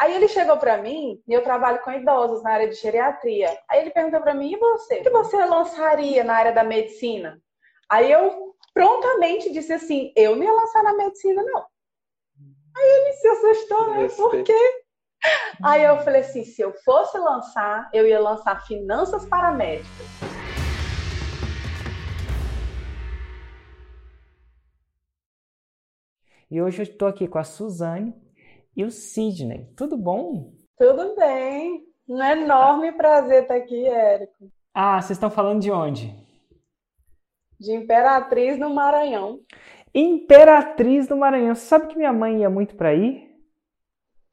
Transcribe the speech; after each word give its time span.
Aí 0.00 0.14
ele 0.14 0.28
chegou 0.28 0.56
para 0.56 0.78
mim, 0.78 1.20
e 1.26 1.32
eu 1.32 1.42
trabalho 1.42 1.80
com 1.80 1.90
idosos 1.90 2.40
na 2.44 2.52
área 2.52 2.68
de 2.68 2.76
geriatria. 2.76 3.58
Aí 3.68 3.80
ele 3.80 3.90
perguntou 3.90 4.20
para 4.20 4.32
mim: 4.32 4.52
e 4.52 4.56
você? 4.56 5.00
O 5.00 5.02
que 5.02 5.10
você 5.10 5.44
lançaria 5.44 6.22
na 6.22 6.34
área 6.34 6.52
da 6.52 6.62
medicina? 6.62 7.42
Aí 7.88 8.12
eu 8.12 8.54
prontamente 8.72 9.52
disse 9.52 9.72
assim: 9.72 10.12
eu 10.14 10.36
não 10.36 10.44
ia 10.44 10.52
lançar 10.52 10.84
na 10.84 10.94
medicina, 10.94 11.42
não. 11.42 11.66
Aí 12.76 12.84
ele 12.84 13.12
se 13.14 13.26
assustou, 13.26 13.90
né? 13.90 14.08
Por 14.16 14.44
quê? 14.44 14.84
Aí 15.64 15.82
eu 15.82 15.98
falei 16.02 16.20
assim: 16.20 16.44
se 16.44 16.62
eu 16.62 16.72
fosse 16.84 17.18
lançar, 17.18 17.90
eu 17.92 18.06
ia 18.06 18.20
lançar 18.20 18.64
finanças 18.64 19.26
para 19.26 19.50
médicos. 19.50 20.06
E 26.48 26.62
hoje 26.62 26.78
eu 26.78 26.84
estou 26.84 27.08
aqui 27.08 27.26
com 27.26 27.38
a 27.38 27.44
Suzane 27.44 28.27
e 28.78 28.84
o 28.84 28.92
Sidney. 28.92 29.68
Tudo 29.76 29.98
bom? 29.98 30.52
Tudo 30.78 31.16
bem. 31.16 31.82
Um 32.08 32.22
enorme 32.22 32.92
prazer 32.92 33.42
estar 33.42 33.56
aqui, 33.56 33.84
Érico. 33.84 34.48
Ah, 34.72 35.02
vocês 35.02 35.16
estão 35.16 35.28
falando 35.28 35.60
de 35.60 35.72
onde? 35.72 36.14
De 37.58 37.72
Imperatriz 37.72 38.56
no 38.56 38.70
Maranhão. 38.70 39.40
Imperatriz 39.92 41.08
do 41.08 41.16
Maranhão. 41.16 41.56
Você 41.56 41.66
sabe 41.66 41.88
que 41.88 41.98
minha 41.98 42.12
mãe 42.12 42.42
ia 42.42 42.48
muito 42.48 42.76
para 42.76 42.90
aí? 42.90 43.28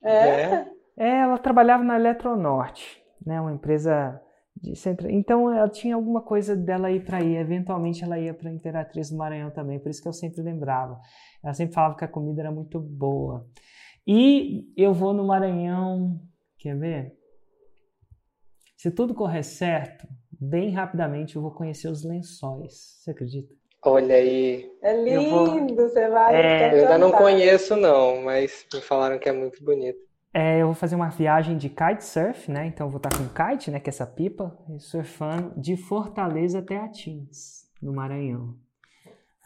É? 0.04 0.14
é? 0.14 0.72
É, 0.96 1.10
ela 1.22 1.40
trabalhava 1.40 1.84
na 1.84 1.96
Eletronorte, 1.96 3.04
né, 3.26 3.42
uma 3.42 3.52
empresa 3.52 4.22
de 4.56 4.76
centro. 4.76 5.10
Então 5.10 5.52
ela 5.52 5.68
tinha 5.68 5.96
alguma 5.96 6.22
coisa 6.22 6.56
dela 6.56 6.92
ir 6.92 7.04
para 7.04 7.18
aí. 7.18 7.36
Eventualmente 7.36 8.04
ela 8.04 8.20
ia 8.20 8.34
para 8.34 8.54
Imperatriz 8.54 9.10
do 9.10 9.18
Maranhão 9.18 9.50
também, 9.50 9.80
por 9.80 9.90
isso 9.90 10.04
que 10.04 10.08
eu 10.08 10.14
sempre 10.14 10.44
lembrava. 10.44 11.00
Ela 11.44 11.54
sempre 11.56 11.74
falava 11.74 11.96
que 11.96 12.06
a 12.06 12.08
comida 12.08 12.44
era 12.44 12.52
muito 12.52 12.80
boa. 12.80 13.44
E 14.08 14.72
eu 14.78 14.94
vou 14.94 15.14
no 15.14 15.26
Maranhão, 15.26 16.20
quer 16.60 16.78
ver? 16.78 17.14
Se 18.78 18.92
tudo 18.92 19.16
correr 19.16 19.44
certo, 19.44 20.08
bem 20.32 20.70
rapidamente 20.72 21.36
eu 21.36 21.42
vou 21.42 21.52
conhecer 21.52 21.88
os 21.88 22.04
lençóis. 22.04 23.00
Você 23.00 23.12
acredita? 23.12 23.54
Olha 23.84 24.16
aí. 24.16 24.72
É 24.82 25.02
lindo, 25.02 25.76
vou... 25.76 25.76
você 25.76 26.08
vai. 26.10 26.36
É, 26.36 26.74
eu 26.74 26.82
ainda 26.82 26.98
não 26.98 27.12
conheço, 27.12 27.76
não, 27.76 28.22
mas 28.22 28.66
me 28.74 28.82
falaram 28.82 29.18
que 29.18 29.30
é 29.30 29.32
muito 29.32 29.64
bonito. 29.64 30.00
É, 30.34 30.62
eu 30.62 30.66
vou 30.66 30.76
fazer 30.76 30.96
uma 30.96 31.10
viagem 31.10 31.58
de 31.58 31.70
kitesurf, 31.70 32.52
né? 32.52 32.66
Então 32.68 32.88
eu 32.88 32.92
vou 32.92 32.98
estar 32.98 33.10
com 33.16 33.28
kite, 33.28 33.72
né? 33.72 33.80
Que 33.80 33.90
é 33.90 33.92
essa 33.92 34.06
pipa, 34.06 34.58
surfando 34.80 35.54
de 35.56 35.78
Fortaleza 35.78 36.60
até 36.60 36.78
Atins, 36.78 37.70
no 37.82 37.94
Maranhão. 37.94 38.56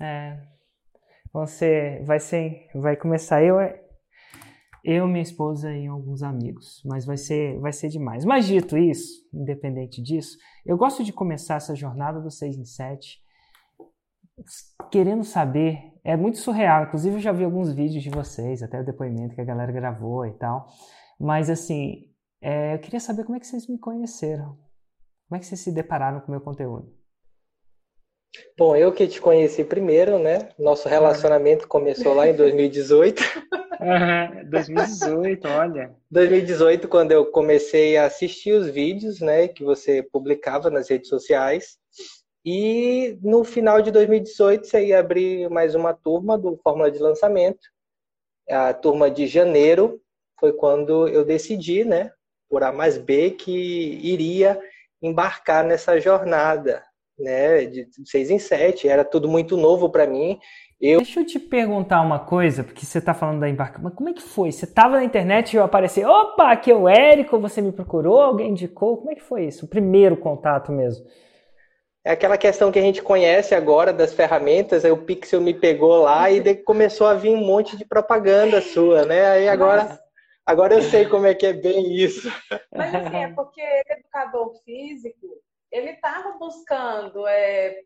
É, 0.02 0.40
você 1.32 2.02
vai 2.06 2.20
ser, 2.20 2.68
vai 2.74 2.96
começar 2.96 3.44
eu, 3.44 3.58
eu, 4.84 5.08
minha 5.08 5.22
esposa 5.22 5.72
e 5.76 5.88
alguns 5.88 6.24
amigos, 6.24 6.82
mas 6.86 7.06
vai 7.06 7.18
ser, 7.18 7.60
vai 7.60 7.72
ser 7.72 7.90
demais. 7.90 8.26
Mas 8.26 8.46
dito 8.46 8.78
isso, 8.78 9.28
independente 9.34 10.02
disso, 10.02 10.38
eu 10.66 10.78
gosto 10.78 11.04
de 11.04 11.14
começar 11.14 11.56
essa 11.56 11.76
jornada 11.76 12.20
do 12.20 12.32
6 12.32 12.58
em 12.58 12.66
7 12.66 13.20
querendo 14.92 15.24
saber, 15.24 15.94
é 16.04 16.16
muito 16.16 16.38
surreal. 16.38 16.84
Inclusive, 16.84 17.18
eu 17.18 17.20
já 17.20 17.32
vi 17.32 17.44
alguns 17.44 17.72
vídeos 17.72 18.04
de 18.04 18.10
vocês, 18.10 18.64
até 18.64 18.80
o 18.80 18.86
depoimento 18.86 19.36
que 19.36 19.42
a 19.42 19.46
galera 19.46 19.72
gravou 19.72 20.26
e 20.26 20.32
tal. 20.34 20.68
Mas, 21.20 21.50
assim, 21.50 22.06
é, 22.42 22.76
eu 22.76 22.80
queria 22.80 23.00
saber 23.00 23.24
como 23.24 23.36
é 23.36 23.40
que 23.40 23.48
vocês 23.48 23.68
me 23.68 23.78
conheceram. 23.78 24.58
Como 25.28 25.38
é 25.38 25.40
que 25.40 25.46
vocês 25.46 25.60
se 25.60 25.72
depararam 25.72 26.22
com 26.22 26.28
o 26.28 26.32
meu 26.32 26.42
conteúdo? 26.42 26.99
Bom, 28.58 28.76
eu 28.76 28.92
que 28.92 29.08
te 29.08 29.20
conheci 29.20 29.64
primeiro, 29.64 30.20
né? 30.20 30.50
Nosso 30.58 30.88
relacionamento 30.88 31.68
começou 31.68 32.14
lá 32.14 32.28
em 32.28 32.36
2018. 32.36 33.24
Uhum, 33.80 34.50
2018, 34.50 35.48
olha. 35.48 35.96
2018, 36.12 36.88
quando 36.88 37.12
eu 37.12 37.26
comecei 37.28 37.96
a 37.96 38.06
assistir 38.06 38.52
os 38.52 38.70
vídeos, 38.70 39.22
né, 39.22 39.48
que 39.48 39.64
você 39.64 40.04
publicava 40.04 40.70
nas 40.70 40.90
redes 40.90 41.08
sociais. 41.08 41.78
E 42.46 43.18
no 43.22 43.44
final 43.44 43.82
de 43.82 43.90
2018 43.92 44.68
você 44.68 44.88
ia 44.88 45.00
abrir 45.00 45.50
mais 45.50 45.76
uma 45.76 45.94
turma 45.94 46.38
do 46.38 46.58
Fórmula 46.64 46.92
de 46.92 47.00
Lançamento. 47.00 47.68
A 48.50 48.74
turma 48.74 49.10
de 49.10 49.28
janeiro 49.28 50.02
foi 50.40 50.52
quando 50.54 51.08
eu 51.08 51.24
decidi, 51.24 51.84
né, 51.84 52.12
por 52.50 52.64
A 52.64 52.72
mais 52.72 52.98
B, 52.98 53.32
que 53.32 54.00
iria 54.02 54.60
embarcar 55.02 55.64
nessa 55.64 56.00
jornada, 56.00 56.84
né, 57.20 57.66
de 57.66 57.88
seis 58.06 58.30
em 58.30 58.40
sete. 58.40 58.88
Era 58.88 59.04
tudo 59.04 59.28
muito 59.28 59.58
novo 59.58 59.90
para 59.90 60.08
mim. 60.08 60.40
Eu... 60.80 61.00
Deixa 61.00 61.20
eu 61.20 61.26
te 61.26 61.38
perguntar 61.38 62.02
uma 62.02 62.20
coisa, 62.20 62.64
porque 62.64 62.86
você 62.86 63.00
está 63.00 63.14
falando 63.14 63.42
da 63.42 63.50
embarcação. 63.50 63.84
Mas 63.84 63.96
como 63.96 64.10
é 64.10 64.14
que 64.14 64.22
foi? 64.22 64.52
Você 64.52 64.64
estava 64.64 64.96
na 64.96 65.04
internet 65.04 65.54
e 65.54 65.58
eu 65.58 65.64
apareci, 65.64 66.06
opa, 66.06 66.52
aqui 66.52 66.72
é 66.72 66.76
o 66.76 66.88
Érico, 66.88 67.38
você 67.38 67.62
me 67.62 67.74
procurou, 67.74 68.22
alguém 68.22 68.52
indicou? 68.52 68.98
Como 68.98 69.12
é 69.12 69.16
que 69.16 69.22
foi 69.22 69.46
isso? 69.46 69.66
O 69.66 69.70
primeiro 69.70 70.16
contato 70.16 70.72
mesmo? 70.72 71.06
É 72.02 72.12
aquela 72.12 72.38
questão 72.38 72.72
que 72.72 72.80
a 72.80 72.82
gente 72.82 73.04
conhece 73.04 73.54
agora 73.54 73.92
das 73.92 74.14
ferramentas, 74.14 74.86
aí 74.86 74.92
o 74.92 75.04
Pixel 75.04 75.42
me 75.42 75.54
pegou 75.54 76.02
lá 76.02 76.32
e 76.32 76.56
começou 76.56 77.08
a 77.08 77.14
vir 77.14 77.32
um 77.32 77.46
monte 77.46 77.76
de 77.76 77.86
propaganda 77.86 78.62
sua, 78.62 79.06
né? 79.06 79.26
Aí 79.32 79.50
agora, 79.50 80.00
agora 80.46 80.76
eu 80.76 80.82
sei 80.82 81.06
como 81.08 81.26
é 81.26 81.36
que 81.36 81.46
é 81.46 81.52
bem 81.52 81.94
isso. 81.94 82.32
Mas 82.74 82.96
assim, 82.96 83.18
é 83.18 83.28
porque 83.34 83.62
educador 83.90 84.54
físico, 84.64 85.28
ele 85.72 85.92
estava 85.92 86.38
buscando 86.38 87.28
é, 87.28 87.80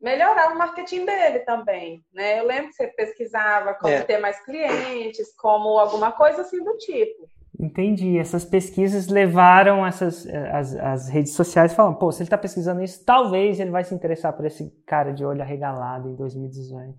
melhorar 0.00 0.52
o 0.52 0.58
marketing 0.58 1.04
dele 1.04 1.40
também, 1.40 2.04
né? 2.12 2.40
Eu 2.40 2.46
lembro 2.46 2.68
que 2.68 2.74
você 2.74 2.88
pesquisava 2.88 3.74
como 3.74 3.94
é. 3.94 4.02
ter 4.02 4.18
mais 4.18 4.42
clientes, 4.44 5.34
como 5.36 5.78
alguma 5.78 6.12
coisa 6.12 6.42
assim 6.42 6.62
do 6.62 6.76
tipo. 6.76 7.28
Entendi. 7.58 8.18
Essas 8.18 8.44
pesquisas 8.44 9.08
levaram 9.08 9.86
essas 9.86 10.26
as, 10.52 10.74
as 10.74 11.08
redes 11.08 11.32
sociais 11.32 11.72
falando, 11.72 11.96
pô, 11.96 12.10
se 12.10 12.18
ele 12.18 12.26
está 12.26 12.36
pesquisando 12.36 12.82
isso, 12.82 13.04
talvez 13.04 13.60
ele 13.60 13.70
vai 13.70 13.84
se 13.84 13.94
interessar 13.94 14.32
por 14.32 14.44
esse 14.44 14.70
cara 14.86 15.12
de 15.12 15.24
olho 15.24 15.40
arregalado 15.40 16.10
em 16.10 16.16
2018. 16.16 16.94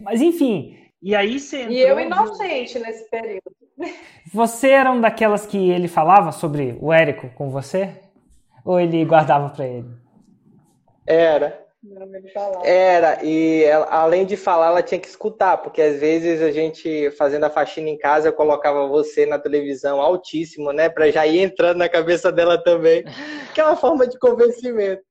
Mas 0.00 0.20
enfim, 0.20 0.76
e 1.02 1.14
aí 1.14 1.38
você 1.38 1.62
entrou... 1.62 1.76
E 1.76 1.80
eu 1.80 2.00
inocente 2.00 2.78
nesse 2.78 3.08
período. 3.08 3.42
Você 4.32 4.68
era 4.68 4.90
um 4.90 5.00
daquelas 5.00 5.46
que 5.46 5.70
ele 5.70 5.88
falava 5.88 6.32
sobre 6.32 6.76
o 6.80 6.92
Érico 6.92 7.30
com 7.30 7.50
você? 7.50 7.94
Ou 8.64 8.78
ele 8.80 9.04
guardava 9.04 9.50
para 9.50 9.66
ele? 9.66 9.88
Era. 11.06 11.60
Era, 12.62 13.24
e 13.24 13.64
ela, 13.64 13.86
além 13.86 14.26
de 14.26 14.36
falar, 14.36 14.66
ela 14.66 14.82
tinha 14.82 15.00
que 15.00 15.08
escutar, 15.08 15.56
porque 15.56 15.80
às 15.80 15.98
vezes 15.98 16.42
a 16.42 16.50
gente, 16.50 17.10
fazendo 17.12 17.44
a 17.44 17.50
faxina 17.50 17.88
em 17.88 17.96
casa, 17.96 18.28
eu 18.28 18.34
colocava 18.34 18.86
você 18.86 19.24
na 19.24 19.38
televisão 19.38 19.98
altíssimo, 19.98 20.72
né, 20.72 20.90
para 20.90 21.10
já 21.10 21.26
ir 21.26 21.40
entrando 21.40 21.78
na 21.78 21.88
cabeça 21.88 22.30
dela 22.30 22.62
também, 22.62 23.02
que 23.54 23.60
é 23.62 23.64
uma 23.64 23.76
forma 23.76 24.06
de 24.06 24.18
convencimento. 24.18 25.02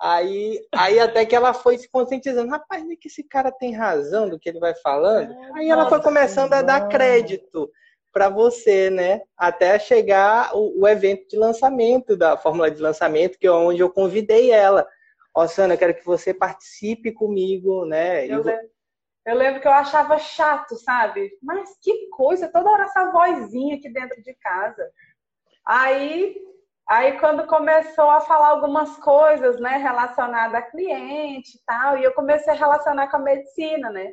Aí, 0.00 0.58
aí 0.74 0.98
até 0.98 1.24
que 1.26 1.36
ela 1.36 1.52
foi 1.52 1.76
se 1.76 1.88
conscientizando, 1.90 2.50
rapaz, 2.50 2.82
é 2.82 2.96
que 2.96 3.08
esse 3.08 3.22
cara 3.22 3.50
tem 3.50 3.74
razão 3.74 4.28
do 4.28 4.38
que 4.38 4.48
ele 4.48 4.58
vai 4.58 4.74
falando. 4.74 5.34
Aí 5.54 5.68
ela 5.68 5.88
foi 5.88 6.00
começando 6.00 6.52
a 6.54 6.62
dar 6.62 6.88
crédito 6.88 7.70
para 8.16 8.30
você, 8.30 8.88
né? 8.88 9.20
Até 9.36 9.78
chegar 9.78 10.56
o, 10.56 10.80
o 10.80 10.88
evento 10.88 11.28
de 11.28 11.36
lançamento 11.36 12.16
da 12.16 12.34
fórmula 12.34 12.70
de 12.70 12.80
lançamento, 12.80 13.38
que 13.38 13.46
é 13.46 13.52
onde 13.52 13.82
eu 13.82 13.90
convidei 13.90 14.50
ela 14.50 14.88
ó, 15.36 15.44
oh, 15.44 15.48
Sana, 15.48 15.74
eu 15.74 15.78
quero 15.78 15.94
que 15.94 16.04
você 16.04 16.32
participe 16.32 17.12
comigo, 17.12 17.84
né? 17.84 18.26
Eu, 18.26 18.42
lembro, 18.42 18.70
eu 19.26 19.34
lembro 19.36 19.60
que 19.60 19.68
eu 19.68 19.72
achava 19.72 20.18
chato, 20.18 20.76
sabe? 20.76 21.30
Mas 21.42 21.76
que 21.82 22.08
coisa, 22.08 22.48
toda 22.48 22.70
hora 22.70 22.84
essa 22.84 23.10
vozinha 23.10 23.76
aqui 23.76 23.90
dentro 23.90 24.22
de 24.22 24.32
casa. 24.36 24.90
Aí, 25.66 26.34
aí 26.88 27.20
quando 27.20 27.46
começou 27.46 28.08
a 28.08 28.22
falar 28.22 28.48
algumas 28.48 28.96
coisas, 28.96 29.60
né, 29.60 29.76
relacionadas 29.76 30.54
a 30.54 30.62
cliente 30.62 31.58
e 31.58 31.60
tal, 31.66 31.98
e 31.98 32.04
eu 32.04 32.14
comecei 32.14 32.54
a 32.54 32.56
relacionar 32.56 33.08
com 33.08 33.18
a 33.18 33.20
medicina, 33.20 33.90
né? 33.90 34.10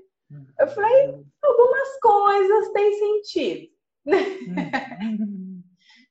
Eu 0.60 0.68
falei, 0.68 1.24
algumas 1.42 2.00
coisas 2.02 2.72
têm 2.74 2.94
sentido. 2.94 3.73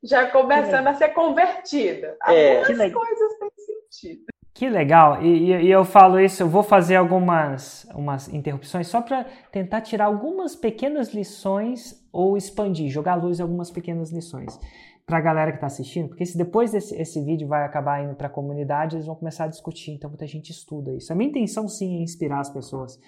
Já 0.03 0.29
começando 0.31 0.89
a 0.89 0.95
ser 0.95 1.11
convertida. 1.11 2.17
É. 2.27 2.59
Algumas 2.59 2.81
é, 2.81 2.91
coisas 2.91 3.39
têm 3.39 3.51
sentido. 3.57 4.25
Que 4.55 4.69
legal! 4.69 5.23
E, 5.23 5.51
e, 5.51 5.71
eu 5.71 5.85
falo 5.85 6.21
isso, 6.21 6.43
eu 6.43 6.49
vou 6.49 6.63
fazer 6.63 6.97
algumas 6.97 7.87
umas 7.95 8.29
interrupções 8.29 8.87
só 8.87 9.01
para 9.01 9.25
tentar 9.51 9.81
tirar 9.81 10.05
algumas 10.07 10.55
pequenas 10.55 11.15
lições 11.15 12.07
ou 12.13 12.37
expandir, 12.37 12.91
jogar 12.91 13.15
luz 13.15 13.39
em 13.39 13.43
algumas 13.43 13.71
pequenas 13.71 14.13
lições 14.13 14.59
para 15.07 15.19
a 15.19 15.21
galera 15.21 15.51
que 15.51 15.57
está 15.57 15.67
assistindo, 15.67 16.09
porque 16.09 16.25
se 16.25 16.37
depois 16.39 16.71
desse 16.73 16.95
esse 16.95 17.21
vídeo 17.25 17.49
vai 17.49 17.65
acabar 17.65 18.05
indo 18.05 18.15
para 18.15 18.29
a 18.29 18.31
comunidade, 18.31 18.97
eles 18.97 19.07
vão 19.07 19.17
começar 19.17 19.45
a 19.45 19.49
discutir, 19.49 19.93
então 19.93 20.09
muita 20.11 20.27
gente 20.27 20.51
estuda 20.51 20.93
isso. 20.93 21.13
A 21.13 21.17
minha 21.17 21.31
intenção 21.31 21.67
sim 21.67 21.99
é 21.99 22.03
inspirar 22.03 22.41
as 22.41 22.51
pessoas 22.51 23.01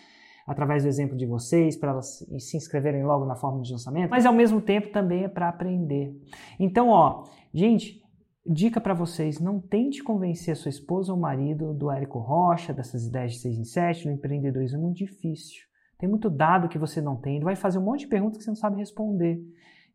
através 0.47 0.83
do 0.83 0.89
exemplo 0.89 1.17
de 1.17 1.27
vocês, 1.27 1.77
para 1.77 1.93
elas 1.93 2.27
se 2.39 2.57
inscreverem 2.57 3.05
logo 3.05 3.25
na 3.25 3.37
forma 3.37 3.63
de 3.63 3.73
lançamento, 3.73 4.11
mas 4.11 4.27
ao 4.27 4.33
mesmo 4.33 4.61
tempo 4.61 4.91
também 4.91 5.25
é 5.25 5.29
para 5.29 5.49
aprender. 5.49 6.15
Então, 6.59 6.89
ó, 6.89 7.25
gente, 7.53 8.05
Dica 8.47 8.79
para 8.79 8.93
vocês: 8.93 9.41
não 9.41 9.59
tente 9.59 10.03
convencer 10.03 10.53
a 10.53 10.57
sua 10.57 10.69
esposa 10.69 11.13
ou 11.13 11.19
marido 11.19 11.73
do 11.73 11.91
Érico 11.91 12.19
Rocha, 12.19 12.75
dessas 12.75 13.07
ideias 13.07 13.33
de 13.33 13.39
6 13.39 13.59
em 13.59 13.65
7, 13.65 14.07
no 14.07 14.13
empreendedorismo 14.13 14.79
é 14.79 14.81
muito 14.83 14.99
difícil. 14.99 15.63
Tem 15.99 16.09
muito 16.09 16.29
dado 16.29 16.69
que 16.69 16.79
você 16.79 17.01
não 17.01 17.17
tem, 17.17 17.37
ele 17.37 17.45
vai 17.45 17.57
fazer 17.57 17.79
um 17.79 17.85
monte 17.85 18.01
de 18.01 18.09
perguntas 18.09 18.37
que 18.37 18.45
você 18.45 18.51
não 18.51 18.57
sabe 18.57 18.77
responder. 18.77 19.41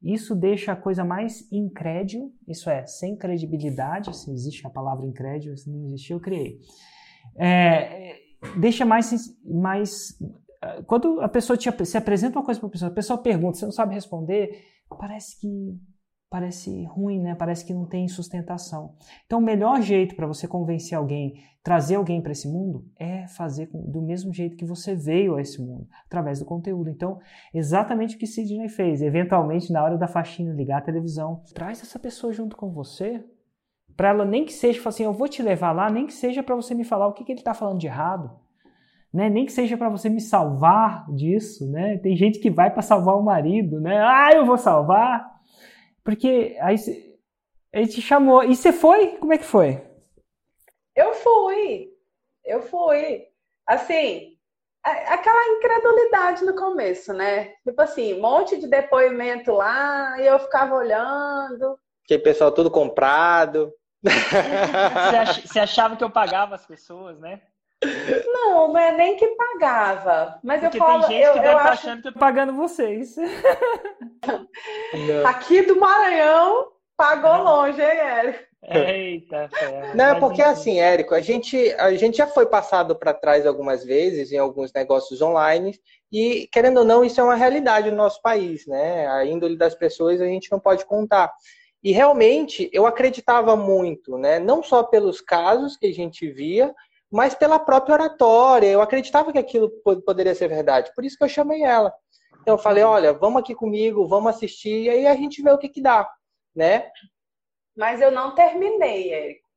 isso 0.02 0.34
deixa 0.36 0.72
a 0.72 0.76
coisa 0.76 1.04
mais 1.04 1.52
incrédula, 1.52 2.32
isso 2.48 2.70
é, 2.70 2.86
sem 2.88 3.16
credibilidade, 3.16 4.16
se 4.18 4.32
existe 4.32 4.66
a 4.66 4.70
palavra 4.70 5.06
incrédulo, 5.06 5.56
se 5.56 5.70
não 5.70 5.86
existe, 5.86 6.14
eu 6.14 6.20
criei. 6.20 6.58
É, 7.38 8.16
deixa 8.58 8.86
mais, 8.86 9.12
mais. 9.46 10.18
Quando 10.86 11.22
a 11.22 11.30
pessoa 11.30 11.58
te, 11.58 11.70
se 11.86 11.98
apresenta 11.98 12.38
uma 12.38 12.46
coisa 12.46 12.60
para 12.60 12.68
a 12.68 12.72
pessoa, 12.72 12.92
a 12.92 12.94
pessoa 12.94 13.22
pergunta, 13.22 13.58
você 13.58 13.66
não 13.66 13.72
sabe 13.72 13.94
responder, 13.94 14.66
parece 14.90 15.40
que 15.40 15.80
parece 16.30 16.86
ruim, 16.86 17.20
né? 17.20 17.34
Parece 17.34 17.66
que 17.66 17.74
não 17.74 17.86
tem 17.86 18.08
sustentação. 18.08 18.96
Então, 19.26 19.40
o 19.40 19.42
melhor 19.42 19.82
jeito 19.82 20.16
para 20.16 20.28
você 20.28 20.48
convencer 20.48 20.96
alguém, 20.98 21.34
trazer 21.64 21.96
alguém 21.96 22.22
para 22.22 22.32
esse 22.32 22.48
mundo, 22.48 22.86
é 22.98 23.28
fazer 23.28 23.70
do 23.74 24.02
mesmo 24.02 24.32
jeito 24.32 24.56
que 24.56 24.66
você 24.66 24.96
veio 24.96 25.36
a 25.36 25.42
esse 25.42 25.60
mundo, 25.60 25.88
através 26.06 26.40
do 26.40 26.46
conteúdo. 26.46 26.90
Então, 26.90 27.20
exatamente 27.54 28.16
o 28.16 28.20
que 28.20 28.28
Sidney 28.28 28.70
fez. 28.70 29.02
Eventualmente, 29.02 29.74
na 29.74 29.84
hora 29.84 29.98
da 29.98 30.08
faxina, 30.08 30.54
ligar 30.54 30.78
a 30.78 30.86
televisão, 30.86 31.42
traz 31.54 31.82
essa 31.82 31.98
pessoa 31.98 32.32
junto 32.32 32.56
com 32.56 32.72
você, 32.72 33.26
para 34.00 34.12
ela 34.12 34.24
nem 34.24 34.46
que 34.46 34.54
seja, 34.54 34.82
assim, 34.88 35.04
eu 35.04 35.12
vou 35.12 35.28
te 35.28 35.44
levar 35.44 35.74
lá, 35.74 35.90
nem 35.90 36.08
que 36.08 36.14
seja 36.14 36.42
para 36.42 36.56
você 36.56 36.74
me 36.74 36.86
falar 36.86 37.06
o 37.08 37.12
que, 37.12 37.26
que 37.26 37.34
ele 37.34 37.42
está 37.42 37.54
falando 37.54 37.80
de 37.80 37.88
errado. 37.88 38.32
Né? 39.14 39.30
Nem 39.30 39.46
que 39.46 39.52
seja 39.52 39.76
para 39.76 39.90
você 39.90 40.08
me 40.08 40.22
salvar 40.22 41.06
disso, 41.12 41.70
né? 41.70 41.98
Tem 41.98 42.16
gente 42.16 42.40
que 42.40 42.50
vai 42.50 42.72
para 42.72 42.82
salvar 42.82 43.18
o 43.18 43.22
marido, 43.22 43.82
né? 43.82 44.02
Ah, 44.02 44.30
eu 44.34 44.46
vou 44.46 44.58
salvar. 44.58 45.30
Porque 46.02 46.56
aí 46.62 46.78
ele 47.74 47.88
te 47.88 48.02
chamou. 48.02 48.42
E 48.42 48.56
você 48.56 48.72
foi? 48.72 49.18
Como 49.18 49.34
é 49.34 49.38
que 49.38 49.44
foi? 49.44 49.86
Eu 50.96 51.14
fui. 51.16 51.90
Eu 52.46 52.62
fui. 52.62 53.26
Assim, 53.68 54.38
aquela 54.82 55.58
incredulidade 55.58 56.46
no 56.46 56.56
começo, 56.56 57.12
né? 57.12 57.52
Tipo 57.68 57.82
assim, 57.82 58.14
um 58.14 58.22
monte 58.22 58.58
de 58.58 58.68
depoimento 58.68 59.52
lá 59.52 60.16
e 60.22 60.26
eu 60.26 60.40
ficava 60.40 60.74
olhando. 60.74 61.78
Aquele 62.06 62.24
pessoal 62.24 62.50
tudo 62.50 62.72
comprado. 62.72 63.74
Você 65.46 65.60
achava 65.60 65.96
que 65.96 66.04
eu 66.04 66.10
pagava 66.10 66.56
as 66.56 66.66
pessoas, 66.66 67.20
né? 67.20 67.42
Não, 68.26 68.74
não 68.74 68.78
é 68.78 68.92
nem 68.92 69.16
que 69.16 69.28
pagava. 69.28 70.40
Mas 70.44 70.62
Porque 70.62 70.78
eu 70.78 70.80
falo. 70.82 71.08
Tem 71.08 71.18
gente 71.18 71.26
eu, 71.26 71.34
que 71.34 71.40
deve 71.40 71.56
estar 71.56 71.72
acho... 71.72 71.88
achando 71.88 72.02
que 72.02 72.08
eu 72.10 72.14
tô 72.14 72.20
pagando 72.20 72.54
vocês. 72.54 73.16
Aqui 75.26 75.62
do 75.62 75.80
Maranhão 75.80 76.72
pagou 76.98 77.38
longe, 77.38 77.82
hein, 77.82 77.88
Érico? 77.88 78.50
Eita, 78.62 79.50
Não, 79.96 80.06
é 80.06 80.20
porque 80.20 80.42
assim, 80.42 80.82
Érico, 80.82 81.16
a 81.16 81.22
gente, 81.22 81.72
a 81.76 81.94
gente 81.94 82.18
já 82.18 82.28
foi 82.28 82.46
passado 82.46 82.94
para 82.94 83.14
trás 83.14 83.46
algumas 83.46 83.86
vezes 83.86 84.34
em 84.34 84.38
alguns 84.38 84.74
negócios 84.74 85.22
online 85.22 85.80
e, 86.12 86.50
querendo 86.52 86.80
ou 86.80 86.86
não, 86.86 87.06
isso 87.06 87.22
é 87.22 87.24
uma 87.24 87.36
realidade 87.36 87.90
no 87.90 87.96
nosso 87.96 88.22
país, 88.22 88.68
né? 88.68 89.08
A 89.08 89.24
índole 89.26 89.58
das 89.58 89.74
pessoas 89.74 90.20
a 90.20 90.26
gente 90.26 90.52
não 90.52 90.60
pode 90.60 90.86
contar. 90.86 91.32
E 91.84 91.92
realmente 91.92 92.70
eu 92.74 92.86
acreditava 92.86 93.56
muito, 93.56 94.18
né? 94.18 94.40
Não 94.40 94.62
só 94.62 94.84
pelos 94.84 95.22
casos 95.22 95.78
que 95.78 95.88
a 95.88 95.94
gente 95.94 96.30
via, 96.30 96.74
mas 97.12 97.34
pela 97.34 97.58
própria 97.58 97.94
oratória. 97.94 98.68
Eu 98.68 98.82
acreditava 98.82 99.32
que 99.32 99.40
aquilo 99.40 99.70
poderia 100.06 100.36
ser 100.36 100.48
verdade. 100.48 100.92
Por 100.94 101.06
isso 101.06 101.18
que 101.18 101.24
eu 101.24 101.30
chamei 101.30 101.64
ela. 101.64 101.94
Então 102.42 102.56
eu 102.56 102.58
falei, 102.58 102.84
olha, 102.84 103.14
vamos 103.14 103.42
aqui 103.42 103.54
comigo, 103.54 104.08
vamos 104.08 104.34
assistir, 104.36 104.84
e 104.84 104.90
aí 104.90 105.08
a 105.08 105.16
gente 105.16 105.42
vê 105.42 105.52
o 105.52 105.58
que 105.58 105.70
que 105.70 105.82
dá, 105.82 106.10
né? 106.56 106.90
Mas 107.76 108.02
eu 108.02 108.12
não 108.12 108.34
terminei, 108.34 109.14
Érico. 109.14 109.48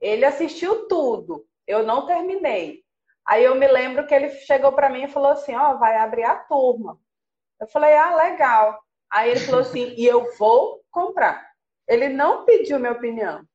Ele 0.00 0.24
assistiu 0.24 0.88
tudo, 0.88 1.46
eu 1.66 1.84
não 1.84 2.06
terminei. 2.06 2.82
Aí 3.26 3.44
eu 3.44 3.54
me 3.54 3.66
lembro 3.66 4.06
que 4.06 4.14
ele 4.14 4.30
chegou 4.30 4.72
para 4.72 4.88
mim 4.88 5.04
e 5.04 5.08
falou 5.08 5.30
assim, 5.30 5.54
ó, 5.54 5.72
oh, 5.72 5.78
vai 5.78 5.96
abrir 5.96 6.24
a 6.24 6.36
turma. 6.36 6.98
Eu 7.60 7.66
falei, 7.66 7.94
ah, 7.94 8.14
legal. 8.14 8.78
Aí 9.10 9.30
ele 9.30 9.40
falou 9.40 9.60
assim, 9.60 9.94
e 9.96 10.04
eu 10.04 10.36
vou 10.36 10.80
comprar. 10.90 11.45
Ele 11.88 12.08
não 12.08 12.44
pediu 12.44 12.78
minha 12.78 12.92
opinião. 12.92 13.46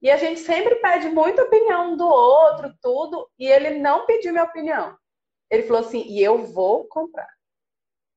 E 0.00 0.10
a 0.10 0.16
gente 0.16 0.40
sempre 0.40 0.76
pede 0.76 1.08
muita 1.08 1.42
opinião 1.42 1.96
do 1.96 2.06
outro, 2.06 2.72
tudo, 2.80 3.28
e 3.38 3.46
ele 3.48 3.78
não 3.78 4.06
pediu 4.06 4.32
minha 4.32 4.44
opinião. 4.44 4.96
Ele 5.50 5.64
falou 5.64 5.80
assim: 5.80 6.02
"E 6.06 6.22
eu 6.22 6.44
vou 6.44 6.86
comprar". 6.86 7.28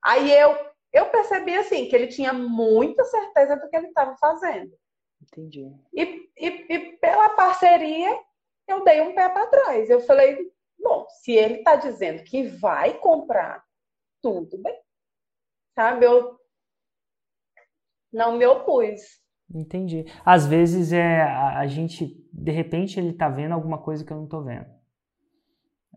Aí 0.04 0.32
eu 0.32 0.72
eu 0.94 1.10
percebi 1.10 1.56
assim 1.56 1.88
que 1.88 1.96
ele 1.96 2.08
tinha 2.08 2.34
muita 2.34 3.04
certeza 3.06 3.56
do 3.56 3.70
que 3.70 3.76
ele 3.78 3.88
estava 3.88 4.16
fazendo. 4.18 4.78
Entendi. 5.22 5.74
E, 5.94 6.30
e, 6.38 6.48
e, 6.70 6.98
pela 6.98 7.30
parceria 7.30 8.20
eu 8.68 8.84
dei 8.84 9.02
um 9.02 9.16
pé 9.16 9.30
para 9.30 9.48
trás. 9.48 9.90
Eu 9.90 10.02
falei: 10.02 10.52
"Bom, 10.78 11.08
se 11.10 11.32
ele 11.32 11.56
está 11.56 11.76
dizendo 11.76 12.24
que 12.24 12.44
vai 12.44 12.98
comprar, 13.00 13.64
tudo 14.22 14.58
bem". 14.58 14.78
Sabe? 15.76 16.06
Eu 16.06 16.40
não 18.12 18.38
me 18.38 18.46
opus. 18.46 19.21
Entendi. 19.54 20.06
Às 20.26 20.46
vezes 20.46 20.94
é 20.94 21.22
a, 21.22 21.60
a, 21.60 21.68
gente, 21.68 22.26
de 22.32 22.52
repente, 22.52 23.00
ele 23.00 23.14
tá 23.14 23.28
vendo 23.28 23.54
alguma 23.54 23.78
coisa 23.78 24.06
que 24.06 24.12
eu 24.12 24.18
não 24.18 24.28
tô 24.28 24.42
vendo. 24.42 24.66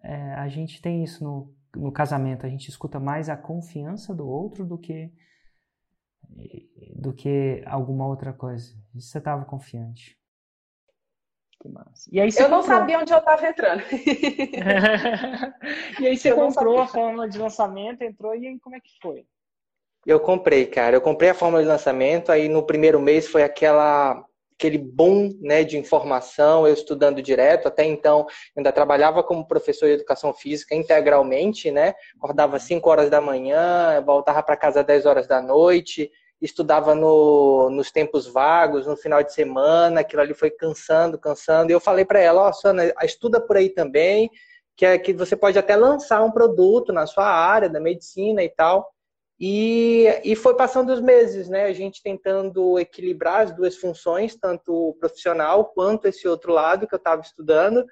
É, 0.03 0.35
a 0.35 0.49
gente 0.49 0.83
tem 0.83 1.05
isso 1.05 1.25
no, 1.25 1.55
no 1.77 1.93
casamento, 1.93 2.45
a 2.45 2.49
gente 2.49 2.69
escuta 2.69 3.01
mais 3.01 3.29
a 3.29 3.37
confiança 3.37 4.15
do 4.15 4.27
outro 4.27 4.67
do 4.67 4.79
que 4.79 5.13
do 6.97 7.13
que 7.13 7.63
alguma 7.67 8.07
outra 8.07 8.33
coisa. 8.33 8.75
Você 8.95 9.19
estava 9.19 9.45
confiante. 9.45 10.19
Que 11.61 11.69
massa. 11.69 12.09
E 12.13 12.21
aí 12.21 12.29
eu 12.29 12.35
comprou... 12.35 12.51
não 12.51 12.63
sabia 12.63 12.99
onde 12.99 13.13
eu 13.13 13.19
estava 13.19 13.47
entrando. 13.47 13.83
e 16.01 16.07
aí 16.07 16.17
você 16.17 16.33
eu 16.33 16.37
comprou 16.37 16.81
a 16.81 16.87
fórmula 16.87 17.29
de 17.29 17.39
lançamento, 17.39 18.01
entrou 18.03 18.35
e 18.35 18.49
aí 18.49 18.59
como 18.59 18.75
é 18.75 18.81
que 18.81 18.99
foi? 19.01 19.27
Eu 20.07 20.21
comprei, 20.21 20.67
cara. 20.67 20.97
Eu 20.97 21.01
comprei 21.01 21.31
a 21.31 21.35
fórmula 21.35 21.63
de 21.63 21.69
lançamento, 21.69 22.31
aí 22.31 22.49
no 22.49 22.63
primeiro 22.63 23.01
mês 23.01 23.27
foi 23.27 23.43
aquela 23.43 24.25
aquele 24.57 24.79
boom 24.79 25.37
né, 25.41 25.65
de 25.65 25.77
informação, 25.77 26.67
eu 26.67 26.73
estudando 26.73 27.21
direto, 27.21 27.67
até 27.67 27.85
então 27.85 28.25
ainda 28.57 28.71
trabalhava 28.71 29.21
como 29.23 29.47
professor 29.47 29.87
de 29.87 29.95
educação 29.95 30.33
física 30.33 30.77
integralmente, 30.77 31.73
né? 31.73 31.93
Acordava 32.17 32.59
5 32.61 32.89
horas 32.89 33.11
da 33.11 33.21
manhã, 33.21 34.01
voltava 34.07 34.43
para 34.45 34.57
casa 34.57 34.81
às 34.81 34.87
10 34.87 35.07
horas 35.07 35.27
da 35.27 35.43
noite, 35.43 36.11
estudava 36.41 36.95
no, 36.95 37.69
nos 37.71 37.91
tempos 37.91 38.27
vagos, 38.27 38.87
no 38.87 38.97
final 38.97 39.23
de 39.23 39.33
semana, 39.33 40.01
aquilo 40.01 40.23
ali 40.23 40.35
foi 40.35 40.51
cansando, 40.51 41.19
cansando, 41.19 41.71
e 41.71 41.75
eu 41.75 41.81
falei 41.81 42.05
para 42.05 42.21
ela, 42.21 42.43
ó, 42.43 42.49
oh, 42.49 42.53
Sana, 42.53 42.93
estuda 43.03 43.41
por 43.41 43.57
aí 43.57 43.71
também, 43.71 44.31
que 44.77 44.87
é 44.87 44.99
que 44.99 45.13
você 45.13 45.37
pode 45.37 45.59
até 45.59 45.75
lançar 45.77 46.23
um 46.23 46.31
produto 46.31 46.93
na 46.93 47.07
sua 47.07 47.27
área 47.27 47.69
da 47.69 47.81
medicina 47.81 48.43
e 48.43 48.49
tal. 48.49 48.94
E, 49.39 50.07
e 50.25 50.37
foi 50.37 50.57
passando 50.57 50.93
os 50.93 51.01
meses, 51.01 51.49
né? 51.49 51.65
A 51.65 51.73
gente 51.73 52.03
tentando 52.03 52.79
equilibrar 52.79 53.43
as 53.43 53.55
duas 53.55 53.77
funções, 53.77 54.37
tanto 54.37 54.73
o 54.73 54.95
profissional 54.95 55.65
quanto 55.67 56.07
esse 56.07 56.27
outro 56.29 56.53
lado 56.53 56.87
que 56.87 56.95
eu 56.95 56.99
estava 56.99 57.21
estudando. 57.21 57.85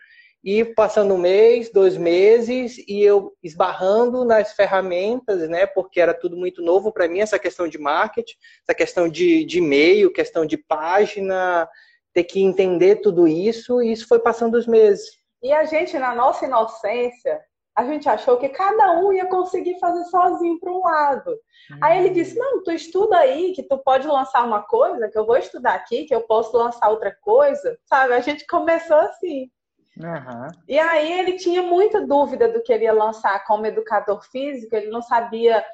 E 0.44 0.64
passando 0.64 1.14
um 1.14 1.18
mês, 1.18 1.70
dois 1.70 1.96
meses, 1.96 2.76
e 2.88 3.00
eu 3.00 3.32
esbarrando 3.42 4.24
nas 4.24 4.52
ferramentas, 4.54 5.48
né? 5.48 5.66
Porque 5.66 6.00
era 6.00 6.12
tudo 6.12 6.36
muito 6.36 6.62
novo 6.62 6.92
para 6.92 7.06
mim, 7.06 7.20
essa 7.20 7.38
questão 7.38 7.68
de 7.68 7.78
marketing, 7.78 8.34
essa 8.62 8.76
questão 8.76 9.08
de, 9.08 9.44
de 9.44 9.58
e-mail, 9.58 10.12
questão 10.12 10.44
de 10.44 10.56
página, 10.56 11.68
ter 12.12 12.24
que 12.24 12.40
entender 12.40 12.96
tudo 12.96 13.28
isso, 13.28 13.80
e 13.80 13.92
isso 13.92 14.06
foi 14.08 14.18
passando 14.18 14.56
os 14.56 14.66
meses. 14.66 15.22
E 15.42 15.52
a 15.52 15.64
gente, 15.64 15.98
na 15.98 16.14
nossa 16.14 16.44
inocência, 16.44 17.40
a 17.74 17.84
gente 17.84 18.08
achou 18.08 18.36
que 18.36 18.48
cada 18.50 18.92
um 18.92 19.12
ia 19.12 19.26
conseguir 19.26 19.78
fazer 19.78 20.04
sozinho 20.04 20.58
para 20.60 20.70
um 20.70 20.80
lado. 20.80 21.30
Uhum. 21.30 21.78
Aí 21.82 21.98
ele 21.98 22.10
disse: 22.10 22.38
Não, 22.38 22.62
tu 22.62 22.70
estuda 22.70 23.18
aí, 23.18 23.52
que 23.52 23.62
tu 23.62 23.78
pode 23.78 24.06
lançar 24.06 24.44
uma 24.44 24.62
coisa, 24.62 25.08
que 25.08 25.18
eu 25.18 25.26
vou 25.26 25.36
estudar 25.36 25.74
aqui, 25.74 26.04
que 26.04 26.14
eu 26.14 26.22
posso 26.22 26.56
lançar 26.56 26.90
outra 26.90 27.16
coisa. 27.20 27.78
Sabe? 27.84 28.12
A 28.12 28.20
gente 28.20 28.46
começou 28.46 28.96
assim. 28.96 29.50
Uhum. 29.98 30.48
E 30.68 30.78
aí 30.78 31.18
ele 31.18 31.36
tinha 31.36 31.62
muita 31.62 32.06
dúvida 32.06 32.48
do 32.48 32.62
que 32.62 32.72
ele 32.72 32.84
ia 32.84 32.92
lançar 32.92 33.44
como 33.44 33.66
educador 33.66 34.22
físico, 34.30 34.74
ele 34.74 34.90
não 34.90 35.02
sabia. 35.02 35.64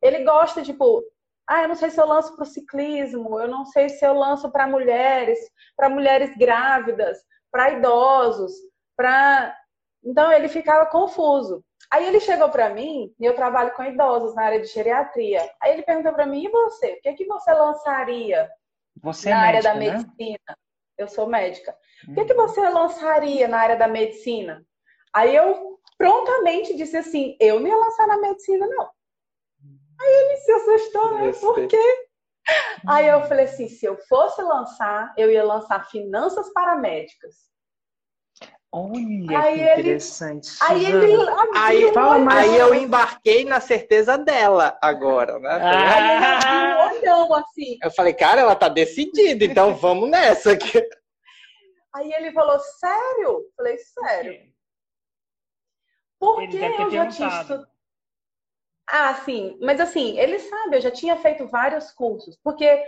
Ele 0.00 0.22
gosta, 0.24 0.62
tipo, 0.62 1.02
ah, 1.48 1.62
eu 1.62 1.68
não 1.68 1.74
sei 1.74 1.90
se 1.90 2.00
eu 2.00 2.06
lanço 2.06 2.36
para 2.36 2.42
o 2.44 2.46
ciclismo, 2.46 3.40
eu 3.40 3.48
não 3.48 3.64
sei 3.64 3.88
se 3.88 4.04
eu 4.04 4.14
lanço 4.14 4.50
para 4.50 4.66
mulheres, 4.66 5.38
para 5.76 5.88
mulheres 5.88 6.36
grávidas, 6.36 7.18
para 7.50 7.72
idosos, 7.72 8.52
para 8.96 9.56
então 10.04 10.32
ele 10.32 10.48
ficava 10.48 10.86
confuso. 10.86 11.64
Aí 11.90 12.06
ele 12.06 12.20
chegou 12.20 12.48
para 12.50 12.68
mim, 12.70 13.14
e 13.18 13.24
eu 13.24 13.34
trabalho 13.34 13.72
com 13.72 13.82
idosos 13.82 14.34
na 14.34 14.44
área 14.44 14.60
de 14.60 14.66
geriatria. 14.66 15.50
Aí 15.60 15.72
ele 15.72 15.82
perguntou 15.82 16.12
para 16.12 16.26
mim: 16.26 16.44
e 16.44 16.50
você? 16.50 16.94
O 16.94 17.00
que, 17.00 17.14
que 17.14 17.26
você 17.26 17.52
lançaria 17.52 18.50
você 19.02 19.30
é 19.30 19.34
na 19.34 19.44
é 19.44 19.48
área 19.48 19.74
médica, 19.74 19.74
da 19.74 19.74
né? 19.74 19.90
medicina? 19.92 20.38
Né? 20.48 20.54
Eu 20.98 21.08
sou 21.08 21.26
médica. 21.26 21.76
Uhum. 22.06 22.12
O 22.12 22.16
que, 22.16 22.24
que 22.24 22.32
uhum. 22.32 22.46
você 22.48 22.68
lançaria 22.68 23.48
na 23.48 23.58
área 23.58 23.76
da 23.76 23.88
medicina? 23.88 24.64
Aí 25.14 25.34
eu 25.34 25.78
prontamente 25.96 26.76
disse 26.76 26.96
assim: 26.96 27.36
eu 27.40 27.60
não 27.60 27.68
ia 27.68 27.76
lançar 27.76 28.06
na 28.06 28.18
medicina, 28.18 28.66
não. 28.66 28.90
Aí 30.00 30.08
ele 30.08 30.36
se 30.36 30.52
assustou, 30.52 31.14
né? 31.14 31.32
Por 31.32 31.66
quê? 31.66 32.08
Aí 32.86 33.06
eu 33.08 33.22
falei 33.24 33.46
assim: 33.46 33.68
se 33.68 33.86
eu 33.86 33.96
fosse 33.96 34.42
lançar, 34.42 35.12
eu 35.16 35.30
ia 35.30 35.44
lançar 35.44 35.88
finanças 35.88 36.52
paramédicas. 36.52 37.47
Olha 38.70 39.38
aí 39.38 39.54
que 39.54 39.60
ele, 39.60 39.72
interessante. 39.80 40.50
Aí 40.60 40.84
ele 40.84 41.16
aí, 41.54 41.92
fala 41.92 42.18
mais. 42.18 42.50
aí 42.50 42.58
eu 42.58 42.74
embarquei 42.74 43.44
na 43.44 43.60
certeza 43.60 44.18
dela 44.18 44.78
agora, 44.82 45.38
né? 45.38 45.48
Ah. 45.50 46.88
Aí 46.88 46.96
ele 46.98 47.08
olhão 47.08 47.34
assim. 47.34 47.78
Eu 47.82 47.90
falei, 47.90 48.12
cara, 48.12 48.42
ela 48.42 48.54
tá 48.54 48.68
decidida, 48.68 49.44
então 49.44 49.74
vamos 49.74 50.10
nessa 50.10 50.52
aqui. 50.52 50.82
Aí 51.94 52.12
ele 52.12 52.30
falou, 52.32 52.58
sério? 52.58 53.28
Eu 53.28 53.52
falei, 53.56 53.78
sério. 53.78 54.38
Porque 56.18 56.56
eu 56.56 56.90
já 56.90 57.06
tinha 57.08 57.28
estudado. 57.28 57.68
Ah, 58.86 59.14
sim. 59.14 59.58
Mas 59.60 59.80
assim, 59.80 60.18
ele 60.18 60.38
sabe, 60.38 60.76
eu 60.76 60.80
já 60.80 60.90
tinha 60.90 61.16
feito 61.16 61.46
vários 61.46 61.90
cursos. 61.90 62.38
Porque 62.42 62.84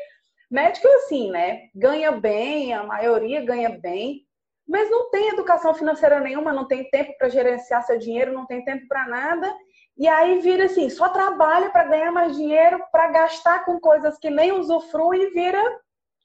médico, 0.50 0.87
assim, 0.88 1.30
né? 1.30 1.68
Ganha 1.75 2.12
bem, 2.12 2.75
a 2.75 2.82
maioria 2.82 3.44
ganha 3.44 3.70
bem 3.70 4.26
mas 4.71 4.89
não 4.89 5.11
tem 5.11 5.31
educação 5.31 5.75
financeira 5.75 6.21
nenhuma, 6.21 6.53
não 6.53 6.65
tem 6.65 6.89
tempo 6.89 7.12
para 7.19 7.29
gerenciar 7.29 7.85
seu 7.85 7.99
dinheiro, 7.99 8.33
não 8.33 8.47
tem 8.47 8.65
tempo 8.65 8.87
para 8.87 9.05
nada. 9.09 9.53
E 9.99 10.07
aí 10.07 10.39
vira 10.39 10.67
assim, 10.67 10.89
só 10.89 11.09
trabalha 11.09 11.71
para 11.71 11.89
ganhar 11.89 12.12
mais 12.12 12.37
dinheiro, 12.37 12.81
para 12.93 13.09
gastar 13.09 13.65
com 13.65 13.81
coisas 13.81 14.17
que 14.19 14.31
nem 14.31 14.53
usufrui 14.53 15.25
e 15.25 15.31
vira 15.31 15.61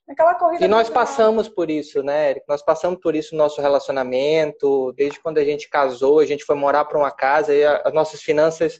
aquela 0.07 0.35
corrida. 0.35 0.63
E 0.63 0.67
nós 0.67 0.91
passamos 0.91 1.49
por 1.49 1.71
isso, 1.71 2.03
né, 2.03 2.29
Eric? 2.29 2.45
Nós 2.47 2.61
passamos 2.61 2.99
por 3.01 3.15
isso 3.15 3.33
no 3.33 3.39
nosso 3.39 3.59
relacionamento, 3.59 4.93
desde 4.93 5.19
quando 5.19 5.39
a 5.39 5.43
gente 5.43 5.67
casou, 5.67 6.19
a 6.19 6.25
gente 6.25 6.45
foi 6.45 6.55
morar 6.55 6.85
para 6.85 6.99
uma 6.99 7.09
casa 7.09 7.51
e 7.51 7.65
as 7.65 7.93
nossas 7.93 8.21
finanças 8.21 8.79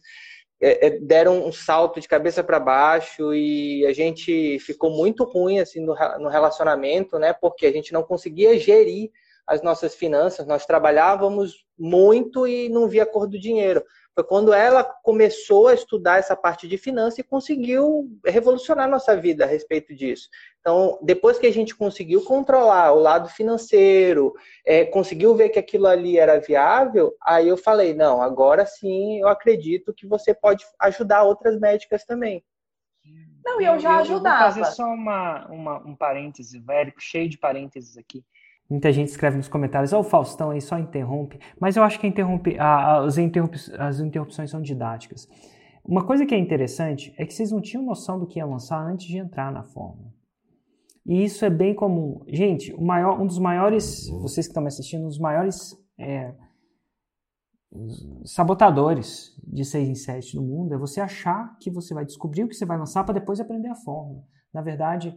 é, 0.61 0.85
é, 0.85 0.89
deram 0.91 1.43
um 1.43 1.51
salto 1.51 1.99
de 1.99 2.07
cabeça 2.07 2.43
para 2.43 2.59
baixo 2.59 3.33
e 3.33 3.83
a 3.87 3.93
gente 3.93 4.59
ficou 4.59 4.91
muito 4.91 5.23
ruim 5.23 5.57
assim 5.57 5.79
no 5.79 6.29
relacionamento, 6.29 7.17
né? 7.17 7.33
Porque 7.33 7.65
a 7.65 7.71
gente 7.71 7.91
não 7.91 8.03
conseguia 8.03 8.59
gerir 8.59 9.09
as 9.47 9.61
nossas 9.61 9.95
finanças, 9.95 10.47
nós 10.47 10.65
trabalhávamos 10.65 11.65
muito 11.77 12.47
e 12.47 12.69
não 12.69 12.87
via 12.87 13.05
cor 13.05 13.27
do 13.27 13.39
dinheiro. 13.39 13.83
Foi 14.15 14.23
quando 14.23 14.53
ela 14.53 14.83
começou 14.83 15.67
a 15.67 15.73
estudar 15.73 16.19
essa 16.19 16.35
parte 16.37 16.67
de 16.67 16.77
finanças 16.77 17.19
e 17.19 17.23
conseguiu 17.23 18.09
revolucionar 18.25 18.89
nossa 18.89 19.15
vida 19.15 19.43
a 19.43 19.47
respeito 19.47 19.93
disso. 19.93 20.29
Então, 20.61 20.97
depois 21.03 21.37
que 21.37 21.45
a 21.45 21.51
gente 21.51 21.75
conseguiu 21.75 22.23
controlar 22.23 22.93
o 22.93 22.99
lado 22.99 23.27
financeiro, 23.29 24.33
é, 24.65 24.85
conseguiu 24.85 25.35
ver 25.35 25.49
que 25.49 25.59
aquilo 25.59 25.85
ali 25.85 26.17
era 26.17 26.39
viável, 26.39 27.13
aí 27.21 27.47
eu 27.49 27.57
falei, 27.57 27.93
não, 27.93 28.21
agora 28.21 28.65
sim 28.65 29.19
eu 29.19 29.27
acredito 29.27 29.93
que 29.93 30.07
você 30.07 30.33
pode 30.33 30.65
ajudar 30.79 31.23
outras 31.23 31.59
médicas 31.59 32.05
também. 32.05 32.43
Não, 33.45 33.61
e 33.61 33.65
eu 33.65 33.77
já 33.77 33.97
ajudava. 33.97 34.47
Eu 34.47 34.53
vou 34.53 34.63
fazer 34.63 34.75
só 34.75 34.85
uma, 34.85 35.45
uma, 35.47 35.77
um 35.85 35.95
parêntese, 35.95 36.57
velho, 36.59 36.91
cheio 36.97 37.29
de 37.29 37.37
parênteses 37.37 37.95
aqui. 37.95 38.23
Muita 38.69 38.91
gente 38.91 39.09
escreve 39.09 39.37
nos 39.37 39.47
comentários, 39.47 39.93
ó, 39.93 39.97
oh, 39.97 39.99
o 40.01 40.03
Faustão 40.03 40.49
aí 40.49 40.59
só 40.59 40.79
interrompe. 40.79 41.39
Mas 41.59 41.75
eu 41.75 41.83
acho 41.83 41.99
que 41.99 42.07
interrompe, 42.07 42.57
as, 42.59 43.17
interrup, 43.17 43.55
as 43.77 43.99
interrupções 43.99 44.49
são 44.49 44.61
didáticas. 44.61 45.27
Uma 45.83 46.03
coisa 46.03 46.25
que 46.25 46.33
é 46.33 46.37
interessante 46.37 47.13
é 47.17 47.25
que 47.25 47.33
vocês 47.33 47.51
não 47.51 47.61
tinham 47.61 47.85
noção 47.85 48.19
do 48.19 48.25
que 48.25 48.39
ia 48.39 48.45
lançar 48.45 48.79
antes 48.79 49.05
de 49.05 49.17
entrar 49.17 49.51
na 49.51 49.63
fórmula. 49.63 50.11
E 51.05 51.23
isso 51.23 51.45
é 51.45 51.49
bem 51.49 51.75
comum. 51.75 52.23
Gente, 52.27 52.73
maior, 52.81 53.21
um 53.21 53.27
dos 53.27 53.37
maiores, 53.37 54.09
vocês 54.09 54.47
que 54.47 54.51
estão 54.51 54.63
me 54.63 54.67
assistindo, 54.67 55.03
um 55.03 55.07
dos 55.07 55.19
maiores 55.19 55.77
é, 55.99 56.33
sabotadores 58.23 59.39
de 59.43 59.63
6 59.63 59.89
em 59.89 59.95
7 59.95 60.35
no 60.35 60.41
mundo 60.41 60.73
é 60.73 60.77
você 60.77 60.99
achar 60.99 61.55
que 61.59 61.69
você 61.69 61.93
vai 61.93 62.03
descobrir 62.03 62.43
o 62.43 62.47
que 62.47 62.55
você 62.55 62.65
vai 62.65 62.77
lançar 62.77 63.03
para 63.03 63.13
depois 63.13 63.39
aprender 63.39 63.67
a 63.67 63.75
fórmula. 63.75 64.23
Na 64.51 64.61
verdade, 64.61 65.15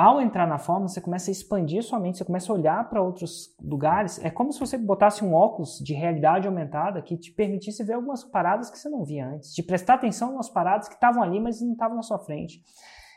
ao 0.00 0.18
entrar 0.18 0.46
na 0.46 0.56
forma, 0.56 0.88
você 0.88 0.98
começa 0.98 1.30
a 1.30 1.32
expandir 1.32 1.82
sua 1.82 2.00
mente, 2.00 2.16
você 2.16 2.24
começa 2.24 2.50
a 2.50 2.54
olhar 2.54 2.88
para 2.88 3.02
outros 3.02 3.54
lugares. 3.62 4.18
É 4.24 4.30
como 4.30 4.50
se 4.50 4.58
você 4.58 4.78
botasse 4.78 5.22
um 5.22 5.34
óculos 5.34 5.78
de 5.78 5.92
realidade 5.92 6.48
aumentada 6.48 7.02
que 7.02 7.18
te 7.18 7.30
permitisse 7.30 7.84
ver 7.84 7.92
algumas 7.92 8.24
paradas 8.24 8.70
que 8.70 8.78
você 8.78 8.88
não 8.88 9.04
via 9.04 9.26
antes, 9.26 9.54
de 9.54 9.62
prestar 9.62 9.94
atenção 9.94 10.34
nas 10.34 10.48
paradas 10.48 10.88
que 10.88 10.94
estavam 10.94 11.22
ali, 11.22 11.38
mas 11.38 11.60
não 11.60 11.72
estavam 11.72 11.96
na 11.96 12.02
sua 12.02 12.18
frente. 12.18 12.62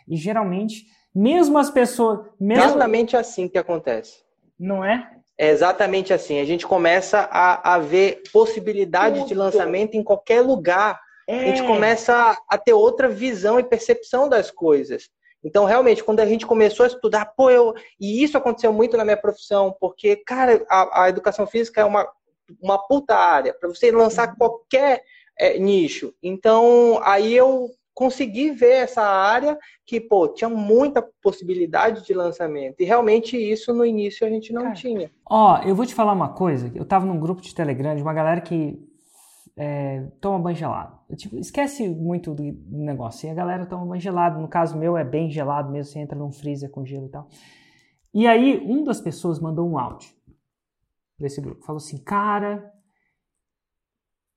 E 0.06 0.18
geralmente, 0.18 0.84
mesmo 1.16 1.58
as 1.58 1.70
pessoas. 1.70 2.28
Mesmo... 2.38 2.66
Exatamente 2.66 3.16
assim 3.16 3.48
que 3.48 3.58
acontece. 3.58 4.22
Não 4.60 4.84
é? 4.84 5.10
É 5.38 5.52
exatamente 5.52 6.14
assim. 6.14 6.42
A 6.42 6.46
gente 6.46 6.68
começa 6.68 7.30
a, 7.32 7.76
a 7.76 7.80
ver 7.80 8.24
possibilidade 8.34 9.20
Tudo. 9.20 9.30
de 9.30 9.36
lançamento 9.36 9.96
em 9.96 10.04
qualquer 10.04 10.42
lugar. 10.42 11.00
É. 11.30 11.40
A 11.40 11.46
gente 11.46 11.62
é. 11.62 11.66
começa 11.66 12.38
a 12.50 12.58
ter 12.58 12.74
outra 12.74 13.08
visão 13.08 13.58
e 13.58 13.64
percepção 13.64 14.28
das 14.28 14.52
coisas. 14.52 15.10
Então, 15.44 15.66
realmente, 15.66 16.04
quando 16.04 16.20
a 16.20 16.26
gente 16.26 16.46
começou 16.46 16.86
a 16.86 16.88
estudar, 16.88 17.26
pô, 17.26 17.50
eu. 17.50 17.74
E 18.00 18.24
isso 18.24 18.38
aconteceu 18.38 18.72
muito 18.72 18.96
na 18.96 19.04
minha 19.04 19.18
profissão, 19.18 19.76
porque, 19.80 20.16
cara, 20.16 20.66
a, 20.70 21.04
a 21.04 21.10
educação 21.10 21.46
física 21.46 21.82
é 21.82 21.86
uma, 21.86 22.08
uma 22.62 22.78
puta 22.78 23.16
área, 23.16 23.54
para 23.54 23.70
você 23.70 23.92
lançar 23.92 24.30
uhum. 24.30 24.36
qualquer 24.36 25.04
é, 25.38 25.60
nicho. 25.60 26.14
Então, 26.22 27.00
aí 27.04 27.34
eu 27.36 27.70
consegui 27.94 28.52
ver 28.52 28.84
essa 28.84 29.04
área 29.04 29.58
que, 29.86 30.00
pô, 30.00 30.28
tinha 30.28 30.50
muita 30.50 31.08
possibilidade 31.22 32.04
de 32.06 32.14
lançamento. 32.14 32.82
E 32.82 32.86
realmente 32.86 33.38
isso 33.38 33.74
no 33.74 33.86
início 33.86 34.26
a 34.26 34.30
gente 34.30 34.52
não 34.52 34.64
cara, 34.64 34.74
tinha. 34.74 35.12
Ó, 35.30 35.62
eu 35.64 35.76
vou 35.76 35.86
te 35.86 35.94
falar 35.94 36.14
uma 36.14 36.30
coisa. 36.30 36.72
Eu 36.74 36.86
tava 36.86 37.06
num 37.06 37.20
grupo 37.20 37.42
de 37.42 37.54
Telegram 37.54 37.96
de 37.96 38.02
uma 38.02 38.14
galera 38.14 38.42
que 38.42 38.80
é, 39.56 40.02
toma 40.20 40.40
banho 40.40 40.56
gelado. 40.56 41.00
Tipo, 41.16 41.38
esquece 41.38 41.88
muito 41.88 42.34
do 42.34 42.44
negócio. 42.70 43.28
E 43.28 43.30
a 43.30 43.34
galera 43.34 43.66
toma 43.66 43.86
banho 43.86 44.02
gelado. 44.02 44.40
No 44.40 44.48
caso 44.48 44.78
meu 44.78 44.98
é 44.98 45.04
bem 45.04 45.30
gelado 45.30 45.72
mesmo, 45.72 45.92
você 45.92 46.00
entra 46.00 46.18
num 46.18 46.32
freezer 46.32 46.70
com 46.72 46.86
gelo 46.86 47.08
e 47.08 47.10
tal. 47.10 47.28
E 48.14 48.28
aí, 48.28 48.58
uma 48.60 48.86
das 48.86 49.02
pessoas 49.02 49.40
mandou 49.40 49.70
um 49.70 49.78
áudio 49.78 50.10
para 51.18 51.28
esse 51.28 51.42
grupo. 51.42 51.66
Falou 51.66 51.78
assim, 51.78 51.98
cara, 52.04 52.72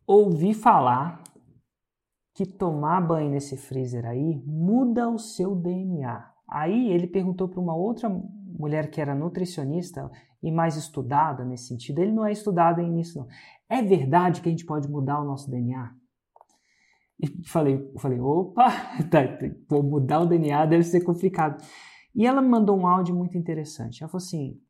ouvi 0.07 0.55
falar 0.55 1.23
que 2.35 2.47
tomar 2.47 3.01
banho 3.01 3.31
nesse 3.31 3.57
freezer 3.57 4.05
aí 4.05 4.43
muda 4.47 5.09
o 5.09 5.19
seu 5.19 5.55
DNA. 5.55 6.33
Aí 6.49 6.93
ele 6.93 7.07
perguntou 7.07 7.49
para 7.49 7.61
uma 7.61 7.75
outra 7.75 8.09
mulher 8.09 8.91
que 8.91 9.01
era 9.01 9.15
nutricionista 9.15 10.11
e 10.43 10.53
mais 10.53 10.77
estudada 10.77 11.45
nesse 11.45 11.69
sentido. 11.69 11.99
Ele 11.99 12.13
não 12.13 12.25
é 12.25 12.33
estudado 12.33 12.81
nisso, 12.83 13.19
não. 13.19 13.27
É 13.69 13.83
verdade 13.83 14.41
que 14.41 14.49
a 14.49 14.51
gente 14.51 14.65
pode 14.65 14.89
mudar 14.89 15.21
o 15.21 15.25
nosso 15.25 15.51
DNA? 15.51 15.95
E 17.19 17.49
falei, 17.49 17.93
falei, 17.99 18.21
opa, 18.21 18.69
tá, 19.11 19.23
mudar 19.83 20.21
o 20.21 20.27
DNA, 20.27 20.67
deve 20.67 20.85
ser 20.85 21.03
complicado. 21.03 21.63
E 22.15 22.27
ela 22.27 22.41
me 22.41 22.49
mandou 22.49 22.79
um 22.79 22.87
áudio 22.87 23.15
muito 23.15 23.37
interessante. 23.37 24.03
Ela 24.03 24.11
falou 24.11 24.25
assim, 24.25 24.61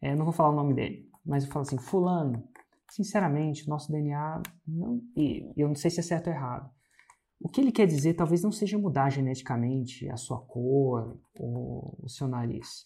é, 0.00 0.14
não 0.14 0.24
vou 0.24 0.32
falar 0.32 0.50
o 0.50 0.56
nome 0.56 0.74
dele, 0.74 1.08
mas 1.24 1.44
eu 1.44 1.50
falo 1.50 1.62
assim, 1.62 1.78
fulano, 1.78 2.46
sinceramente, 2.90 3.66
o 3.66 3.70
nosso 3.70 3.90
DNA, 3.90 4.42
não, 4.66 5.00
e 5.16 5.50
eu 5.56 5.68
não 5.68 5.74
sei 5.74 5.90
se 5.90 6.00
é 6.00 6.02
certo 6.02 6.28
ou 6.28 6.32
errado. 6.32 6.70
O 7.40 7.48
que 7.48 7.60
ele 7.60 7.72
quer 7.72 7.86
dizer 7.86 8.14
talvez 8.14 8.42
não 8.42 8.52
seja 8.52 8.78
mudar 8.78 9.10
geneticamente 9.10 10.08
a 10.08 10.16
sua 10.16 10.40
cor 10.40 11.18
ou 11.38 11.98
o 12.02 12.08
seu 12.08 12.28
nariz. 12.28 12.84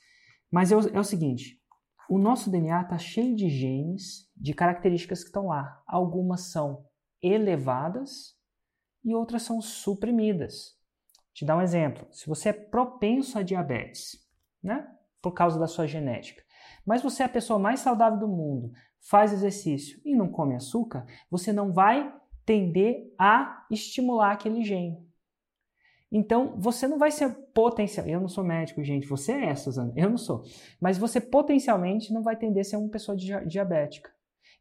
Mas 0.50 0.72
é 0.72 0.76
o, 0.76 0.80
é 0.80 0.98
o 0.98 1.04
seguinte, 1.04 1.60
o 2.08 2.18
nosso 2.18 2.50
DNA 2.50 2.82
está 2.82 2.96
cheio 2.96 3.36
de 3.36 3.48
genes, 3.50 4.28
de 4.36 4.54
características 4.54 5.20
que 5.20 5.26
estão 5.26 5.48
lá. 5.48 5.82
Algumas 5.86 6.50
são 6.50 6.84
elevadas 7.22 8.34
e 9.04 9.14
outras 9.14 9.42
são 9.42 9.60
suprimidas. 9.60 10.76
Te 11.34 11.44
dar 11.44 11.56
um 11.56 11.62
exemplo. 11.62 12.06
Se 12.10 12.26
você 12.26 12.48
é 12.48 12.52
propenso 12.52 13.38
a 13.38 13.42
diabetes, 13.42 14.26
né? 14.62 14.88
Por 15.20 15.32
causa 15.32 15.58
da 15.58 15.66
sua 15.66 15.86
genética, 15.86 16.42
mas 16.86 17.02
você 17.02 17.22
é 17.22 17.26
a 17.26 17.28
pessoa 17.28 17.58
mais 17.58 17.80
saudável 17.80 18.18
do 18.18 18.28
mundo, 18.28 18.72
faz 19.00 19.32
exercício 19.32 20.00
e 20.04 20.14
não 20.14 20.28
come 20.28 20.54
açúcar, 20.54 21.04
você 21.30 21.52
não 21.52 21.72
vai 21.72 22.14
tender 22.46 23.12
a 23.18 23.66
estimular 23.70 24.32
aquele 24.32 24.64
gene. 24.64 25.07
Então, 26.10 26.54
você 26.58 26.88
não 26.88 26.98
vai 26.98 27.10
ser 27.10 27.30
potencial. 27.52 28.06
Eu 28.06 28.20
não 28.20 28.28
sou 28.28 28.42
médico, 28.42 28.82
gente. 28.82 29.06
Você 29.06 29.32
é, 29.32 29.54
Suzana. 29.54 29.92
Eu 29.94 30.08
não 30.08 30.16
sou. 30.16 30.42
Mas 30.80 30.96
você 30.96 31.20
potencialmente 31.20 32.12
não 32.12 32.22
vai 32.22 32.36
tender 32.36 32.62
a 32.62 32.64
ser 32.64 32.76
uma 32.76 32.88
pessoa 32.88 33.16
diabética. 33.16 34.10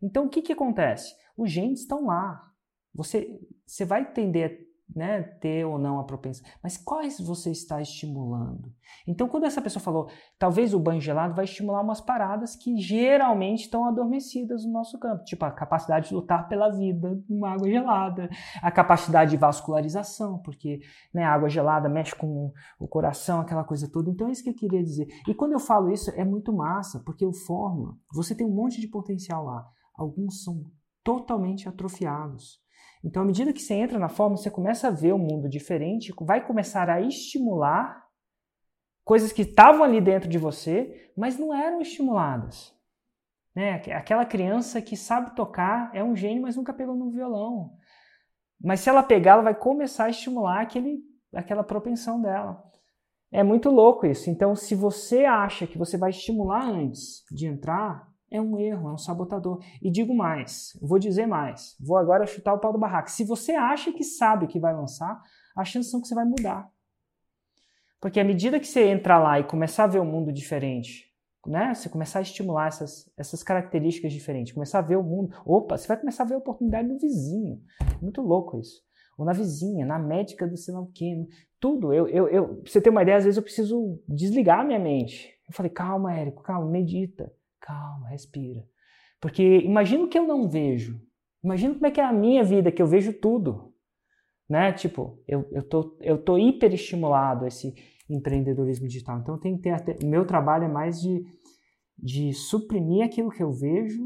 Então, 0.01 0.25
o 0.25 0.29
que, 0.29 0.41
que 0.41 0.53
acontece? 0.53 1.15
Os 1.37 1.49
genes 1.49 1.81
estão 1.81 2.05
lá. 2.05 2.51
Você, 2.93 3.39
você 3.65 3.85
vai 3.85 4.11
tender 4.11 4.66
né, 4.95 5.21
ter 5.21 5.65
ou 5.65 5.77
não 5.77 5.99
a 5.99 6.03
propensão, 6.03 6.47
mas 6.63 6.77
quais 6.77 7.19
você 7.19 7.51
está 7.51 7.81
estimulando? 7.81 8.71
Então, 9.05 9.27
quando 9.27 9.45
essa 9.45 9.61
pessoa 9.61 9.83
falou, 9.83 10.09
talvez 10.39 10.73
o 10.73 10.79
banho 10.79 11.01
gelado 11.01 11.35
vai 11.35 11.45
estimular 11.45 11.81
umas 11.81 11.99
paradas 11.99 12.55
que 12.55 12.77
geralmente 12.77 13.63
estão 13.63 13.85
adormecidas 13.85 14.65
no 14.65 14.71
nosso 14.71 14.97
campo, 14.99 15.23
tipo 15.25 15.43
a 15.45 15.51
capacidade 15.51 16.09
de 16.09 16.15
lutar 16.15 16.47
pela 16.47 16.69
vida 16.69 17.21
numa 17.29 17.51
água 17.51 17.69
gelada, 17.69 18.29
a 18.61 18.71
capacidade 18.71 19.31
de 19.31 19.37
vascularização, 19.37 20.39
porque 20.39 20.79
né, 21.13 21.23
água 21.23 21.49
gelada 21.49 21.89
mexe 21.89 22.15
com 22.15 22.51
o 22.79 22.87
coração, 22.87 23.41
aquela 23.41 23.63
coisa 23.63 23.89
toda. 23.91 24.09
Então, 24.09 24.27
é 24.27 24.31
isso 24.31 24.43
que 24.43 24.49
eu 24.49 24.55
queria 24.55 24.83
dizer. 24.83 25.07
E 25.27 25.33
quando 25.33 25.53
eu 25.53 25.59
falo 25.59 25.91
isso, 25.91 26.11
é 26.11 26.23
muito 26.23 26.53
massa, 26.53 27.01
porque 27.05 27.25
o 27.25 27.33
Fórmula, 27.33 27.95
você 28.13 28.33
tem 28.33 28.47
um 28.47 28.55
monte 28.55 28.79
de 28.79 28.87
potencial 28.87 29.45
lá. 29.45 29.67
Alguns 29.95 30.43
são 30.43 30.65
totalmente 31.03 31.67
atrofiados. 31.67 32.61
Então, 33.03 33.23
à 33.23 33.25
medida 33.25 33.53
que 33.53 33.61
você 33.61 33.73
entra 33.73 33.99
na 33.99 34.09
forma, 34.09 34.37
você 34.37 34.49
começa 34.49 34.87
a 34.87 34.91
ver 34.91 35.13
um 35.13 35.19
mundo 35.19 35.47
diferente, 35.47 36.13
vai 36.21 36.45
começar 36.45 36.89
a 36.89 37.01
estimular 37.01 38.05
coisas 39.03 39.31
que 39.31 39.43
estavam 39.43 39.83
ali 39.83 40.01
dentro 40.01 40.27
de 40.27 40.37
você, 40.37 41.11
mas 41.15 41.37
não 41.37 41.53
eram 41.53 41.79
estimuladas. 41.79 42.75
Né? 43.55 43.81
Aquela 43.93 44.25
criança 44.25 44.81
que 44.81 44.97
sabe 44.97 45.35
tocar 45.35 45.89
é 45.93 46.03
um 46.03 46.15
gênio, 46.15 46.41
mas 46.41 46.55
nunca 46.55 46.73
pegou 46.73 46.95
no 46.95 47.09
violão. 47.09 47.71
Mas 48.61 48.81
se 48.81 48.89
ela 48.89 49.03
pegar, 49.03 49.33
ela 49.33 49.43
vai 49.43 49.55
começar 49.55 50.05
a 50.05 50.09
estimular 50.09 50.61
aquele, 50.61 50.99
aquela 51.33 51.63
propensão 51.63 52.21
dela. 52.21 52.63
É 53.31 53.43
muito 53.43 53.69
louco 53.69 54.05
isso. 54.05 54.29
Então, 54.29 54.55
se 54.55 54.73
você 54.73 55.25
acha 55.25 55.67
que 55.67 55.77
você 55.77 55.97
vai 55.97 56.09
estimular 56.09 56.63
antes 56.63 57.23
de 57.31 57.47
entrar, 57.47 58.07
é 58.29 58.41
um 58.41 58.57
erro, 58.59 58.89
é 58.89 58.93
um 58.93 58.97
sabotador. 58.97 59.63
E 59.81 59.89
digo 59.89 60.13
mais, 60.13 60.77
vou 60.81 60.99
dizer 60.99 61.25
mais. 61.25 61.75
Vou 61.79 61.97
agora 61.97 62.25
chutar 62.25 62.53
o 62.53 62.59
pau 62.59 62.73
do 62.73 62.79
barraco. 62.79 63.09
Se 63.09 63.23
você 63.23 63.53
acha 63.53 63.91
que 63.91 64.03
sabe 64.03 64.47
que 64.47 64.59
vai 64.59 64.73
lançar, 64.73 65.21
a 65.55 65.63
chance 65.63 65.89
são 65.89 66.01
que 66.01 66.07
você 66.07 66.15
vai 66.15 66.25
mudar. 66.25 66.69
Porque 67.99 68.19
à 68.19 68.23
medida 68.23 68.59
que 68.59 68.67
você 68.67 68.87
entra 68.87 69.17
lá 69.17 69.39
e 69.39 69.43
começar 69.43 69.85
a 69.85 69.87
ver 69.87 69.99
o 69.99 70.03
um 70.03 70.11
mundo 70.11 70.31
diferente, 70.31 71.11
né? 71.45 71.73
Você 71.73 71.89
começar 71.89 72.19
a 72.19 72.21
estimular 72.21 72.67
essas, 72.67 73.09
essas 73.17 73.41
características 73.41 74.13
diferentes, 74.13 74.53
começar 74.53 74.79
a 74.79 74.83
ver 74.83 74.97
o 74.97 75.03
mundo. 75.03 75.35
Opa, 75.45 75.77
você 75.77 75.87
vai 75.87 75.97
começar 75.97 76.23
a 76.23 76.27
ver 76.27 76.35
a 76.35 76.39
oportunidade 76.39 76.87
no 76.87 76.99
vizinho. 76.99 77.61
Muito 78.01 78.21
louco 78.21 78.59
isso. 78.59 78.85
Ou 79.17 79.25
na 79.25 79.33
vizinha, 79.33 79.85
na 79.85 79.97
médica 79.97 80.47
do 80.47 80.55
sei 80.55 80.73
lá 80.73 80.81
o 80.81 80.91
quê. 80.91 81.27
Tudo. 81.59 81.91
Eu, 81.91 82.07
eu, 82.07 82.27
eu, 82.27 82.47
pra 82.57 82.71
você 82.71 82.79
ter 82.79 82.91
uma 82.91 83.01
ideia, 83.01 83.17
às 83.17 83.23
vezes 83.23 83.37
eu 83.37 83.43
preciso 83.43 83.99
desligar 84.07 84.59
a 84.59 84.63
minha 84.63 84.77
mente. 84.77 85.33
Eu 85.47 85.55
falei, 85.55 85.71
calma, 85.71 86.13
Érico, 86.13 86.43
calma, 86.43 86.69
medita. 86.69 87.33
Calma, 87.67 88.07
respira. 88.07 88.65
Porque 89.19 89.43
imagina 89.59 90.05
o 90.05 90.07
que 90.07 90.17
eu 90.17 90.25
não 90.25 90.47
vejo. 90.47 91.01
Imagina 91.43 91.73
como 91.73 91.85
é 91.85 91.91
que 91.91 91.99
é 91.99 92.05
a 92.05 92.13
minha 92.13 92.41
vida, 92.41 92.71
que 92.71 92.81
eu 92.81 92.87
vejo 92.87 93.11
tudo. 93.11 93.73
Né? 94.49 94.71
Tipo, 94.71 95.21
eu, 95.27 95.45
eu, 95.51 95.67
tô, 95.67 95.97
eu 95.99 96.17
tô 96.17 96.37
hiperestimulado 96.37 97.43
a 97.43 97.49
esse 97.49 97.73
empreendedorismo 98.09 98.87
digital. 98.87 99.19
Então, 99.19 99.37
tem 99.37 99.57
que 99.57 99.63
ter 99.63 99.97
o 100.01 100.07
meu 100.07 100.25
trabalho 100.25 100.63
é 100.63 100.69
mais 100.69 101.01
de, 101.01 101.25
de 101.97 102.31
suprimir 102.31 103.03
aquilo 103.03 103.29
que 103.29 103.43
eu 103.43 103.51
vejo 103.51 104.01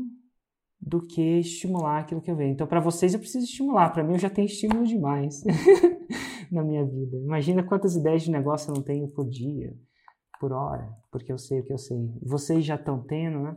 do 0.79 1.05
que 1.05 1.21
estimular 1.37 1.99
aquilo 1.99 2.19
que 2.19 2.31
eu 2.31 2.35
vejo. 2.35 2.53
Então, 2.53 2.65
para 2.65 2.79
vocês, 2.79 3.13
eu 3.13 3.19
preciso 3.19 3.45
estimular. 3.45 3.91
Para 3.91 4.03
mim, 4.03 4.13
eu 4.13 4.19
já 4.19 4.29
tenho 4.31 4.47
estímulo 4.47 4.87
demais 4.87 5.43
na 6.51 6.63
minha 6.63 6.83
vida. 6.83 7.15
Imagina 7.17 7.61
quantas 7.61 7.95
ideias 7.95 8.23
de 8.23 8.31
negócio 8.31 8.71
eu 8.71 8.75
não 8.75 8.81
tenho 8.81 9.07
por 9.07 9.29
dia, 9.29 9.77
por 10.41 10.51
hora, 10.51 10.91
porque 11.11 11.31
eu 11.31 11.37
sei 11.37 11.59
o 11.59 11.63
que 11.63 11.71
eu 11.71 11.77
sei. 11.77 12.11
Vocês 12.23 12.65
já 12.65 12.73
estão 12.73 12.99
tendo, 12.99 13.39
né? 13.39 13.55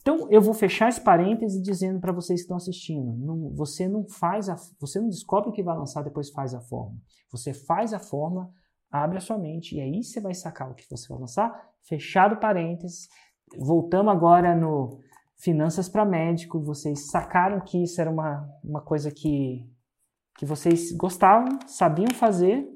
Então, 0.00 0.28
eu 0.28 0.42
vou 0.42 0.54
fechar 0.54 0.88
esse 0.88 1.00
parêntese 1.00 1.62
dizendo 1.62 2.00
para 2.00 2.12
vocês 2.12 2.40
que 2.40 2.44
estão 2.44 2.56
assistindo: 2.56 3.16
não, 3.16 3.54
você 3.54 3.86
não 3.86 4.04
faz 4.08 4.48
a, 4.48 4.56
você 4.80 4.98
não 4.98 5.08
descobre 5.08 5.50
o 5.50 5.52
que 5.52 5.62
vai 5.62 5.76
lançar 5.76 6.02
depois 6.02 6.30
faz 6.30 6.52
a 6.52 6.60
forma. 6.60 6.96
Você 7.30 7.54
faz 7.54 7.94
a 7.94 8.00
forma 8.00 8.52
abre 8.90 9.18
a 9.18 9.20
sua 9.20 9.38
mente 9.38 9.76
e 9.76 9.80
aí 9.80 10.02
você 10.02 10.20
vai 10.20 10.34
sacar 10.34 10.70
o 10.70 10.74
que 10.74 10.88
você 10.90 11.08
vai 11.08 11.18
lançar. 11.18 11.70
Fechado 11.82 12.38
parênteses. 12.38 13.08
Voltamos 13.56 14.12
agora 14.12 14.54
no 14.54 15.00
Finanças 15.38 15.88
para 15.88 16.04
Médico. 16.04 16.60
Vocês 16.60 17.10
sacaram 17.10 17.60
que 17.60 17.82
isso 17.82 18.00
era 18.00 18.10
uma, 18.10 18.48
uma 18.64 18.80
coisa 18.80 19.10
que, 19.10 19.68
que 20.38 20.46
vocês 20.46 20.92
gostavam, 20.92 21.58
sabiam 21.66 22.12
fazer, 22.14 22.66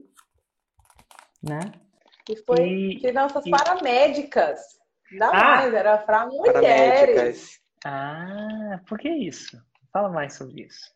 né? 1.43 1.61
E 2.29 2.37
foi 2.37 2.69
e, 2.69 3.01
Finanças 3.01 3.45
e... 3.47 3.51
para 3.51 3.83
Médicas. 3.83 4.61
Não 5.13 5.31
ah, 5.31 5.57
mais, 5.57 5.75
era 5.75 5.99
para 5.99 6.27
mulheres. 6.27 7.61
Ah, 7.85 8.81
por 8.87 8.99
que 8.99 9.09
isso? 9.09 9.61
Fala 9.93 10.09
mais 10.09 10.35
sobre 10.35 10.63
isso. 10.63 10.95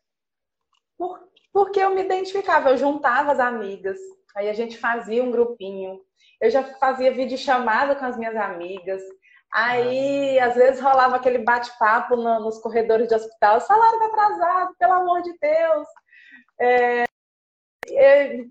Por, 0.97 1.19
porque 1.51 1.79
eu 1.79 1.93
me 1.93 2.03
identificava, 2.03 2.69
eu 2.69 2.77
juntava 2.77 3.33
as 3.33 3.39
amigas, 3.39 3.97
Aí 4.35 4.49
a 4.49 4.53
gente 4.53 4.77
fazia 4.77 5.23
um 5.23 5.31
grupinho. 5.31 6.01
Eu 6.41 6.51
já 6.51 6.61
fazia 6.75 7.13
vídeo 7.13 7.37
chamada 7.37 7.95
com 7.95 8.05
as 8.05 8.17
minhas 8.17 8.35
amigas. 8.35 9.01
Aí, 9.51 10.37
ah. 10.37 10.47
às 10.47 10.55
vezes, 10.55 10.81
rolava 10.81 11.15
aquele 11.15 11.37
bate-papo 11.37 12.17
no, 12.17 12.41
nos 12.41 12.59
corredores 12.59 13.07
de 13.07 13.15
hospital. 13.15 13.61
Salário 13.61 13.97
tá 13.97 14.05
atrasado, 14.07 14.75
pelo 14.77 14.93
amor 14.93 15.21
de 15.21 15.33
Deus. 15.39 15.87
É, 16.59 17.05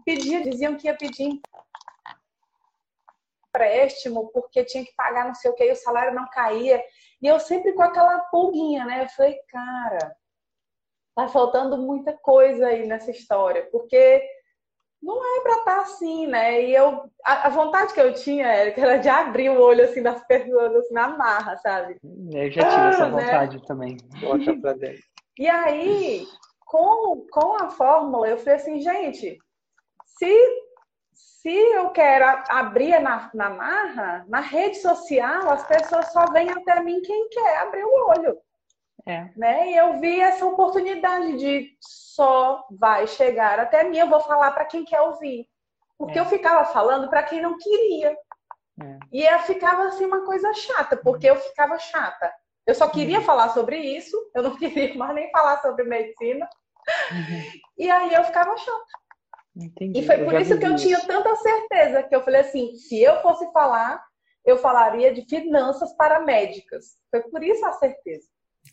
pedia, 0.06 0.42
diziam 0.42 0.76
que 0.76 0.86
ia 0.86 0.96
pedir 0.96 1.38
empréstimo 3.54 4.30
porque 4.32 4.64
tinha 4.64 4.84
que 4.84 4.94
pagar 4.96 5.26
não 5.26 5.34
sei 5.34 5.50
o 5.50 5.54
que 5.54 5.64
e 5.64 5.72
o 5.72 5.76
salário 5.76 6.14
não 6.14 6.28
caía. 6.30 6.82
E 7.22 7.26
eu 7.26 7.38
sempre 7.38 7.72
com 7.72 7.82
aquela 7.82 8.18
pulguinha, 8.30 8.84
né? 8.84 9.04
Eu 9.04 9.08
falei, 9.10 9.38
cara, 9.48 10.16
tá 11.14 11.28
faltando 11.28 11.78
muita 11.78 12.12
coisa 12.12 12.66
aí 12.66 12.86
nessa 12.86 13.10
história, 13.10 13.68
porque 13.70 14.22
não 15.00 15.22
é 15.22 15.42
para 15.42 15.58
estar 15.58 15.74
tá 15.76 15.80
assim, 15.82 16.26
né? 16.26 16.62
E 16.62 16.74
eu, 16.74 17.10
a, 17.24 17.46
a, 17.46 17.50
vontade 17.50 17.92
que 17.92 18.00
eu 18.00 18.12
tinha 18.14 18.46
era 18.46 18.96
de 18.96 19.08
abrir 19.08 19.50
o 19.50 19.60
olho 19.60 19.84
assim 19.84 20.02
das 20.02 20.26
pessoas 20.26 20.74
assim, 20.76 20.94
na 20.94 21.08
marra, 21.08 21.56
sabe? 21.58 21.96
Eu 22.02 22.50
já 22.50 22.62
tive 22.62 22.82
ah, 22.82 22.88
essa 22.88 23.08
né? 23.08 23.22
vontade 23.22 23.56
né? 23.58 23.62
também. 23.66 23.96
Bota 24.20 24.60
pra 24.60 24.72
dentro. 24.72 25.02
E 25.36 25.48
aí, 25.48 26.28
com, 26.64 27.26
com 27.28 27.56
a 27.60 27.68
fórmula, 27.68 28.28
eu 28.28 28.38
falei 28.38 28.54
assim, 28.54 28.80
gente, 28.80 29.36
se, 30.06 30.63
se 31.44 31.54
eu 31.54 31.90
quero 31.90 32.24
abrir 32.48 32.98
na, 33.00 33.30
na 33.34 33.50
marra, 33.50 34.24
na 34.26 34.40
rede 34.40 34.78
social, 34.78 35.50
as 35.50 35.62
pessoas 35.66 36.10
só 36.10 36.24
vêm 36.32 36.48
até 36.48 36.80
mim 36.80 37.02
quem 37.02 37.28
quer 37.28 37.58
abrir 37.58 37.84
o 37.84 38.08
olho. 38.08 38.38
É. 39.04 39.28
Né? 39.36 39.70
E 39.70 39.76
eu 39.76 40.00
vi 40.00 40.22
essa 40.22 40.46
oportunidade 40.46 41.36
de 41.36 41.76
só 41.78 42.64
vai 42.70 43.06
chegar 43.06 43.60
até 43.60 43.84
mim, 43.84 43.98
eu 43.98 44.08
vou 44.08 44.20
falar 44.20 44.52
para 44.52 44.64
quem 44.64 44.86
quer 44.86 45.02
ouvir. 45.02 45.46
Porque 45.98 46.18
é. 46.18 46.22
eu 46.22 46.24
ficava 46.24 46.64
falando 46.64 47.10
para 47.10 47.22
quem 47.22 47.42
não 47.42 47.58
queria. 47.58 48.16
É. 48.82 48.98
E 49.12 49.22
eu 49.22 49.38
ficava 49.40 49.84
assim 49.84 50.06
uma 50.06 50.24
coisa 50.24 50.50
chata, 50.54 50.96
porque 50.96 51.28
eu 51.28 51.36
ficava 51.36 51.78
chata. 51.78 52.32
Eu 52.66 52.74
só 52.74 52.88
queria 52.88 53.18
uhum. 53.18 53.24
falar 53.24 53.50
sobre 53.50 53.76
isso, 53.76 54.16
eu 54.34 54.42
não 54.42 54.56
queria 54.56 54.94
mais 54.94 55.14
nem 55.14 55.30
falar 55.30 55.60
sobre 55.60 55.84
medicina. 55.84 56.48
Uhum. 57.12 57.60
E 57.76 57.90
aí 57.90 58.14
eu 58.14 58.24
ficava 58.24 58.56
chata. 58.56 59.03
Entendi. 59.56 60.00
E 60.00 60.06
foi 60.06 60.18
por 60.24 60.34
isso 60.40 60.58
que 60.58 60.66
eu 60.66 60.74
isso. 60.74 60.84
tinha 60.84 61.00
tanta 61.00 61.34
certeza 61.36 62.02
que 62.02 62.14
eu 62.14 62.22
falei 62.22 62.40
assim, 62.40 62.74
se 62.74 63.00
eu 63.00 63.20
fosse 63.22 63.50
falar, 63.52 64.02
eu 64.44 64.58
falaria 64.58 65.12
de 65.12 65.22
finanças 65.22 65.92
para 65.96 66.20
médicas. 66.20 66.96
Foi 67.10 67.20
por 67.22 67.42
isso 67.42 67.64
a 67.64 67.72
certeza. 67.72 68.26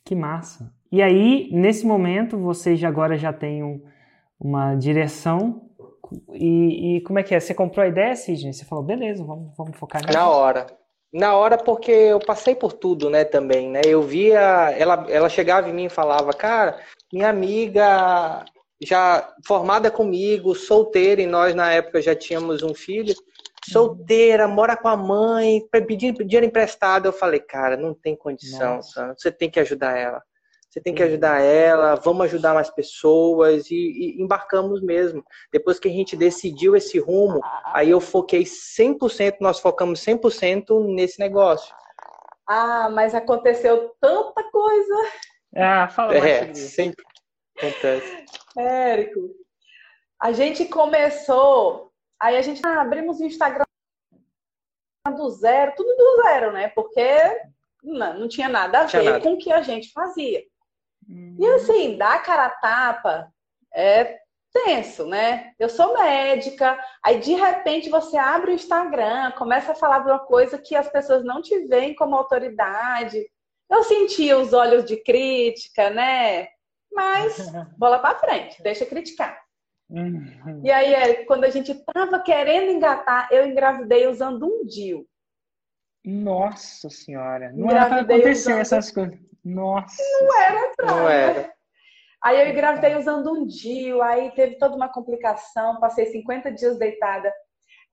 Que 0.03 0.15
massa. 0.15 0.73
E 0.91 1.01
aí, 1.01 1.49
nesse 1.51 1.85
momento, 1.85 2.37
vocês 2.37 2.83
agora 2.83 3.17
já 3.17 3.31
têm 3.31 3.63
um, 3.63 3.81
uma 4.39 4.75
direção. 4.75 5.69
E, 6.33 6.97
e, 6.97 7.01
como 7.01 7.19
é 7.19 7.23
que 7.23 7.33
é? 7.33 7.39
Você 7.39 7.53
comprou 7.53 7.85
a 7.85 7.87
ideia, 7.87 8.15
Sidney? 8.15 8.51
Você 8.51 8.65
falou, 8.65 8.83
beleza, 8.83 9.23
vamos, 9.23 9.55
vamos 9.55 9.77
focar 9.77 10.01
nisso. 10.01 10.17
Na 10.17 10.29
hora. 10.29 10.67
Na 11.13 11.35
hora, 11.35 11.57
porque 11.57 11.91
eu 11.91 12.19
passei 12.19 12.55
por 12.55 12.73
tudo, 12.73 13.09
né, 13.09 13.25
também, 13.25 13.69
né? 13.69 13.81
Eu 13.85 14.01
via, 14.01 14.71
ela, 14.71 15.05
ela 15.09 15.27
chegava 15.29 15.69
em 15.69 15.73
mim 15.73 15.85
e 15.85 15.89
falava, 15.89 16.33
cara, 16.33 16.79
minha 17.11 17.29
amiga 17.29 18.45
já 18.81 19.31
formada 19.45 19.91
comigo, 19.91 20.55
solteira, 20.55 21.21
e 21.21 21.27
nós 21.27 21.53
na 21.53 21.71
época 21.71 22.01
já 22.01 22.15
tínhamos 22.15 22.63
um 22.63 22.73
filho, 22.73 23.13
solteira, 23.69 24.47
mora 24.47 24.75
com 24.75 24.87
a 24.87 24.97
mãe, 24.97 25.61
pedindo 25.71 26.25
dinheiro 26.25 26.45
emprestado. 26.45 27.05
Eu 27.05 27.13
falei, 27.13 27.39
cara, 27.39 27.77
não 27.77 27.93
tem 27.93 28.15
condição, 28.15 28.79
você 29.15 29.31
tem 29.31 29.49
que 29.49 29.59
ajudar 29.59 29.97
ela. 29.97 30.21
Você 30.67 30.79
tem 30.79 30.95
que 30.95 31.03
ajudar 31.03 31.41
ela, 31.41 31.95
vamos 31.95 32.23
ajudar 32.27 32.53
mais 32.53 32.69
pessoas 32.69 33.69
e, 33.69 33.75
e, 33.75 34.21
embarcamos 34.21 34.81
mesmo. 34.81 35.21
Depois 35.51 35.77
que 35.77 35.89
a 35.89 35.91
gente 35.91 36.15
decidiu 36.15 36.77
esse 36.77 36.97
rumo, 36.97 37.41
aí 37.65 37.89
eu 37.89 37.99
foquei 37.99 38.43
100%, 38.43 39.35
nós 39.41 39.59
focamos 39.59 39.99
100% 39.99 40.95
nesse 40.95 41.19
negócio. 41.19 41.75
Ah, 42.47 42.89
mas 42.89 43.13
aconteceu 43.13 43.93
tanta 43.99 44.43
coisa. 44.49 44.95
Ah, 45.57 45.89
fala 45.89 46.13
mais 46.13 46.25
é, 46.25 46.53
sempre 46.53 47.03
acontece. 47.67 48.25
Érico, 48.57 49.19
a 50.19 50.31
gente 50.31 50.65
começou 50.65 51.91
Aí 52.21 52.37
a 52.37 52.41
gente 52.43 52.61
ah, 52.63 52.81
abrimos 52.81 53.19
o 53.19 53.25
Instagram 53.25 53.65
do 55.17 55.29
zero, 55.31 55.73
tudo 55.75 55.95
do 55.95 56.21
zero, 56.21 56.51
né? 56.51 56.67
Porque 56.69 57.03
não, 57.81 58.19
não 58.19 58.27
tinha 58.27 58.47
nada 58.47 58.81
a 58.81 58.85
ver 58.85 59.03
nada. 59.03 59.21
com 59.21 59.33
o 59.33 59.37
que 59.39 59.51
a 59.51 59.63
gente 59.63 59.91
fazia. 59.91 60.43
Uhum. 61.09 61.35
E 61.39 61.45
assim, 61.47 61.97
dar 61.97 62.21
cara 62.21 62.45
a 62.45 62.49
tapa 62.51 63.33
é 63.73 64.19
tenso, 64.53 65.07
né? 65.07 65.51
Eu 65.57 65.67
sou 65.67 65.97
médica, 65.97 66.79
aí 67.03 67.19
de 67.19 67.33
repente 67.33 67.89
você 67.89 68.17
abre 68.17 68.51
o 68.51 68.53
Instagram, 68.53 69.31
começa 69.31 69.71
a 69.71 69.75
falar 69.75 69.99
de 69.99 70.11
uma 70.11 70.19
coisa 70.19 70.59
que 70.59 70.75
as 70.75 70.87
pessoas 70.89 71.23
não 71.23 71.41
te 71.41 71.57
veem 71.65 71.95
como 71.95 72.15
autoridade. 72.15 73.19
Eu 73.67 73.83
sentia 73.83 74.37
os 74.37 74.53
olhos 74.53 74.85
de 74.85 74.97
crítica, 74.97 75.89
né? 75.89 76.49
Mas 76.93 77.51
bola 77.77 77.99
para 77.99 78.19
frente, 78.19 78.61
deixa 78.61 78.85
criticar. 78.85 79.39
Uhum. 79.89 80.61
E 80.63 80.71
aí, 80.71 80.93
é, 80.93 81.25
quando 81.25 81.43
a 81.43 81.49
gente 81.49 81.73
tava 81.93 82.19
querendo 82.19 82.71
engatar, 82.71 83.27
eu 83.31 83.45
engravidei 83.45 84.07
usando 84.07 84.45
um 84.45 84.65
DIU. 84.65 85.05
Nossa 86.03 86.89
senhora, 86.89 87.51
não 87.53 87.69
era 87.69 87.85
pra 87.85 88.01
acontecer 88.01 88.31
usando... 88.31 88.59
essas 88.59 88.91
coisas. 88.91 89.19
Nossa. 89.43 90.01
Não 90.21 90.41
era 90.41 90.73
pra. 90.75 90.85
Não 90.87 91.09
era. 91.09 91.53
Aí 92.23 92.39
eu 92.39 92.49
engravidei 92.49 92.95
usando 92.95 93.31
um 93.31 93.45
DIU, 93.45 94.01
aí 94.01 94.31
teve 94.31 94.57
toda 94.57 94.75
uma 94.75 94.87
complicação, 94.87 95.79
passei 95.79 96.05
50 96.05 96.51
dias 96.51 96.77
deitada. 96.77 97.33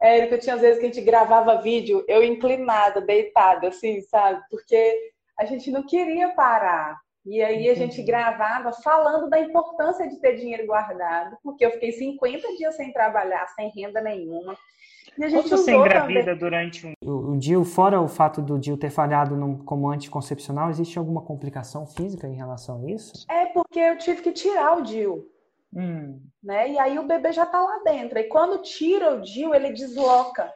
Érica, 0.01 0.39
tinha 0.39 0.55
às 0.55 0.61
vezes 0.61 0.79
que 0.79 0.87
a 0.87 0.93
gente 0.93 1.05
gravava 1.05 1.61
vídeo, 1.61 2.05
eu 2.07 2.23
inclinada, 2.23 3.01
deitada, 3.01 3.69
assim, 3.69 4.01
sabe? 4.03 4.41
Porque 4.49 5.13
a 5.39 5.45
gente 5.45 5.71
não 5.71 5.83
queria 5.85 6.29
parar. 6.35 7.01
E 7.29 7.43
aí 7.43 7.57
Entendi. 7.57 7.71
a 7.71 7.75
gente 7.75 8.03
gravava 8.03 8.73
falando 8.73 9.29
da 9.29 9.39
importância 9.39 10.09
de 10.09 10.19
ter 10.19 10.37
dinheiro 10.37 10.67
guardado, 10.67 11.37
porque 11.43 11.65
eu 11.65 11.71
fiquei 11.73 11.93
50 11.93 12.57
dias 12.57 12.75
sem 12.75 12.91
trabalhar, 12.91 13.47
sem 13.49 13.71
renda 13.77 14.01
nenhuma. 14.01 14.57
E 15.19 15.25
a 15.25 15.29
gente 15.29 15.43
Quando 15.43 15.59
você 15.59 15.75
engravida 15.75 16.21
também. 16.21 16.39
durante 16.39 16.87
um... 16.87 16.93
O, 17.05 17.33
o 17.33 17.39
DIU, 17.39 17.65
fora 17.67 18.01
o 18.01 18.09
fato 18.09 18.41
do 18.41 18.59
DIU 18.59 18.79
ter 18.79 18.89
falhado 18.89 19.37
no, 19.37 19.63
como 19.63 19.91
anticoncepcional, 19.91 20.71
existe 20.71 20.99
alguma 20.99 21.21
complicação 21.21 21.87
física 21.87 22.27
em 22.27 22.35
relação 22.35 22.83
a 22.83 22.91
isso? 22.91 23.27
É 23.31 23.45
porque 23.47 23.79
eu 23.79 23.99
tive 23.99 24.23
que 24.23 24.33
tirar 24.33 24.79
o 24.79 24.83
DIU. 24.83 25.27
Hum. 25.75 26.23
Né? 26.43 26.71
E 26.71 26.79
aí 26.79 26.99
o 26.99 27.07
bebê 27.07 27.31
já 27.33 27.43
está 27.43 27.61
lá 27.61 27.83
dentro. 27.85 28.19
E 28.19 28.25
quando 28.25 28.63
tira 28.63 29.15
o 29.15 29.21
DIU, 29.21 29.55
ele 29.55 29.73
desloca. 29.73 30.51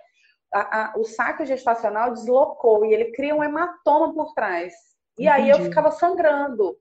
A, 0.54 0.60
a, 0.60 0.94
o 0.96 1.04
saco 1.04 1.44
gestacional 1.44 2.14
deslocou 2.14 2.86
e 2.86 2.94
ele 2.94 3.12
cria 3.12 3.34
um 3.34 3.44
hematoma 3.44 4.14
por 4.14 4.32
trás. 4.32 4.72
E 5.18 5.26
Entendi. 5.26 5.28
aí 5.28 5.50
eu 5.50 5.58
ficava 5.60 5.90
sangrando. 5.90 6.76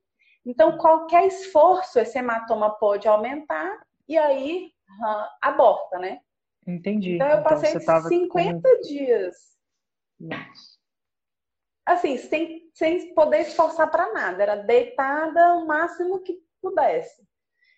Então, 0.45 0.77
qualquer 0.77 1.27
esforço, 1.27 1.99
esse 1.99 2.17
hematoma 2.17 2.71
pode 2.71 3.07
aumentar 3.07 3.79
e 4.07 4.17
aí 4.17 4.71
uh, 4.89 5.27
aborta, 5.41 5.99
né? 5.99 6.19
Entendi. 6.65 7.15
Então, 7.15 7.27
eu 7.27 7.43
passei 7.43 7.73
então, 7.73 8.01
50 8.01 8.61
com... 8.61 8.81
dias. 8.81 9.35
Nossa. 10.19 10.81
Assim, 11.85 12.17
sem, 12.17 12.69
sem 12.73 13.13
poder 13.13 13.41
esforçar 13.41 13.89
para 13.89 14.13
nada. 14.13 14.41
Era 14.41 14.55
deitada 14.55 15.55
o 15.55 15.65
máximo 15.65 16.19
que 16.21 16.39
pudesse. 16.61 17.21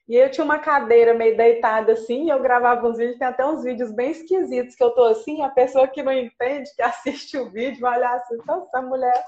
E 0.07 0.15
eu 0.15 0.29
tinha 0.29 0.43
uma 0.43 0.59
cadeira 0.59 1.13
meio 1.13 1.37
deitada 1.37 1.93
assim, 1.93 2.29
eu 2.29 2.41
gravava 2.41 2.87
uns 2.87 2.97
vídeos, 2.97 3.17
tem 3.17 3.27
até 3.27 3.45
uns 3.45 3.63
vídeos 3.63 3.89
bem 3.91 4.11
esquisitos 4.11 4.75
que 4.75 4.83
eu 4.83 4.91
tô 4.91 5.05
assim, 5.05 5.41
a 5.41 5.49
pessoa 5.49 5.87
que 5.87 6.03
não 6.03 6.11
entende, 6.11 6.69
que 6.75 6.81
assiste 6.81 7.37
o 7.37 7.49
vídeo, 7.49 7.79
vai 7.79 7.97
olhar 7.97 8.17
assim, 8.17 8.37
essa 8.37 8.81
mulher 8.81 9.25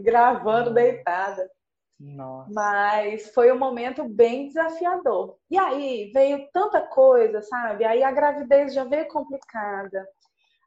gravando 0.00 0.72
deitada. 0.72 1.48
Nossa. 1.98 2.50
Mas 2.52 3.28
foi 3.30 3.50
um 3.50 3.58
momento 3.58 4.08
bem 4.08 4.46
desafiador. 4.46 5.36
E 5.50 5.58
aí 5.58 6.10
veio 6.12 6.48
tanta 6.52 6.80
coisa, 6.80 7.42
sabe? 7.42 7.84
Aí 7.84 8.02
a 8.02 8.12
gravidez 8.12 8.72
já 8.72 8.84
veio 8.84 9.08
complicada. 9.08 10.06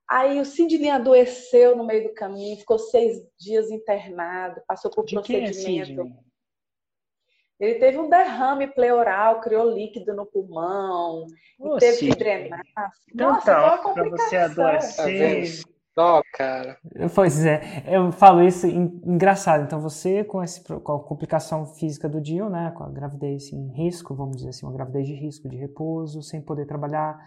Aí 0.10 0.42
o 0.42 0.46
Sidney 0.46 0.90
adoeceu 0.90 1.74
no 1.74 1.86
meio 1.86 2.10
do 2.10 2.14
caminho, 2.14 2.58
ficou 2.58 2.78
seis 2.78 3.26
dias 3.40 3.72
internado, 3.72 4.62
passou 4.68 4.92
por 4.92 5.06
De 5.06 5.16
procedimento. 5.16 6.14
Ele 7.58 7.76
teve 7.76 7.98
um 7.98 8.10
derrame 8.10 8.68
pleural, 8.68 9.40
criou 9.40 9.70
líquido 9.72 10.14
no 10.14 10.26
pulmão, 10.26 11.28
teve 11.80 12.10
que 12.10 12.16
drenar. 12.16 12.62
Nossa, 13.14 13.58
hora 13.58 13.94
pra 13.94 14.10
você 14.10 14.36
adoecer. 14.36 15.64
Tá 15.94 16.18
Ó, 16.18 16.24
cara. 16.34 16.78
Pois 17.14 17.46
é, 17.46 17.84
eu 17.88 18.12
falo 18.12 18.42
isso 18.42 18.66
engraçado. 18.66 19.64
Então, 19.64 19.80
você 19.80 20.24
com, 20.24 20.42
esse, 20.42 20.64
com 20.64 20.94
a 20.94 21.04
complicação 21.04 21.66
física 21.66 22.08
do 22.08 22.22
Dio, 22.22 22.50
né, 22.50 22.72
com 22.76 22.84
a 22.84 22.90
gravidez 22.90 23.52
em 23.52 23.68
risco, 23.74 24.16
vamos 24.16 24.38
dizer 24.38 24.50
assim, 24.50 24.66
uma 24.66 24.74
gravidez 24.74 25.06
de 25.06 25.14
risco, 25.14 25.50
de 25.50 25.58
repouso, 25.58 26.22
sem 26.24 26.42
poder 26.42 26.66
trabalhar. 26.66 27.20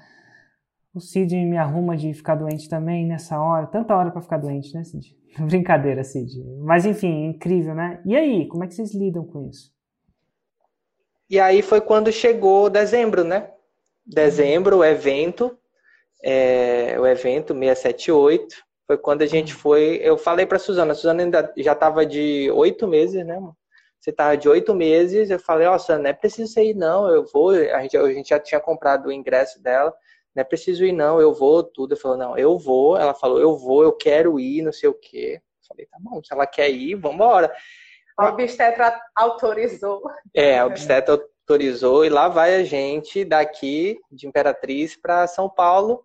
O 0.94 1.00
Cid 1.00 1.34
me 1.34 1.58
arruma 1.58 1.96
de 1.96 2.14
ficar 2.14 2.36
doente 2.36 2.68
também 2.68 3.06
nessa 3.06 3.38
hora. 3.40 3.66
Tanta 3.66 3.94
hora 3.94 4.10
para 4.10 4.22
ficar 4.22 4.38
doente, 4.38 4.72
né, 4.74 4.82
Cid? 4.84 5.14
Brincadeira, 5.40 6.02
Cid. 6.02 6.42
Mas, 6.60 6.86
enfim, 6.86 7.26
incrível, 7.26 7.74
né? 7.74 8.00
E 8.06 8.16
aí, 8.16 8.46
como 8.48 8.64
é 8.64 8.66
que 8.66 8.74
vocês 8.74 8.94
lidam 8.94 9.24
com 9.26 9.48
isso? 9.48 9.74
E 11.28 11.38
aí 11.38 11.62
foi 11.62 11.80
quando 11.80 12.12
chegou 12.12 12.70
dezembro, 12.70 13.24
né? 13.24 13.50
Dezembro, 14.06 14.78
o 14.78 14.84
evento 14.84 15.58
é, 16.24 16.98
o 16.98 17.06
evento 17.06 17.52
678. 17.52 18.56
Foi 18.86 18.98
quando 18.98 19.22
a 19.22 19.26
gente 19.26 19.52
foi. 19.52 20.00
Eu 20.02 20.16
falei 20.16 20.46
para 20.46 20.58
Suzana, 20.58 20.92
a 20.92 20.94
Suzana 20.94 21.22
ainda 21.22 21.52
já 21.56 21.72
estava 21.72 22.04
de 22.04 22.50
oito 22.50 22.88
meses, 22.88 23.24
né? 23.24 23.38
Você 24.00 24.10
estava 24.10 24.36
de 24.36 24.48
oito 24.48 24.74
meses. 24.74 25.30
Eu 25.30 25.38
falei, 25.38 25.66
ó, 25.66 25.74
oh, 25.74 25.78
Suzana, 25.78 26.04
não 26.04 26.10
é 26.10 26.12
preciso 26.14 26.58
ir, 26.60 26.74
não. 26.74 27.08
Eu 27.08 27.24
vou. 27.26 27.50
A 27.50 27.82
gente, 27.82 27.96
a 27.96 28.12
gente 28.12 28.28
já 28.30 28.40
tinha 28.40 28.60
comprado 28.60 29.06
o 29.06 29.12
ingresso 29.12 29.62
dela. 29.62 29.94
Não 30.34 30.40
é 30.40 30.44
preciso 30.44 30.84
ir, 30.84 30.92
não. 30.92 31.20
Eu 31.20 31.32
vou, 31.32 31.62
tudo. 31.62 31.92
Eu 31.92 31.98
falei, 31.98 32.18
não, 32.18 32.36
eu 32.36 32.58
vou. 32.58 32.96
Ela 32.96 33.14
falou, 33.14 33.38
eu 33.38 33.56
vou, 33.56 33.82
eu 33.82 33.92
quero 33.92 34.40
ir, 34.40 34.62
não 34.62 34.72
sei 34.72 34.88
o 34.88 34.94
quê. 34.94 35.40
Eu 35.40 35.68
falei, 35.68 35.86
tá 35.86 35.98
bom, 36.00 36.22
se 36.22 36.32
ela 36.32 36.46
quer 36.46 36.70
ir, 36.70 36.94
vamos 36.94 37.16
embora. 37.16 37.54
A 38.16 38.28
obstetra 38.28 38.98
autorizou. 39.14 40.02
É, 40.34 40.58
a 40.58 40.66
obstetra 40.66 41.14
autorizou 41.14 42.04
e 42.04 42.08
lá 42.08 42.28
vai 42.28 42.54
a 42.54 42.64
gente 42.64 43.24
daqui 43.24 43.98
de 44.10 44.26
Imperatriz 44.26 44.96
para 44.96 45.26
São 45.26 45.48
Paulo 45.48 46.04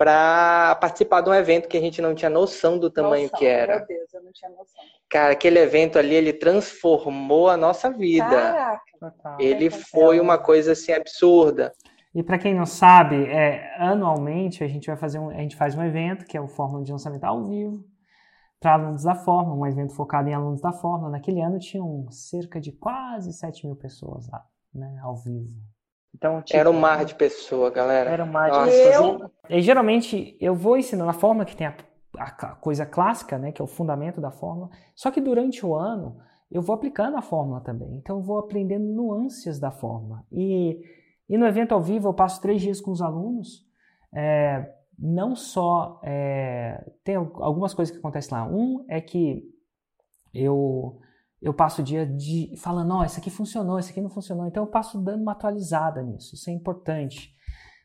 para 0.00 0.76
participar 0.76 1.20
de 1.20 1.28
um 1.28 1.34
evento 1.34 1.68
que 1.68 1.76
a 1.76 1.80
gente 1.80 2.00
não 2.00 2.14
tinha 2.14 2.30
noção 2.30 2.78
do 2.78 2.90
tamanho 2.90 3.24
noção, 3.24 3.38
que 3.38 3.44
era. 3.44 3.76
Meu 3.76 3.86
Deus, 3.86 4.14
eu 4.14 4.22
não 4.22 4.32
tinha 4.32 4.50
noção. 4.50 4.82
Cara, 5.10 5.34
aquele 5.34 5.58
evento 5.58 5.98
ali, 5.98 6.14
ele 6.14 6.32
transformou 6.32 7.50
a 7.50 7.56
nossa 7.58 7.90
vida. 7.90 8.24
Caraca. 8.24 9.36
Ele 9.38 9.68
foi 9.68 10.18
uma 10.18 10.38
coisa 10.38 10.72
assim 10.72 10.90
absurda. 10.92 11.70
E 12.14 12.22
para 12.22 12.38
quem 12.38 12.54
não 12.54 12.64
sabe, 12.64 13.26
é, 13.26 13.76
anualmente 13.76 14.64
a 14.64 14.68
gente 14.68 14.86
vai 14.86 14.96
fazer 14.96 15.18
um, 15.18 15.28
a 15.28 15.34
gente 15.34 15.54
faz 15.54 15.74
um 15.74 15.84
evento 15.84 16.24
que 16.24 16.34
é 16.34 16.40
o 16.40 16.48
Fórmula 16.48 16.82
de 16.82 16.92
Lançamento 16.92 17.24
ao 17.24 17.46
vivo 17.46 17.84
para 18.58 18.72
alunos 18.72 19.02
da 19.02 19.14
Fórmula, 19.14 19.54
um 19.54 19.66
evento 19.66 19.94
focado 19.94 20.30
em 20.30 20.32
alunos 20.32 20.62
da 20.62 20.72
Fórmula. 20.72 21.10
Naquele 21.10 21.42
ano 21.42 21.58
tinham 21.58 22.10
cerca 22.10 22.58
de 22.58 22.72
quase 22.72 23.34
7 23.34 23.66
mil 23.66 23.76
pessoas 23.76 24.26
lá, 24.28 24.42
né, 24.74 24.98
ao 25.02 25.14
vivo. 25.14 25.52
Então, 26.14 26.42
tipo, 26.42 26.58
era 26.58 26.70
um 26.70 26.78
mar 26.78 27.04
de 27.04 27.14
pessoa, 27.14 27.70
galera. 27.70 28.10
Era 28.10 28.24
um 28.24 28.30
mar 28.30 28.50
de 28.50 28.56
Nossa. 28.56 28.70
pessoas. 28.70 29.30
E 29.48 29.60
geralmente 29.62 30.36
eu 30.40 30.54
vou 30.54 30.76
ensinando 30.76 31.10
a 31.10 31.14
fórmula 31.14 31.44
que 31.44 31.56
tem 31.56 31.66
a, 31.66 31.74
a, 32.18 32.30
coisa 32.56 32.84
clássica, 32.84 33.38
né, 33.38 33.52
que 33.52 33.60
é 33.60 33.64
o 33.64 33.68
fundamento 33.68 34.20
da 34.20 34.30
fórmula. 34.30 34.70
Só 34.94 35.10
que 35.10 35.20
durante 35.20 35.64
o 35.64 35.74
ano 35.74 36.18
eu 36.50 36.60
vou 36.60 36.74
aplicando 36.74 37.16
a 37.16 37.22
fórmula 37.22 37.60
também. 37.60 37.96
Então 37.96 38.16
eu 38.16 38.22
vou 38.22 38.38
aprendendo 38.38 38.84
nuances 38.84 39.58
da 39.58 39.70
fórmula. 39.70 40.24
E, 40.32 40.80
e 41.28 41.38
no 41.38 41.46
evento 41.46 41.72
ao 41.72 41.80
vivo 41.80 42.08
eu 42.08 42.14
passo 42.14 42.40
três 42.40 42.60
dias 42.60 42.80
com 42.80 42.90
os 42.90 43.00
alunos. 43.00 43.64
É, 44.12 44.68
não 44.98 45.34
só 45.34 46.00
é, 46.02 46.84
tem 47.04 47.14
algumas 47.14 47.72
coisas 47.72 47.92
que 47.92 47.98
acontecem 47.98 48.36
lá. 48.36 48.46
Um 48.46 48.84
é 48.88 49.00
que 49.00 49.42
eu 50.34 51.00
eu 51.40 51.54
passo 51.54 51.80
o 51.80 51.84
dia 51.84 52.06
de, 52.06 52.54
falando, 52.56 52.92
ó, 52.92 53.00
oh, 53.00 53.04
isso 53.04 53.18
aqui 53.18 53.30
funcionou, 53.30 53.78
isso 53.78 53.90
aqui 53.90 54.00
não 54.00 54.10
funcionou. 54.10 54.46
Então 54.46 54.64
eu 54.64 54.70
passo 54.70 55.00
dando 55.00 55.22
uma 55.22 55.32
atualizada 55.32 56.02
nisso, 56.02 56.34
isso 56.34 56.50
é 56.50 56.52
importante. 56.52 57.34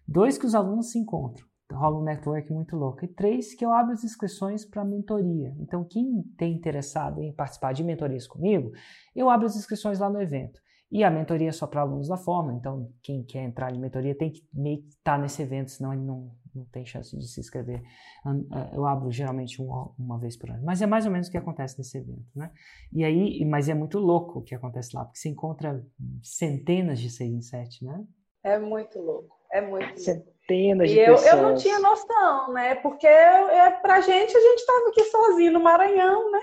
Dois, 0.07 0.37
que 0.37 0.45
os 0.45 0.53
alunos 0.53 0.91
se 0.91 0.99
encontram, 0.99 1.45
rola 1.71 1.99
um 1.99 2.03
network 2.03 2.51
muito 2.51 2.75
louco. 2.75 3.05
E 3.05 3.07
três, 3.07 3.55
que 3.55 3.65
eu 3.65 3.71
abro 3.71 3.93
as 3.93 4.03
inscrições 4.03 4.65
para 4.65 4.83
mentoria. 4.83 5.55
Então 5.59 5.83
quem 5.83 6.21
tem 6.37 6.53
interessado 6.53 7.21
em 7.21 7.33
participar 7.33 7.73
de 7.73 7.83
mentorias 7.83 8.27
comigo, 8.27 8.71
eu 9.15 9.29
abro 9.29 9.45
as 9.45 9.55
inscrições 9.55 9.99
lá 9.99 10.09
no 10.09 10.21
evento. 10.21 10.59
E 10.91 11.03
a 11.03 11.09
mentoria 11.09 11.49
é 11.49 11.51
só 11.51 11.65
para 11.65 11.81
alunos 11.81 12.07
da 12.07 12.17
forma, 12.17 12.53
então 12.53 12.89
quem 13.01 13.23
quer 13.23 13.43
entrar 13.43 13.73
em 13.73 13.79
mentoria 13.79 14.15
tem 14.15 14.31
que 14.31 14.43
meio 14.53 14.81
que 14.81 14.89
estar 14.89 15.15
tá 15.15 15.17
nesse 15.17 15.41
evento, 15.41 15.71
senão 15.71 15.91
ele 15.91 16.03
não, 16.03 16.31
não 16.53 16.63
tem 16.65 16.85
chance 16.85 17.17
de 17.17 17.27
se 17.27 17.39
inscrever. 17.39 17.81
É, 17.81 18.75
eu 18.75 18.85
abro 18.85 19.11
geralmente 19.11 19.61
uma, 19.61 19.91
uma 19.97 20.19
vez 20.19 20.37
por 20.37 20.49
ano. 20.49 20.63
Mas 20.63 20.81
é 20.81 20.85
mais 20.85 21.05
ou 21.05 21.11
menos 21.11 21.27
o 21.27 21.31
que 21.31 21.37
acontece 21.37 21.77
nesse 21.77 21.97
evento, 21.97 22.25
né? 22.35 22.51
E 22.93 23.03
aí, 23.03 23.43
mas 23.45 23.67
é 23.67 23.73
muito 23.73 23.99
louco 23.99 24.39
o 24.39 24.43
que 24.43 24.55
acontece 24.55 24.95
lá, 24.95 25.03
porque 25.03 25.19
você 25.19 25.29
encontra 25.29 25.83
centenas 26.23 26.99
de 26.99 27.09
6 27.09 27.33
em 27.33 27.41
7, 27.41 27.83
né? 27.83 28.03
É 28.43 28.59
muito 28.59 28.99
louco, 28.99 29.35
é 29.51 29.61
muito 29.61 29.85
louco. 29.85 29.99
Centenas 29.99 30.89
de 30.89 30.99
e 30.99 31.05
pessoas. 31.05 31.25
Eu, 31.25 31.37
eu 31.37 31.43
não 31.43 31.55
tinha 31.55 31.79
noção, 31.79 32.53
né? 32.53 32.75
Porque 32.75 33.07
é, 33.07 33.71
pra 33.71 34.01
gente, 34.01 34.37
a 34.37 34.39
gente 34.39 34.59
estava 34.59 34.89
aqui 34.89 35.03
sozinho 35.05 35.51
no 35.51 35.59
Maranhão, 35.59 36.31
né? 36.31 36.41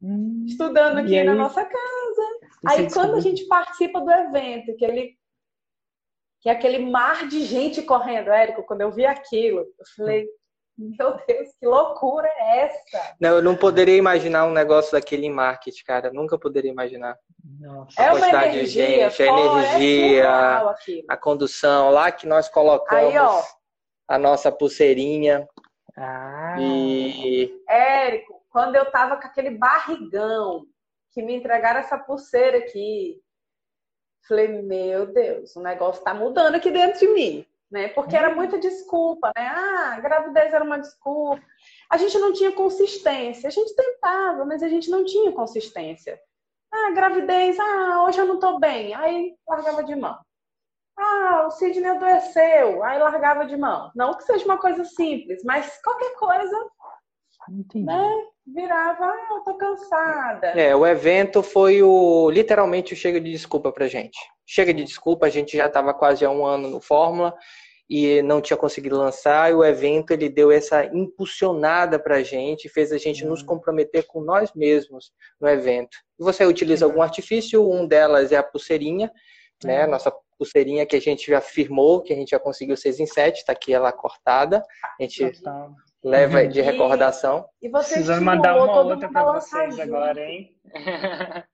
Hum, 0.00 0.44
Estudando 0.46 0.98
aqui 0.98 1.18
aí, 1.18 1.26
na 1.26 1.34
nossa 1.34 1.64
casa. 1.64 2.35
Aí 2.66 2.92
quando 2.92 3.14
a 3.14 3.20
gente 3.20 3.46
participa 3.46 4.00
do 4.00 4.10
evento, 4.10 4.76
que 4.76 4.84
ele 4.84 5.16
que 6.40 6.48
é 6.48 6.52
aquele 6.52 6.78
mar 6.78 7.26
de 7.26 7.44
gente 7.44 7.82
correndo, 7.82 8.30
Érico, 8.30 8.62
quando 8.62 8.82
eu 8.82 8.92
vi 8.92 9.04
aquilo, 9.04 9.60
eu 9.60 9.84
falei, 9.96 10.28
meu 10.78 11.16
Deus, 11.26 11.48
que 11.58 11.66
loucura 11.66 12.28
é 12.28 12.66
essa? 12.66 13.16
Não, 13.18 13.30
eu 13.30 13.42
não 13.42 13.56
poderia 13.56 13.96
imaginar 13.96 14.44
um 14.44 14.52
negócio 14.52 14.92
daquele 14.92 15.26
em 15.26 15.32
marketing, 15.32 15.82
cara. 15.84 16.12
nunca 16.12 16.38
poderia 16.38 16.70
imaginar. 16.70 17.16
Nossa. 17.58 18.00
É 18.00 18.12
uma 18.12 18.28
energia, 18.28 18.62
de 18.62 18.66
gente, 18.66 19.22
a 19.22 19.26
energia, 19.26 20.24
é 20.24 21.02
a 21.08 21.16
condução, 21.16 21.90
lá 21.90 22.12
que 22.12 22.26
nós 22.26 22.48
colocamos 22.48 23.14
Aí, 23.14 23.42
a 24.06 24.18
nossa 24.18 24.52
pulseirinha. 24.52 25.48
Ah. 25.96 26.56
E... 26.60 27.50
Érico, 27.66 28.42
quando 28.50 28.76
eu 28.76 28.84
tava 28.90 29.16
com 29.16 29.26
aquele 29.26 29.50
barrigão, 29.50 30.66
que 31.16 31.22
me 31.22 31.34
entregaram 31.34 31.80
essa 31.80 31.96
pulseira 31.96 32.58
aqui, 32.58 33.18
Falei, 34.28 34.48
meu 34.60 35.06
Deus, 35.06 35.54
o 35.54 35.62
negócio 35.62 36.00
está 36.00 36.12
mudando 36.12 36.56
aqui 36.56 36.70
dentro 36.70 36.98
de 36.98 37.08
mim, 37.08 37.46
né? 37.70 37.88
Porque 37.88 38.14
era 38.14 38.30
uhum. 38.30 38.34
muita 38.34 38.58
desculpa, 38.58 39.28
né? 39.36 39.46
Ah, 39.46 39.98
gravidez 40.00 40.52
era 40.52 40.62
uma 40.64 40.78
desculpa. 40.78 41.42
A 41.88 41.96
gente 41.96 42.18
não 42.18 42.32
tinha 42.32 42.50
consistência. 42.52 43.46
A 43.46 43.52
gente 43.52 43.74
tentava, 43.74 44.44
mas 44.44 44.62
a 44.62 44.68
gente 44.68 44.90
não 44.90 45.04
tinha 45.04 45.32
consistência. 45.32 46.20
Ah, 46.72 46.90
gravidez, 46.90 47.56
ah, 47.58 48.04
hoje 48.04 48.18
eu 48.18 48.26
não 48.26 48.40
tô 48.40 48.58
bem. 48.58 48.94
Aí 48.94 49.34
largava 49.48 49.84
de 49.84 49.94
mão. 49.94 50.18
Ah, 50.98 51.44
o 51.46 51.50
Sidney 51.52 51.88
adoeceu. 51.88 52.82
Aí 52.82 52.98
largava 52.98 53.46
de 53.46 53.56
mão. 53.56 53.92
Não 53.94 54.12
que 54.14 54.24
seja 54.24 54.44
uma 54.44 54.58
coisa 54.58 54.84
simples, 54.84 55.42
mas 55.44 55.80
qualquer 55.82 56.16
coisa. 56.16 56.70
Entendi. 57.48 57.86
Né? 57.86 58.26
Virava, 58.46 59.04
ah, 59.04 59.26
eu 59.32 59.40
tô 59.40 59.54
cansada. 59.54 60.48
É, 60.48 60.74
o 60.74 60.86
evento 60.86 61.42
foi 61.42 61.82
o 61.82 62.30
literalmente 62.30 62.94
o 62.94 62.96
chega 62.96 63.20
de 63.20 63.30
desculpa 63.30 63.72
pra 63.72 63.88
gente. 63.88 64.18
Chega 64.46 64.72
de 64.72 64.84
desculpa, 64.84 65.26
a 65.26 65.30
gente 65.30 65.56
já 65.56 65.66
estava 65.66 65.92
quase 65.92 66.24
há 66.24 66.30
um 66.30 66.44
ano 66.44 66.68
no 66.68 66.80
Fórmula 66.80 67.34
e 67.88 68.20
não 68.22 68.40
tinha 68.40 68.56
conseguido 68.56 68.96
lançar, 68.96 69.50
e 69.50 69.54
o 69.54 69.64
evento 69.64 70.10
ele 70.10 70.28
deu 70.28 70.50
essa 70.50 70.84
impulsionada 70.86 72.00
pra 72.00 72.22
gente, 72.22 72.68
fez 72.68 72.90
a 72.90 72.98
gente 72.98 73.24
nos 73.24 73.40
uhum. 73.40 73.46
comprometer 73.46 74.04
com 74.06 74.20
nós 74.20 74.52
mesmos 74.54 75.12
no 75.40 75.48
evento. 75.48 75.96
Você 76.18 76.44
utiliza 76.44 76.84
algum 76.84 77.00
artifício, 77.00 77.68
um 77.68 77.86
delas 77.86 78.32
é 78.32 78.36
a 78.36 78.42
pulseirinha, 78.42 79.10
né? 79.62 79.84
Uhum. 79.84 79.90
Nossa 79.92 80.12
pulseirinha 80.36 80.84
que 80.84 80.96
a 80.96 81.00
gente 81.00 81.30
já 81.30 81.40
firmou, 81.40 82.02
que 82.02 82.12
a 82.12 82.16
gente 82.16 82.30
já 82.30 82.40
conseguiu 82.40 82.76
6 82.76 83.00
em 83.00 83.06
7, 83.06 83.44
tá 83.44 83.52
aqui 83.52 83.72
ela 83.72 83.92
cortada. 83.92 84.62
A 84.98 85.02
gente 85.02 85.32
leva 86.04 86.42
uhum. 86.42 86.48
de 86.48 86.60
recordação. 86.60 87.46
E, 87.60 87.66
e 87.66 87.70
você 87.70 87.94
Precisando 87.94 88.24
mandar 88.24 88.56
uma 88.56 88.82
outra 88.82 89.08
para 89.08 89.32
vocês 89.32 89.78
agora, 89.78 90.20
hein? 90.20 90.50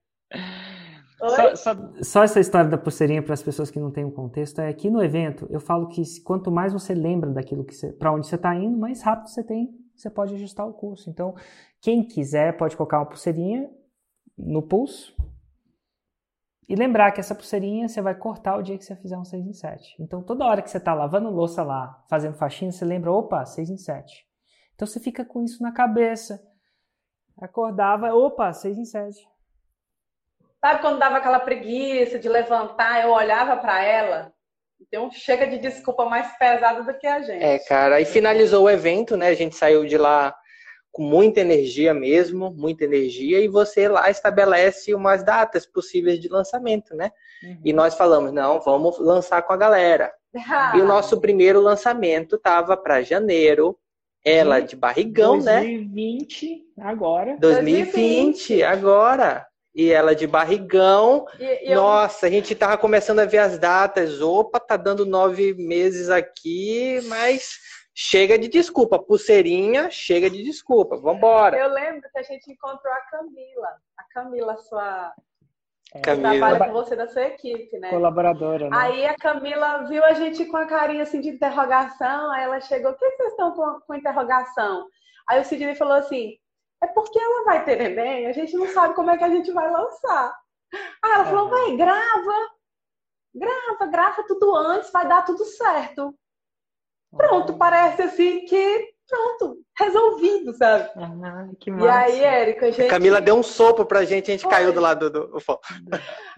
Só, 1.22 1.54
só, 1.54 1.74
só, 2.02 2.22
essa 2.24 2.40
história 2.40 2.68
da 2.68 2.76
pulseirinha 2.76 3.22
para 3.22 3.34
as 3.34 3.42
pessoas 3.42 3.70
que 3.70 3.78
não 3.78 3.92
têm 3.92 4.04
um 4.04 4.10
contexto 4.10 4.60
é 4.60 4.68
aqui 4.68 4.90
no 4.90 5.00
evento 5.00 5.46
eu 5.50 5.60
falo 5.60 5.86
que 5.86 6.02
quanto 6.22 6.50
mais 6.50 6.72
você 6.72 6.94
lembra 6.94 7.30
daquilo 7.30 7.64
que 7.64 7.74
para 7.92 8.12
onde 8.12 8.26
você 8.26 8.34
está 8.34 8.52
indo, 8.56 8.76
mais 8.76 9.02
rápido 9.02 9.28
você 9.28 9.44
tem, 9.44 9.72
você 9.94 10.10
pode 10.10 10.34
ajustar 10.34 10.66
o 10.66 10.72
curso. 10.72 11.08
Então, 11.08 11.36
quem 11.80 12.04
quiser 12.04 12.56
pode 12.56 12.76
colocar 12.76 12.98
uma 12.98 13.06
pulseirinha 13.06 13.70
no 14.36 14.62
pulso 14.62 15.14
e 16.68 16.74
lembrar 16.74 17.12
que 17.12 17.20
essa 17.20 17.34
pulseirinha 17.34 17.88
você 17.88 18.02
vai 18.02 18.16
cortar 18.16 18.56
o 18.56 18.62
dia 18.62 18.76
que 18.76 18.84
você 18.84 18.96
fizer 18.96 19.16
um 19.16 19.24
6 19.24 19.46
em 19.46 19.52
7. 19.52 19.96
Então, 20.00 20.22
toda 20.22 20.44
hora 20.44 20.62
que 20.62 20.70
você 20.70 20.78
está 20.78 20.94
lavando 20.94 21.30
louça 21.30 21.62
lá, 21.62 22.02
fazendo 22.08 22.34
faxina, 22.34 22.72
você 22.72 22.84
lembra, 22.84 23.12
opa, 23.12 23.44
6 23.44 23.70
em 23.70 23.76
7. 23.76 24.26
Então 24.82 24.92
você 24.92 24.98
fica 24.98 25.24
com 25.24 25.44
isso 25.44 25.62
na 25.62 25.70
cabeça. 25.70 26.42
Acordava, 27.40 28.12
opa, 28.12 28.52
6 28.52 28.78
em 28.78 28.84
7. 28.84 29.16
Sabe 30.60 30.80
quando 30.80 30.98
dava 30.98 31.18
aquela 31.18 31.38
preguiça 31.38 32.18
de 32.18 32.28
levantar, 32.28 33.04
eu 33.04 33.10
olhava 33.10 33.56
para 33.58 33.80
ela, 33.80 34.32
então 34.80 35.08
chega 35.12 35.46
de 35.46 35.58
desculpa 35.58 36.06
mais 36.06 36.36
pesada 36.36 36.82
do 36.82 36.98
que 36.98 37.06
a 37.06 37.22
gente. 37.22 37.44
É, 37.44 37.60
cara, 37.60 37.94
aí 37.94 38.04
finalizou 38.04 38.64
o 38.64 38.70
evento, 38.70 39.16
né? 39.16 39.28
A 39.28 39.34
gente 39.34 39.54
saiu 39.54 39.86
de 39.86 39.96
lá 39.96 40.34
com 40.90 41.04
muita 41.04 41.38
energia 41.38 41.94
mesmo, 41.94 42.50
muita 42.50 42.82
energia, 42.82 43.38
e 43.38 43.46
você 43.46 43.86
lá 43.86 44.10
estabelece 44.10 44.92
umas 44.92 45.22
datas 45.22 45.64
possíveis 45.64 46.18
de 46.18 46.28
lançamento, 46.28 46.96
né? 46.96 47.12
Uhum. 47.44 47.60
E 47.64 47.72
nós 47.72 47.94
falamos, 47.94 48.32
não, 48.32 48.60
vamos 48.60 48.98
lançar 48.98 49.42
com 49.42 49.52
a 49.52 49.56
galera. 49.56 50.12
Ah. 50.50 50.72
E 50.76 50.80
o 50.80 50.86
nosso 50.86 51.20
primeiro 51.20 51.60
lançamento 51.60 52.36
tava 52.36 52.76
para 52.76 53.02
janeiro, 53.02 53.78
ela 54.24 54.60
de, 54.60 54.68
de 54.68 54.76
barrigão, 54.76 55.38
2020, 55.38 55.44
né? 55.44 55.56
2020, 55.56 56.66
agora. 56.80 57.36
2020, 57.38 57.92
2020, 57.92 58.62
agora. 58.62 59.46
E 59.74 59.90
ela 59.90 60.14
de 60.14 60.26
barrigão. 60.26 61.26
E, 61.38 61.70
e 61.70 61.74
Nossa, 61.74 62.26
eu... 62.26 62.28
a 62.28 62.32
gente 62.32 62.54
tava 62.54 62.76
começando 62.76 63.20
a 63.20 63.24
ver 63.24 63.38
as 63.38 63.58
datas. 63.58 64.20
Opa, 64.20 64.60
tá 64.60 64.76
dando 64.76 65.06
nove 65.06 65.54
meses 65.54 66.10
aqui, 66.10 67.00
mas 67.04 67.58
chega 67.94 68.38
de 68.38 68.48
desculpa. 68.48 68.98
Pulseirinha, 68.98 69.90
chega 69.90 70.28
de 70.28 70.42
desculpa. 70.42 70.96
Vambora. 70.96 71.56
Eu 71.56 71.70
lembro 71.70 72.08
que 72.10 72.18
a 72.18 72.22
gente 72.22 72.52
encontrou 72.52 72.92
a 72.92 73.00
Camila. 73.10 73.68
A 73.96 74.04
Camila, 74.12 74.56
sua. 74.58 75.12
Camila. 76.00 76.30
trabalha 76.30 76.64
com 76.64 76.72
você 76.72 76.96
da 76.96 77.06
sua 77.06 77.22
equipe, 77.24 77.78
né? 77.78 77.90
Colaboradora, 77.90 78.70
né? 78.70 78.76
Aí 78.76 79.06
a 79.06 79.14
Camila 79.14 79.84
viu 79.84 80.02
a 80.04 80.14
gente 80.14 80.44
com 80.46 80.56
a 80.56 80.66
carinha 80.66 81.02
assim 81.02 81.20
de 81.20 81.28
interrogação, 81.28 82.30
aí 82.32 82.44
ela 82.44 82.60
chegou, 82.60 82.92
o 82.92 82.94
que 82.94 83.10
vocês 83.10 83.30
estão 83.30 83.52
com, 83.52 83.80
com 83.80 83.94
interrogação? 83.94 84.86
Aí 85.28 85.40
o 85.40 85.44
Sidney 85.44 85.74
falou 85.74 85.94
assim, 85.94 86.38
é 86.82 86.86
porque 86.86 87.18
ela 87.18 87.44
vai 87.44 87.64
ter 87.64 87.76
neném, 87.76 88.26
a 88.26 88.32
gente 88.32 88.56
não 88.56 88.66
sabe 88.68 88.94
como 88.94 89.10
é 89.10 89.18
que 89.18 89.24
a 89.24 89.28
gente 89.28 89.52
vai 89.52 89.70
lançar. 89.70 90.34
Aí 91.02 91.12
ela 91.12 91.24
falou, 91.26 91.50
vai, 91.50 91.76
grava, 91.76 92.50
grava, 93.34 93.86
grava 93.86 94.24
tudo 94.26 94.54
antes, 94.54 94.90
vai 94.90 95.06
dar 95.06 95.22
tudo 95.22 95.44
certo. 95.44 96.14
Pronto, 97.14 97.58
parece 97.58 98.02
assim 98.02 98.46
que 98.46 98.91
pronto, 99.12 99.58
resolvido, 99.78 100.54
sabe? 100.54 100.90
Ah, 100.96 101.50
que 101.60 101.70
massa. 101.70 101.86
E 101.86 101.90
aí, 101.90 102.20
Érica, 102.24 102.66
a 102.66 102.70
gente... 102.70 102.88
Camila 102.88 103.20
deu 103.20 103.34
um 103.34 103.42
sopro 103.42 103.84
pra 103.84 104.06
gente, 104.06 104.30
a 104.30 104.32
gente 104.32 104.42
Foi. 104.42 104.50
caiu 104.50 104.72
do 104.72 104.80
lado 104.80 105.10
do, 105.10 105.26
do... 105.26 105.38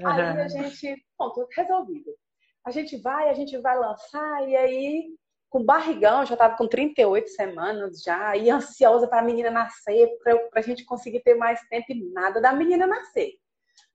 Aí 0.04 0.40
a 0.40 0.48
gente, 0.48 1.06
pronto, 1.16 1.46
resolvido. 1.56 2.10
A 2.66 2.72
gente 2.72 2.96
vai, 2.96 3.30
a 3.30 3.34
gente 3.34 3.56
vai 3.58 3.78
lançar, 3.78 4.48
e 4.48 4.56
aí, 4.56 5.04
com 5.48 5.64
barrigão, 5.64 6.26
já 6.26 6.36
tava 6.36 6.56
com 6.56 6.66
38 6.66 7.28
semanas 7.28 8.02
já, 8.02 8.36
e 8.36 8.50
ansiosa 8.50 9.06
pra 9.06 9.22
menina 9.22 9.50
nascer, 9.50 10.08
pra, 10.22 10.36
pra 10.50 10.62
gente 10.62 10.84
conseguir 10.84 11.20
ter 11.20 11.36
mais 11.36 11.60
tempo 11.68 11.86
e 11.90 12.10
nada 12.12 12.40
da 12.40 12.52
menina 12.52 12.86
nascer. 12.88 13.34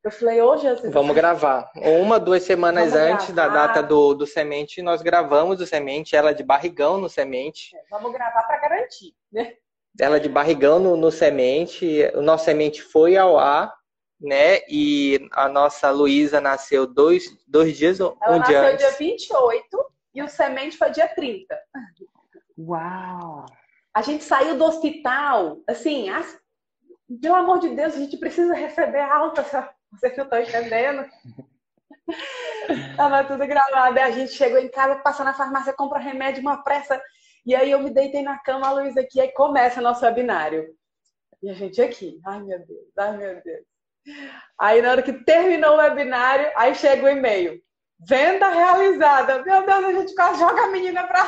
Eu 0.04 0.12
falei, 0.12 0.42
ô 0.42 0.56
Jesus. 0.56 0.94
Vamos 0.94 1.14
gravar. 1.14 1.70
Uma, 1.76 2.20
duas 2.20 2.44
semanas 2.44 2.94
vamos 2.94 3.12
antes 3.12 3.32
gravar. 3.32 3.50
da 3.54 3.68
data 3.68 3.84
do, 3.84 4.14
do 4.14 4.26
semente, 4.26 4.82
nós 4.82 5.02
gravamos 5.02 5.60
o 5.60 5.66
semente, 5.66 6.16
ela 6.16 6.34
de 6.34 6.42
barrigão 6.42 6.98
no 6.98 7.10
semente. 7.10 7.76
É, 7.76 7.82
vamos 7.92 8.12
gravar 8.14 8.44
para 8.44 8.58
garantir, 8.60 9.14
né? 9.32 9.56
Ela 10.00 10.20
de 10.20 10.30
barrigão 10.30 10.80
no, 10.80 10.96
no 10.96 11.12
semente. 11.12 12.10
O 12.14 12.22
nosso 12.22 12.46
semente 12.46 12.82
foi 12.82 13.18
ao 13.18 13.38
ar, 13.38 13.74
né? 14.22 14.60
E 14.70 15.28
a 15.34 15.50
nossa 15.50 15.92
Luísa 15.92 16.40
nasceu 16.40 16.88
dois, 16.88 17.26
dois 17.46 17.78
dias 17.78 18.00
ela 18.00 18.14
um 18.14 18.16
dia 18.16 18.38
antes. 18.38 18.50
Ela 18.52 18.72
nasceu 18.72 18.78
dia 18.78 18.98
28 18.98 19.92
e 20.16 20.24
o 20.24 20.30
semente 20.30 20.78
foi 20.78 20.92
dia 20.92 21.10
30. 21.10 21.60
Uau! 22.58 23.46
A 23.94 24.02
gente 24.02 24.24
saiu 24.24 24.58
do 24.58 24.64
hospital, 24.64 25.58
assim, 25.68 26.10
as... 26.10 26.40
pelo 27.22 27.36
amor 27.36 27.60
de 27.60 27.70
Deus, 27.70 27.96
a 27.96 27.98
gente 27.98 28.16
precisa 28.16 28.54
receber 28.54 29.02
alta 29.02 29.44
você 29.44 29.58
que 30.14 30.22
eu 30.22 30.30
tô 30.30 30.38
entendendo. 30.38 31.10
Tava 32.96 33.24
tudo 33.24 33.46
gravado. 33.48 33.98
Aí 33.98 34.04
a 34.04 34.12
gente 34.12 34.34
chegou 34.34 34.60
em 34.60 34.70
casa, 34.70 34.96
passa 34.98 35.24
na 35.24 35.34
farmácia, 35.34 35.74
compra 35.74 36.00
remédio, 36.00 36.42
uma 36.42 36.64
pressa. 36.64 37.02
E 37.46 37.56
aí 37.56 37.72
eu 37.72 37.80
me 37.80 37.90
deitei 37.90 38.22
na 38.22 38.38
cama, 38.38 38.68
a 38.68 38.72
Luísa 38.72 39.02
aqui, 39.02 39.20
aí 39.20 39.32
começa 39.32 39.82
nosso 39.82 40.06
webinário. 40.06 40.76
E 41.42 41.50
a 41.50 41.54
gente 41.54 41.82
aqui, 41.82 42.20
ai 42.26 42.42
meu 42.42 42.60
Deus, 42.60 42.98
ai 42.98 43.18
meu 43.18 43.42
Deus. 43.42 43.66
Aí 44.60 44.82
na 44.82 44.92
hora 44.92 45.02
que 45.02 45.14
terminou 45.14 45.76
o 45.76 45.78
webinário, 45.78 46.52
aí 46.56 46.76
chega 46.76 47.06
o 47.06 47.10
e-mail. 47.10 47.62
Venda 48.00 48.50
realizada. 48.50 49.44
Meu 49.44 49.66
Deus, 49.66 49.86
a 49.86 49.92
gente 49.94 50.16
quase 50.16 50.40
joga 50.40 50.64
a 50.64 50.68
menina 50.68 51.08
pra 51.08 51.26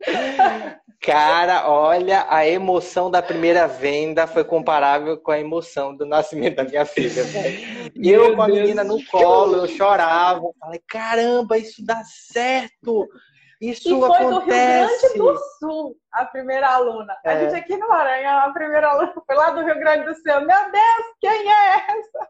Cara, 1.00 1.68
olha, 1.68 2.26
a 2.28 2.46
emoção 2.46 3.10
da 3.10 3.22
primeira 3.22 3.66
venda 3.66 4.26
foi 4.26 4.44
comparável 4.44 5.18
com 5.18 5.30
a 5.30 5.38
emoção 5.38 5.94
do 5.94 6.06
nascimento 6.06 6.56
da 6.56 6.64
minha 6.64 6.84
filha. 6.84 7.22
E 7.94 8.10
eu 8.10 8.34
com 8.34 8.42
a 8.42 8.48
menina 8.48 8.82
no 8.82 9.04
colo, 9.06 9.56
eu 9.56 9.68
chorava. 9.68 10.42
Falei, 10.58 10.82
caramba, 10.88 11.58
isso 11.58 11.84
dá 11.84 12.02
certo! 12.04 13.08
Isso 13.60 13.88
e 13.88 13.98
foi 13.98 14.10
acontece. 14.10 14.28
do 14.28 14.38
Rio 14.38 14.46
Grande 14.46 15.18
do 15.18 15.38
Sul, 15.58 15.96
a 16.12 16.24
primeira 16.26 16.68
aluna. 16.68 17.16
É. 17.24 17.30
A 17.30 17.40
gente 17.40 17.54
aqui 17.54 17.76
no 17.76 17.88
Maranhão, 17.88 18.38
a 18.40 18.50
primeira 18.52 18.88
aluna 18.88 19.14
foi 19.26 19.36
lá 19.36 19.50
do 19.50 19.64
Rio 19.64 19.78
Grande 19.78 20.04
do 20.04 20.14
Sul. 20.14 20.40
Meu 20.40 20.70
Deus, 20.70 21.06
quem 21.20 21.50
é 21.50 21.76
essa? 21.76 22.28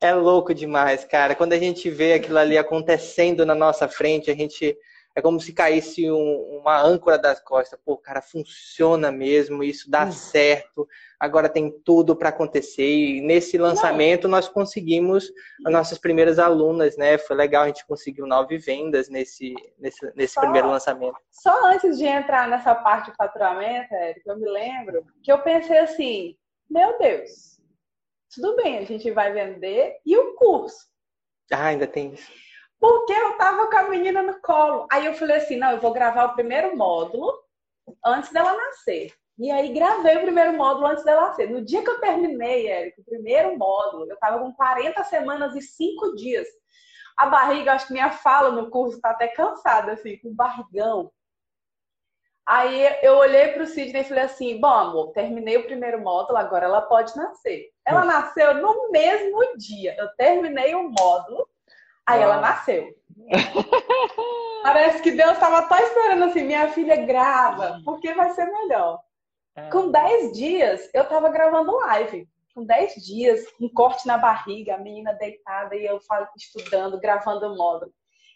É 0.00 0.12
louco 0.12 0.54
demais, 0.54 1.04
cara. 1.04 1.34
Quando 1.34 1.52
a 1.52 1.58
gente 1.58 1.90
vê 1.90 2.14
aquilo 2.14 2.38
ali 2.38 2.56
acontecendo 2.56 3.44
na 3.44 3.54
nossa 3.54 3.88
frente, 3.88 4.30
a 4.30 4.34
gente 4.34 4.76
é 5.14 5.20
como 5.20 5.38
se 5.38 5.52
caísse 5.52 6.10
um, 6.10 6.60
uma 6.60 6.80
âncora 6.80 7.18
das 7.18 7.38
costas. 7.40 7.78
Pô, 7.84 7.98
cara, 7.98 8.22
funciona 8.22 9.12
mesmo, 9.12 9.62
isso 9.62 9.90
dá 9.90 10.06
hum. 10.06 10.12
certo. 10.12 10.88
Agora 11.20 11.48
tem 11.48 11.70
tudo 11.84 12.16
para 12.16 12.30
acontecer. 12.30 12.88
E 12.88 13.20
nesse 13.20 13.58
lançamento 13.58 14.26
nós 14.26 14.48
conseguimos 14.48 15.30
as 15.66 15.72
nossas 15.72 15.98
primeiras 15.98 16.38
alunas, 16.38 16.96
né? 16.96 17.18
Foi 17.18 17.36
legal, 17.36 17.64
a 17.64 17.66
gente 17.66 17.86
conseguiu 17.86 18.26
nove 18.26 18.56
vendas 18.56 19.08
nesse, 19.08 19.54
nesse, 19.78 20.12
nesse 20.16 20.34
só, 20.34 20.40
primeiro 20.40 20.68
lançamento. 20.68 21.16
Só 21.30 21.66
antes 21.66 21.98
de 21.98 22.06
entrar 22.06 22.48
nessa 22.48 22.74
parte 22.74 23.10
de 23.10 23.16
faturamento, 23.16 23.94
Érico, 23.94 24.30
eu 24.30 24.38
me 24.38 24.48
lembro 24.48 25.04
que 25.22 25.30
eu 25.30 25.38
pensei 25.42 25.78
assim: 25.78 26.36
meu 26.70 26.98
Deus, 26.98 27.60
tudo 28.34 28.56
bem, 28.56 28.78
a 28.78 28.84
gente 28.84 29.10
vai 29.10 29.30
vender 29.30 29.98
e 30.06 30.16
o 30.16 30.34
curso. 30.36 30.90
Ah, 31.52 31.66
ainda 31.66 31.86
tem 31.86 32.14
isso 32.14 32.32
porque 32.82 33.12
eu 33.12 33.38
tava 33.38 33.70
com 33.70 33.76
a 33.76 33.88
menina 33.88 34.24
no 34.24 34.40
colo. 34.40 34.88
Aí 34.90 35.06
eu 35.06 35.14
falei 35.14 35.36
assim: 35.36 35.56
não, 35.56 35.70
eu 35.70 35.80
vou 35.80 35.92
gravar 35.92 36.24
o 36.24 36.34
primeiro 36.34 36.76
módulo 36.76 37.32
antes 38.04 38.32
dela 38.32 38.56
nascer. 38.56 39.14
E 39.38 39.52
aí 39.52 39.72
gravei 39.72 40.16
o 40.16 40.22
primeiro 40.22 40.52
módulo 40.54 40.86
antes 40.86 41.04
dela 41.04 41.28
nascer. 41.28 41.48
No 41.48 41.64
dia 41.64 41.84
que 41.84 41.88
eu 41.88 42.00
terminei, 42.00 42.66
Érico, 42.66 43.00
o 43.00 43.04
primeiro 43.04 43.56
módulo, 43.56 44.10
eu 44.10 44.18
tava 44.18 44.40
com 44.40 44.52
40 44.52 45.04
semanas 45.04 45.54
e 45.54 45.62
5 45.62 46.16
dias. 46.16 46.48
A 47.16 47.26
barriga, 47.26 47.72
acho 47.72 47.86
que 47.86 47.92
minha 47.92 48.10
fala 48.10 48.50
no 48.50 48.68
curso 48.68 49.00
tá 49.00 49.10
até 49.10 49.28
cansada, 49.28 49.92
assim, 49.92 50.18
com 50.18 50.34
barrigão. 50.34 51.12
Aí 52.44 52.98
eu 53.00 53.14
olhei 53.14 53.52
para 53.52 53.62
o 53.62 53.66
Sidney 53.66 54.02
e 54.02 54.04
falei 54.04 54.24
assim: 54.24 54.60
bom, 54.60 54.66
amor, 54.66 55.12
terminei 55.12 55.56
o 55.56 55.66
primeiro 55.66 56.00
módulo, 56.00 56.36
agora 56.36 56.64
ela 56.64 56.82
pode 56.82 57.16
nascer. 57.16 57.70
Ela 57.86 58.04
nasceu 58.04 58.54
no 58.54 58.90
mesmo 58.90 59.56
dia. 59.56 59.94
Eu 59.96 60.08
terminei 60.16 60.74
o 60.74 60.90
módulo, 60.90 61.48
Aí 62.06 62.20
Uau. 62.20 62.30
ela 62.30 62.40
nasceu. 62.40 62.94
Parece 64.62 65.02
que 65.02 65.12
Deus 65.12 65.32
estava 65.32 65.66
só 65.68 65.76
esperando 65.78 66.24
assim, 66.24 66.44
minha 66.44 66.68
filha 66.68 66.96
grava, 67.04 67.80
porque 67.84 68.14
vai 68.14 68.30
ser 68.30 68.46
melhor. 68.46 69.00
É. 69.54 69.68
Com 69.70 69.90
10 69.90 70.32
dias, 70.32 70.90
eu 70.94 71.02
estava 71.02 71.28
gravando 71.28 71.76
live. 71.76 72.28
Com 72.54 72.64
10 72.64 72.94
dias, 72.96 73.44
um 73.60 73.68
corte 73.68 74.06
na 74.06 74.18
barriga, 74.18 74.74
a 74.74 74.78
menina 74.78 75.12
deitada 75.14 75.74
e 75.74 75.84
eu 75.84 75.98
estudando, 76.36 77.00
gravando 77.00 77.56
módulo. 77.56 77.92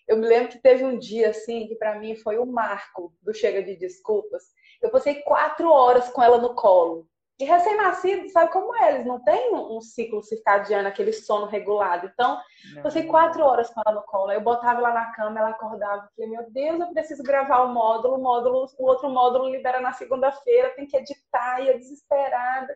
Eu 0.08 0.16
me 0.16 0.26
lembro 0.26 0.48
que 0.48 0.58
teve 0.58 0.84
um 0.84 0.98
dia, 0.98 1.30
assim, 1.30 1.66
que 1.66 1.74
para 1.74 1.98
mim 1.98 2.14
foi 2.16 2.38
o 2.38 2.46
marco 2.46 3.12
do 3.22 3.34
Chega 3.34 3.62
de 3.62 3.76
Desculpas. 3.76 4.44
Eu 4.80 4.90
passei 4.90 5.16
quatro 5.22 5.70
horas 5.70 6.08
com 6.10 6.22
ela 6.22 6.38
no 6.38 6.54
colo. 6.54 7.08
E 7.38 7.44
recém-nascido, 7.44 8.30
sabe 8.30 8.50
como 8.50 8.74
é? 8.76 8.94
Eles 8.94 9.06
não 9.06 9.22
têm 9.22 9.54
um 9.54 9.78
ciclo 9.78 10.22
circadiano, 10.22 10.88
aquele 10.88 11.12
sono 11.12 11.44
regulado. 11.44 12.10
Então, 12.10 12.40
não. 12.74 12.82
passei 12.82 13.02
quatro 13.02 13.44
horas 13.44 13.68
com 13.68 13.82
ela 13.84 13.94
no 13.94 14.06
colo. 14.06 14.32
Eu 14.32 14.40
botava 14.40 14.78
ela 14.78 14.94
na 14.94 15.12
cama, 15.12 15.38
ela 15.38 15.50
acordava. 15.50 16.08
Falei, 16.16 16.30
meu 16.30 16.50
Deus, 16.50 16.80
eu 16.80 16.92
preciso 16.94 17.22
gravar 17.22 17.60
o 17.60 17.74
módulo. 17.74 18.16
O, 18.16 18.22
módulo, 18.22 18.66
o 18.78 18.86
outro 18.86 19.10
módulo 19.10 19.50
libera 19.50 19.80
na 19.82 19.92
segunda-feira, 19.92 20.70
tem 20.70 20.86
que 20.86 20.96
editar. 20.96 21.60
E 21.60 21.68
eu 21.68 21.78
desesperada. 21.78 22.74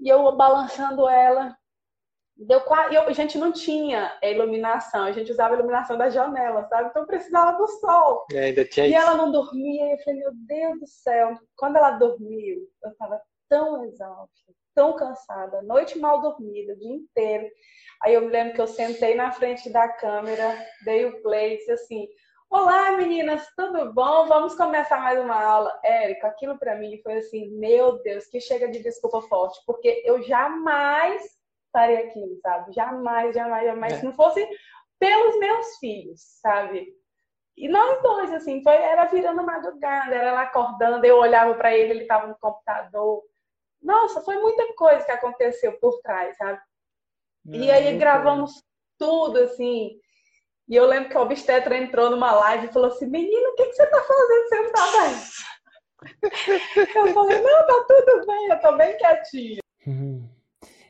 E 0.00 0.08
eu 0.08 0.34
balançando 0.34 1.08
ela. 1.08 1.56
Deu 2.36 2.60
quase, 2.62 2.94
eu, 2.94 3.02
a 3.02 3.12
gente 3.12 3.38
não 3.38 3.50
tinha 3.50 4.12
iluminação, 4.22 5.04
a 5.04 5.12
gente 5.12 5.32
usava 5.32 5.54
a 5.54 5.56
iluminação 5.56 5.96
da 5.96 6.10
janela, 6.10 6.66
sabe? 6.68 6.90
Então 6.90 7.06
precisava 7.06 7.56
do 7.56 7.66
sol. 7.66 8.26
E, 8.30 8.36
ainda 8.36 8.62
tinha 8.66 8.86
e 8.86 8.92
ela 8.92 9.14
não 9.14 9.32
dormia, 9.32 9.86
e 9.86 9.92
eu 9.92 9.98
falei, 10.00 10.20
meu 10.20 10.32
Deus 10.34 10.80
do 10.80 10.86
céu. 10.86 11.32
Quando 11.56 11.76
ela 11.76 11.92
dormiu, 11.92 12.68
eu 12.82 12.90
estava 12.90 13.22
tão 13.48 13.84
exausta, 13.84 14.52
tão 14.74 14.94
cansada, 14.94 15.62
noite 15.62 15.98
mal 15.98 16.20
dormida, 16.20 16.72
o 16.72 16.78
dia 16.78 16.94
inteiro. 16.94 17.48
Aí 18.02 18.14
eu 18.14 18.22
me 18.22 18.28
lembro 18.28 18.54
que 18.54 18.60
eu 18.60 18.66
sentei 18.66 19.14
na 19.14 19.32
frente 19.32 19.70
da 19.70 19.88
câmera, 19.88 20.56
dei 20.84 21.06
o 21.06 21.22
play 21.22 21.54
e 21.54 21.56
disse 21.58 21.72
assim: 21.72 22.08
Olá 22.50 22.92
meninas, 22.92 23.46
tudo 23.56 23.92
bom? 23.92 24.26
Vamos 24.26 24.54
começar 24.54 24.98
mais 24.98 25.18
uma 25.18 25.42
aula. 25.42 25.80
Érica, 25.82 26.28
aquilo 26.28 26.58
para 26.58 26.76
mim 26.76 27.00
foi 27.02 27.18
assim: 27.18 27.48
Meu 27.58 28.02
Deus, 28.02 28.26
que 28.26 28.40
chega 28.40 28.68
de 28.68 28.82
desculpa 28.82 29.22
forte, 29.22 29.60
porque 29.66 30.02
eu 30.04 30.22
jamais 30.22 31.22
estaria 31.66 32.00
aqui, 32.00 32.38
sabe? 32.42 32.72
Jamais, 32.72 33.34
jamais, 33.34 33.64
jamais. 33.64 33.92
É. 33.94 33.96
Se 33.98 34.04
não 34.04 34.12
fosse 34.12 34.46
pelos 34.98 35.38
meus 35.38 35.76
filhos, 35.78 36.20
sabe? 36.40 36.86
E 37.56 37.68
nós 37.68 38.02
dois, 38.02 38.32
assim, 38.32 38.62
foi, 38.62 38.74
era 38.74 39.06
virando 39.06 39.42
madrugada, 39.42 40.14
era 40.14 40.28
ela 40.28 40.42
acordando, 40.42 41.04
eu 41.06 41.16
olhava 41.16 41.54
para 41.54 41.74
ele, 41.74 41.92
ele 41.92 42.02
estava 42.02 42.26
no 42.26 42.38
computador. 42.38 43.22
Nossa, 43.86 44.20
foi 44.20 44.36
muita 44.38 44.74
coisa 44.74 45.04
que 45.04 45.12
aconteceu 45.12 45.78
por 45.78 46.00
trás, 46.00 46.36
sabe? 46.36 46.58
e 47.46 47.70
aí 47.70 47.96
gravamos 47.96 48.50
tudo, 48.98 49.38
assim. 49.38 49.92
E 50.68 50.74
eu 50.74 50.84
lembro 50.84 51.08
que 51.08 51.16
o 51.16 51.20
obstetra 51.20 51.78
entrou 51.78 52.10
numa 52.10 52.32
live 52.32 52.66
e 52.66 52.72
falou 52.72 52.88
assim: 52.88 53.06
Menino, 53.06 53.50
o 53.50 53.54
que, 53.54 53.66
que 53.66 53.74
você 53.74 53.84
está 53.84 54.02
fazendo 54.02 54.48
sentado 54.48 54.96
aí? 54.98 55.14
eu 56.96 57.14
falei: 57.14 57.40
Não, 57.40 57.66
tá 57.66 57.84
tudo 57.86 58.26
bem, 58.26 58.48
eu 58.48 58.60
tô 58.60 58.76
bem 58.76 58.96
quietinha. 58.96 59.60
Uhum. 59.86 60.28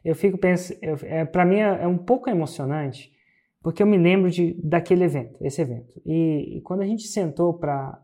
Eu 0.03 0.15
fico 0.15 0.39
pensando, 0.39 0.79
é, 1.05 1.27
para 1.27 1.45
mim 1.45 1.59
é, 1.59 1.83
é, 1.83 1.87
um 1.87 1.99
pouco 1.99 2.31
emocionante, 2.31 3.13
porque 3.61 3.83
eu 3.83 3.87
me 3.87 3.99
lembro 3.99 4.31
de, 4.31 4.55
daquele 4.55 5.05
evento, 5.05 5.37
esse 5.45 5.61
evento. 5.61 6.01
E, 6.07 6.57
e 6.57 6.61
quando 6.63 6.81
a 6.81 6.87
gente 6.87 7.07
sentou 7.09 7.53
para 7.53 8.03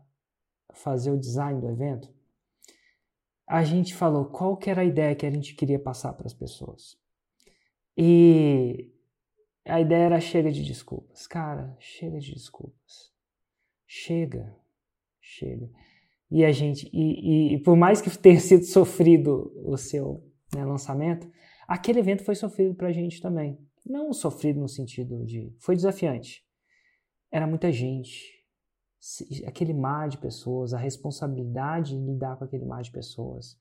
fazer 0.73 1.09
o 1.09 1.19
design 1.19 1.59
do 1.59 1.69
evento, 1.69 2.13
a 3.53 3.63
gente 3.63 3.93
falou 3.93 4.25
qual 4.25 4.57
que 4.57 4.67
era 4.67 4.81
a 4.81 4.83
ideia 4.83 5.15
que 5.15 5.27
a 5.27 5.29
gente 5.29 5.53
queria 5.53 5.77
passar 5.77 6.11
para 6.13 6.25
as 6.25 6.33
pessoas. 6.33 6.97
E 7.95 8.91
a 9.63 9.79
ideia 9.79 10.05
era 10.05 10.19
chega 10.19 10.51
de 10.51 10.63
desculpas. 10.63 11.27
Cara, 11.27 11.77
chega 11.79 12.17
de 12.17 12.33
desculpas. 12.33 13.13
Chega. 13.85 14.57
Chega. 15.21 15.69
E 16.31 16.43
a 16.43 16.51
gente, 16.51 16.89
e, 16.91 17.53
e, 17.53 17.59
por 17.59 17.75
mais 17.75 18.01
que 18.01 18.17
tenha 18.17 18.39
sido 18.41 18.63
sofrido 18.65 19.53
o 19.63 19.77
seu 19.77 20.27
né, 20.51 20.65
lançamento, 20.65 21.31
aquele 21.67 21.99
evento 21.99 22.23
foi 22.23 22.33
sofrido 22.33 22.73
para 22.73 22.87
a 22.87 22.91
gente 22.91 23.21
também. 23.21 23.59
Não 23.85 24.11
sofrido 24.13 24.59
no 24.59 24.67
sentido 24.67 25.23
de. 25.27 25.55
Foi 25.59 25.75
desafiante. 25.75 26.43
Era 27.31 27.45
muita 27.45 27.71
gente, 27.71 28.42
aquele 29.45 29.73
mar 29.73 30.07
de 30.07 30.17
pessoas, 30.17 30.73
a 30.73 30.77
responsabilidade 30.77 31.97
de 31.97 32.05
lidar 32.05 32.37
com 32.37 32.45
aquele 32.45 32.65
mar 32.65 32.81
de 32.81 32.91
pessoas. 32.91 33.59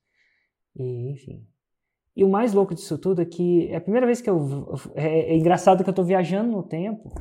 E, 0.77 1.11
enfim. 1.11 1.47
E 2.15 2.23
o 2.25 2.29
mais 2.29 2.53
louco 2.53 2.75
disso 2.75 2.99
tudo 2.99 3.23
é 3.23 3.25
que 3.25 3.69
é 3.69 3.77
a 3.77 3.81
primeira 3.81 4.07
vez 4.07 4.21
que 4.21 4.29
eu. 4.29 4.75
É, 4.95 5.33
é 5.33 5.37
engraçado 5.37 5.83
que 5.83 5.89
eu 5.89 5.93
estou 5.93 6.05
viajando 6.05 6.51
no 6.51 6.63
tempo 6.63 7.13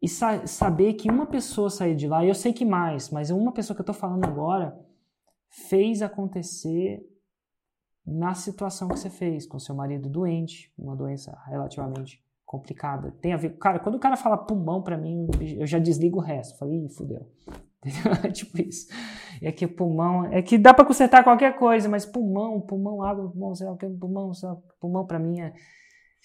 e 0.00 0.08
sa 0.08 0.46
saber 0.46 0.94
que 0.94 1.10
uma 1.10 1.26
pessoa 1.26 1.70
saiu 1.70 1.94
de 1.94 2.08
lá, 2.08 2.24
e 2.24 2.28
eu 2.28 2.34
sei 2.34 2.52
que 2.52 2.64
mais, 2.64 3.10
mas 3.10 3.30
uma 3.30 3.52
pessoa 3.52 3.74
que 3.74 3.80
eu 3.80 3.84
estou 3.84 3.94
falando 3.94 4.24
agora 4.24 4.76
fez 5.68 6.02
acontecer 6.02 7.06
na 8.04 8.34
situação 8.34 8.88
que 8.88 8.98
você 8.98 9.08
fez, 9.08 9.46
com 9.46 9.60
seu 9.60 9.76
marido 9.76 10.08
doente, 10.08 10.72
uma 10.76 10.96
doença 10.96 11.38
relativamente 11.46 12.24
complicada. 12.52 13.10
Tem 13.22 13.32
a 13.32 13.36
ver. 13.38 13.56
Cara, 13.56 13.78
quando 13.78 13.94
o 13.94 13.98
cara 13.98 14.14
fala 14.14 14.36
pulmão 14.36 14.82
para 14.82 14.98
mim, 14.98 15.26
eu 15.56 15.66
já 15.66 15.78
desligo 15.78 16.18
o 16.18 16.22
resto. 16.22 16.58
Falei, 16.58 16.84
Ih, 16.84 16.88
fudeu. 16.90 17.26
É 18.22 18.30
tipo 18.30 18.60
isso. 18.60 18.86
É 19.40 19.50
que 19.50 19.66
pulmão. 19.66 20.26
É 20.26 20.42
que 20.42 20.58
dá 20.58 20.74
para 20.74 20.84
consertar 20.84 21.24
qualquer 21.24 21.58
coisa, 21.58 21.88
mas 21.88 22.04
pulmão, 22.04 22.60
pulmão, 22.60 23.02
água, 23.02 23.30
pulmão, 23.30 23.54
sei 23.54 23.66
lá, 23.66 23.74
pulmão, 23.74 24.34
sei 24.34 24.50
lá, 24.50 24.56
pulmão 24.78 25.06
para 25.06 25.18
mim 25.18 25.40
é. 25.40 25.54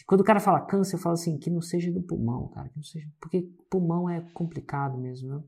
Quando 0.05 0.21
o 0.21 0.23
cara 0.23 0.39
fala 0.39 0.61
câncer, 0.61 0.97
eu 0.97 0.99
falo 0.99 1.13
assim, 1.13 1.39
que 1.39 1.49
não 1.49 1.61
seja 1.61 1.91
do 1.91 2.03
pulmão, 2.03 2.49
cara. 2.49 2.69
Que 2.69 2.75
não 2.75 2.83
seja, 2.83 3.07
porque 3.19 3.49
pulmão 3.71 4.09
é 4.09 4.21
complicado 4.33 4.97
mesmo, 4.97 5.29
né? 5.29 5.43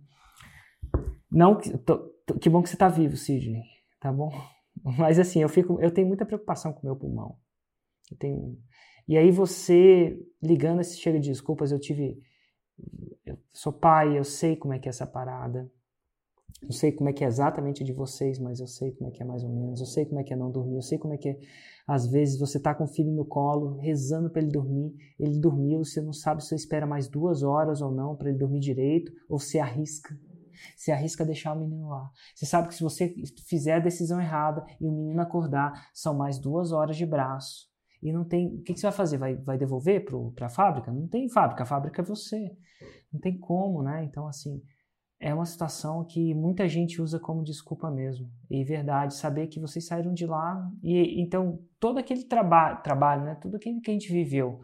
Não, 1.29 1.55
que, 1.57 1.77
tô, 1.77 2.09
que 2.41 2.49
bom 2.49 2.63
que 2.63 2.69
você 2.69 2.77
tá 2.77 2.87
vivo, 2.87 3.15
Sidney. 3.15 3.63
Tá 3.99 4.11
bom? 4.11 4.31
Mas 4.97 5.19
assim, 5.19 5.41
eu 5.41 5.49
fico, 5.49 5.79
eu 5.81 5.91
tenho 5.91 6.07
muita 6.07 6.25
preocupação 6.25 6.73
com 6.73 6.79
o 6.79 6.85
meu 6.85 6.95
pulmão. 6.95 7.37
Eu 8.09 8.17
tenho 8.17 8.57
e 9.09 9.17
aí 9.17 9.31
você, 9.31 10.23
ligando 10.39 10.81
esse 10.81 10.95
cheiro 10.99 11.19
de 11.19 11.29
desculpas, 11.29 11.71
eu 11.71 11.79
tive. 11.79 12.21
Eu 13.25 13.39
sou 13.51 13.73
pai, 13.73 14.15
eu 14.15 14.23
sei 14.23 14.55
como 14.55 14.71
é 14.71 14.77
que 14.77 14.87
é 14.87 14.91
essa 14.91 15.07
parada. 15.07 15.67
Eu 16.61 16.71
sei 16.71 16.91
como 16.91 17.09
é 17.09 17.13
que 17.13 17.23
é 17.23 17.27
exatamente 17.27 17.83
de 17.83 17.91
vocês, 17.91 18.37
mas 18.37 18.59
eu 18.59 18.67
sei 18.67 18.91
como 18.91 19.09
é 19.09 19.11
que 19.11 19.23
é 19.23 19.25
mais 19.25 19.43
ou 19.43 19.49
menos. 19.49 19.79
Eu 19.79 19.87
sei 19.87 20.05
como 20.05 20.19
é 20.19 20.23
que 20.23 20.31
é 20.31 20.35
não 20.35 20.51
dormir. 20.51 20.75
Eu 20.75 20.83
sei 20.83 20.99
como 20.99 21.15
é 21.15 21.17
que 21.17 21.29
é. 21.29 21.39
Às 21.87 22.05
vezes 22.05 22.39
você 22.39 22.59
tá 22.59 22.75
com 22.75 22.83
o 22.83 22.87
filho 22.87 23.11
no 23.11 23.25
colo, 23.25 23.77
rezando 23.77 24.29
para 24.29 24.43
ele 24.43 24.51
dormir. 24.51 24.93
Ele 25.19 25.39
dormiu, 25.39 25.83
você 25.83 26.01
não 26.01 26.13
sabe 26.13 26.43
se 26.43 26.49
você 26.49 26.55
espera 26.55 26.85
mais 26.85 27.07
duas 27.07 27.41
horas 27.41 27.81
ou 27.81 27.91
não 27.91 28.15
para 28.15 28.29
ele 28.29 28.37
dormir 28.37 28.59
direito, 28.59 29.11
ou 29.27 29.39
se 29.39 29.57
arrisca. 29.57 30.15
Você 30.77 30.91
arrisca 30.91 31.25
deixar 31.25 31.53
o 31.53 31.59
menino 31.59 31.89
lá. 31.89 32.11
Você 32.35 32.45
sabe 32.45 32.67
que 32.67 32.75
se 32.75 32.83
você 32.83 33.11
fizer 33.47 33.73
a 33.73 33.79
decisão 33.79 34.21
errada 34.21 34.63
e 34.79 34.87
o 34.87 34.91
menino 34.91 35.19
acordar, 35.19 35.89
são 35.95 36.13
mais 36.13 36.37
duas 36.37 36.71
horas 36.71 36.95
de 36.95 37.07
braço 37.07 37.68
e 38.01 38.11
não 38.11 38.23
tem. 38.23 38.55
O 38.55 38.61
que, 38.63 38.73
que 38.73 38.79
você 38.79 38.87
vai 38.87 38.95
fazer? 38.95 39.17
Vai, 39.17 39.35
vai 39.35 39.57
devolver 39.57 40.05
para 40.35 40.47
a 40.47 40.49
fábrica? 40.49 40.91
Não 40.91 41.07
tem 41.07 41.29
fábrica, 41.29 41.63
a 41.63 41.65
fábrica 41.65 42.01
é 42.01 42.05
você. 42.05 42.55
Não 43.11 43.19
tem 43.19 43.37
como, 43.37 43.83
né? 43.83 44.03
Então, 44.05 44.27
assim, 44.27 44.61
é 45.19 45.33
uma 45.33 45.45
situação 45.45 46.05
que 46.05 46.33
muita 46.33 46.67
gente 46.67 47.01
usa 47.01 47.19
como 47.19 47.43
desculpa 47.43 47.91
mesmo. 47.91 48.31
E 48.49 48.63
verdade, 48.63 49.15
saber 49.15 49.47
que 49.47 49.59
vocês 49.59 49.85
saíram 49.85 50.13
de 50.13 50.25
lá 50.25 50.71
e 50.81 51.21
então 51.21 51.59
todo 51.79 51.97
aquele 51.97 52.23
traba 52.23 52.75
trabalho, 52.77 53.25
né? 53.25 53.35
Tudo 53.35 53.57
aquilo 53.57 53.81
que 53.81 53.91
a 53.91 53.93
gente 53.93 54.11
viveu, 54.11 54.61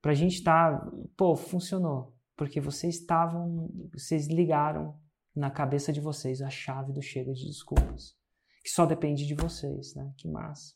para 0.00 0.10
a 0.10 0.14
gente 0.14 0.34
estar, 0.34 0.80
tá, 0.80 0.92
pô, 1.16 1.36
funcionou. 1.36 2.16
Porque 2.36 2.60
vocês 2.60 2.96
estavam, 2.96 3.70
vocês 3.92 4.26
ligaram 4.26 4.98
na 5.34 5.50
cabeça 5.50 5.92
de 5.92 6.00
vocês 6.00 6.42
a 6.42 6.50
chave 6.50 6.92
do 6.92 7.00
chega 7.00 7.32
de 7.32 7.46
desculpas. 7.46 8.16
Que 8.64 8.70
só 8.70 8.84
depende 8.84 9.26
de 9.26 9.34
vocês, 9.34 9.94
né? 9.94 10.12
Que 10.16 10.28
massa. 10.28 10.74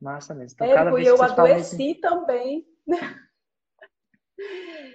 Massa 0.00 0.34
mesmo. 0.34 0.54
Então, 0.54 0.66
Érico, 0.66 0.98
e 0.98 1.06
eu 1.06 1.20
adoeci 1.22 1.94
também. 1.96 2.66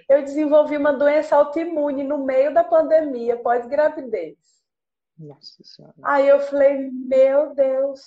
eu 0.08 0.22
desenvolvi 0.22 0.76
uma 0.76 0.92
doença 0.92 1.36
autoimune 1.36 2.02
no 2.02 2.24
meio 2.24 2.52
da 2.52 2.64
pandemia, 2.64 3.36
pós-gravidez. 3.36 4.38
Nossa 5.18 5.62
Senhora. 5.62 5.94
Aí 6.02 6.26
eu 6.26 6.40
falei, 6.40 6.90
meu 6.90 7.54
Deus, 7.54 8.00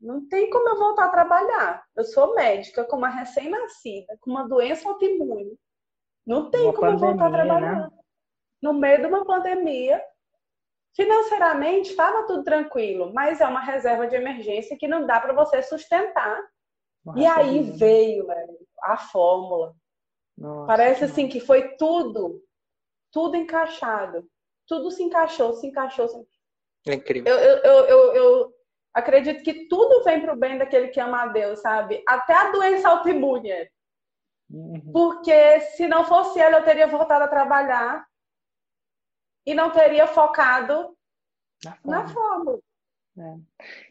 não 0.00 0.28
tem 0.28 0.50
como 0.50 0.68
eu 0.68 0.76
voltar 0.76 1.06
a 1.06 1.10
trabalhar. 1.10 1.84
Eu 1.96 2.04
sou 2.04 2.34
médica 2.34 2.84
com 2.84 2.96
uma 2.96 3.08
recém-nascida, 3.08 4.16
com 4.20 4.30
uma 4.30 4.46
doença 4.46 4.88
autoimune. 4.88 5.58
Não 6.24 6.50
tem 6.50 6.62
uma 6.62 6.72
como 6.74 6.92
pandemia, 6.92 7.08
eu 7.08 7.16
voltar 7.16 7.26
a 7.26 7.32
trabalhar. 7.32 7.76
Né? 7.76 7.90
No 8.62 8.72
meio 8.74 9.00
de 9.00 9.06
uma 9.06 9.24
pandemia, 9.24 10.02
Financeiramente 10.96 11.90
estava 11.90 12.26
tudo 12.26 12.42
tranquilo, 12.42 13.12
mas 13.12 13.42
é 13.42 13.46
uma 13.46 13.60
reserva 13.60 14.06
de 14.06 14.16
emergência 14.16 14.78
que 14.78 14.88
não 14.88 15.06
dá 15.06 15.20
para 15.20 15.34
você 15.34 15.62
sustentar. 15.62 16.42
Nossa, 17.04 17.18
e 17.20 17.26
aí 17.26 17.62
veio 17.72 18.26
velho, 18.26 18.58
a 18.82 18.96
fórmula. 18.96 19.76
Nossa, 20.38 20.66
Parece 20.66 21.04
assim 21.04 21.28
que 21.28 21.38
foi 21.38 21.76
tudo, 21.76 22.42
tudo 23.12 23.36
encaixado. 23.36 24.26
Tudo 24.66 24.90
se 24.90 25.02
encaixou, 25.02 25.52
se 25.52 25.66
encaixou. 25.66 26.08
Se... 26.08 26.26
É 26.88 26.94
incrível. 26.94 27.30
Eu, 27.30 27.58
eu, 27.58 27.58
eu, 27.58 27.84
eu, 27.84 28.14
eu 28.14 28.54
acredito 28.94 29.44
que 29.44 29.68
tudo 29.68 30.02
vem 30.02 30.22
para 30.22 30.32
o 30.32 30.36
bem 30.36 30.56
daquele 30.56 30.88
que 30.88 30.98
ama 30.98 31.24
a 31.24 31.26
Deus, 31.26 31.60
sabe? 31.60 32.02
Até 32.08 32.32
a 32.32 32.50
doença 32.50 32.88
autoimune. 32.88 33.52
Uhum. 34.48 34.92
Porque 34.92 35.60
se 35.60 35.86
não 35.86 36.06
fosse 36.06 36.40
ela, 36.40 36.56
eu 36.58 36.64
teria 36.64 36.86
voltado 36.86 37.24
a 37.24 37.28
trabalhar 37.28 38.05
e 39.46 39.54
não 39.54 39.70
teria 39.70 40.06
focado 40.06 40.96
na, 41.84 42.06
fórmula. 42.08 42.58
É. 43.18 43.36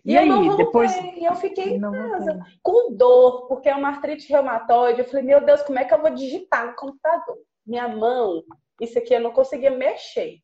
E, 0.04 0.14
e, 0.14 0.18
aí, 0.18 0.28
eu 0.28 0.58
depois. 0.58 0.92
Eu 1.18 1.36
fiquei 1.36 1.76
em 1.76 1.82
casa, 1.82 2.40
com 2.62 2.94
dor, 2.94 3.48
porque 3.48 3.70
é 3.70 3.76
uma 3.76 3.90
artrite 3.90 4.30
reumatoide. 4.30 5.00
Eu 5.00 5.06
falei, 5.06 5.24
meu 5.24 5.44
Deus, 5.44 5.64
como 5.64 5.80
é 5.80 5.86
que 5.86 5.94
eu 5.94 6.02
vou 6.02 6.12
digitar 6.12 6.68
no 6.68 6.76
computador? 6.76 7.38
Minha 7.66 7.88
mão, 7.88 8.44
isso 8.80 9.00
aqui 9.00 9.16
eu 9.16 9.22
não 9.22 9.32
conseguia 9.32 9.72
mexer. 9.72 10.40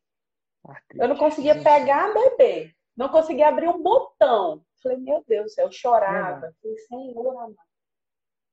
Artrite, 0.64 1.00
eu 1.00 1.08
não 1.08 1.16
conseguia 1.16 1.62
pegar 1.62 2.12
bebê. 2.12 2.74
Não 2.96 3.08
conseguia 3.08 3.48
abrir 3.48 3.68
um 3.68 3.80
botão. 3.82 4.64
Falei, 4.82 4.98
meu 4.98 5.22
Deus, 5.28 5.56
eu 5.58 5.70
chorava. 5.70 6.46
É. 6.46 6.52
Falei, 6.60 6.78
Senhor, 6.78 7.30
amado. 7.30 7.56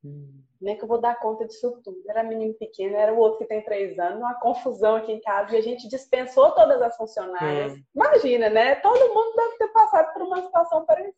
Hum. 0.03 0.43
Como 0.59 0.71
é 0.71 0.75
que 0.75 0.83
eu 0.83 0.87
vou 0.87 0.99
dar 0.99 1.17
conta 1.19 1.45
disso 1.45 1.79
tudo? 1.81 2.03
Era 2.09 2.21
menino 2.21 2.53
pequeno, 2.53 2.97
era 2.97 3.13
o 3.13 3.17
outro 3.17 3.39
que 3.39 3.45
tem 3.45 3.63
três 3.63 3.97
anos, 3.97 4.19
uma 4.19 4.37
confusão 4.41 4.97
aqui 4.97 5.13
em 5.13 5.21
casa, 5.21 5.55
e 5.55 5.57
a 5.57 5.61
gente 5.61 5.87
dispensou 5.87 6.51
todas 6.51 6.81
as 6.81 6.97
funcionárias. 6.97 7.73
Hum. 7.73 7.83
Imagina, 7.95 8.49
né? 8.49 8.75
Todo 8.75 9.13
mundo 9.13 9.35
deve 9.37 9.57
ter 9.57 9.67
passado 9.69 10.13
por 10.13 10.23
uma 10.23 10.41
situação 10.41 10.85
parecida. 10.85 11.15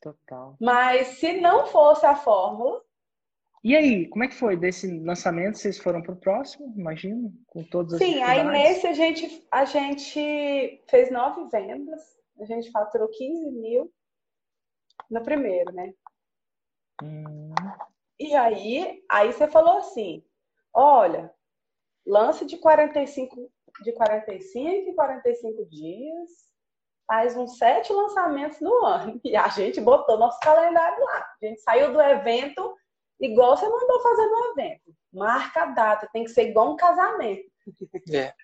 Total. 0.00 0.56
Mas 0.58 1.08
se 1.18 1.40
não 1.40 1.66
fosse 1.66 2.06
a 2.06 2.16
fórmula. 2.16 2.82
E 3.62 3.76
aí, 3.76 4.08
como 4.08 4.24
é 4.24 4.28
que 4.28 4.34
foi? 4.34 4.56
Desse 4.56 4.98
lançamento, 5.00 5.58
vocês 5.58 5.78
foram 5.78 6.02
para 6.02 6.12
o 6.12 6.20
próximo, 6.20 6.72
imagino? 6.76 7.32
Com 7.46 7.64
todas 7.64 7.94
as 7.94 7.98
Sim, 7.98 8.22
aí 8.22 8.44
nesse 8.44 8.86
a 8.86 8.92
gente, 8.94 9.46
a 9.50 9.64
gente 9.66 10.82
fez 10.88 11.10
nove 11.10 11.48
vendas, 11.50 12.02
a 12.40 12.44
gente 12.44 12.70
faturou 12.70 13.08
15 13.08 13.50
mil 13.52 13.92
no 15.10 15.22
primeiro, 15.22 15.72
né? 15.72 15.92
Hum. 17.02 17.52
E 18.18 18.34
aí, 18.34 19.02
aí 19.10 19.32
você 19.32 19.46
falou 19.46 19.78
assim: 19.78 20.24
olha, 20.72 21.32
lance 22.06 22.44
de 22.44 22.56
45, 22.58 23.50
de 23.82 23.92
45 23.92 24.90
em 24.90 24.94
45 24.94 25.66
dias, 25.66 26.30
faz 27.06 27.36
uns 27.36 27.58
sete 27.58 27.92
lançamentos 27.92 28.60
no 28.60 28.84
ano. 28.84 29.20
E 29.24 29.36
a 29.36 29.48
gente 29.48 29.80
botou 29.80 30.18
nosso 30.18 30.38
calendário 30.40 31.02
lá. 31.04 31.26
A 31.42 31.46
gente 31.46 31.60
saiu 31.60 31.92
do 31.92 32.00
evento 32.00 32.74
igual 33.20 33.56
você 33.56 33.68
mandou 33.68 34.00
fazer 34.00 34.26
no 34.26 34.52
evento. 34.52 34.94
Marca 35.12 35.62
a 35.62 35.66
data, 35.66 36.08
tem 36.12 36.24
que 36.24 36.30
ser 36.30 36.48
igual 36.48 36.72
um 36.72 36.76
casamento. 36.76 37.50
É. 38.12 38.34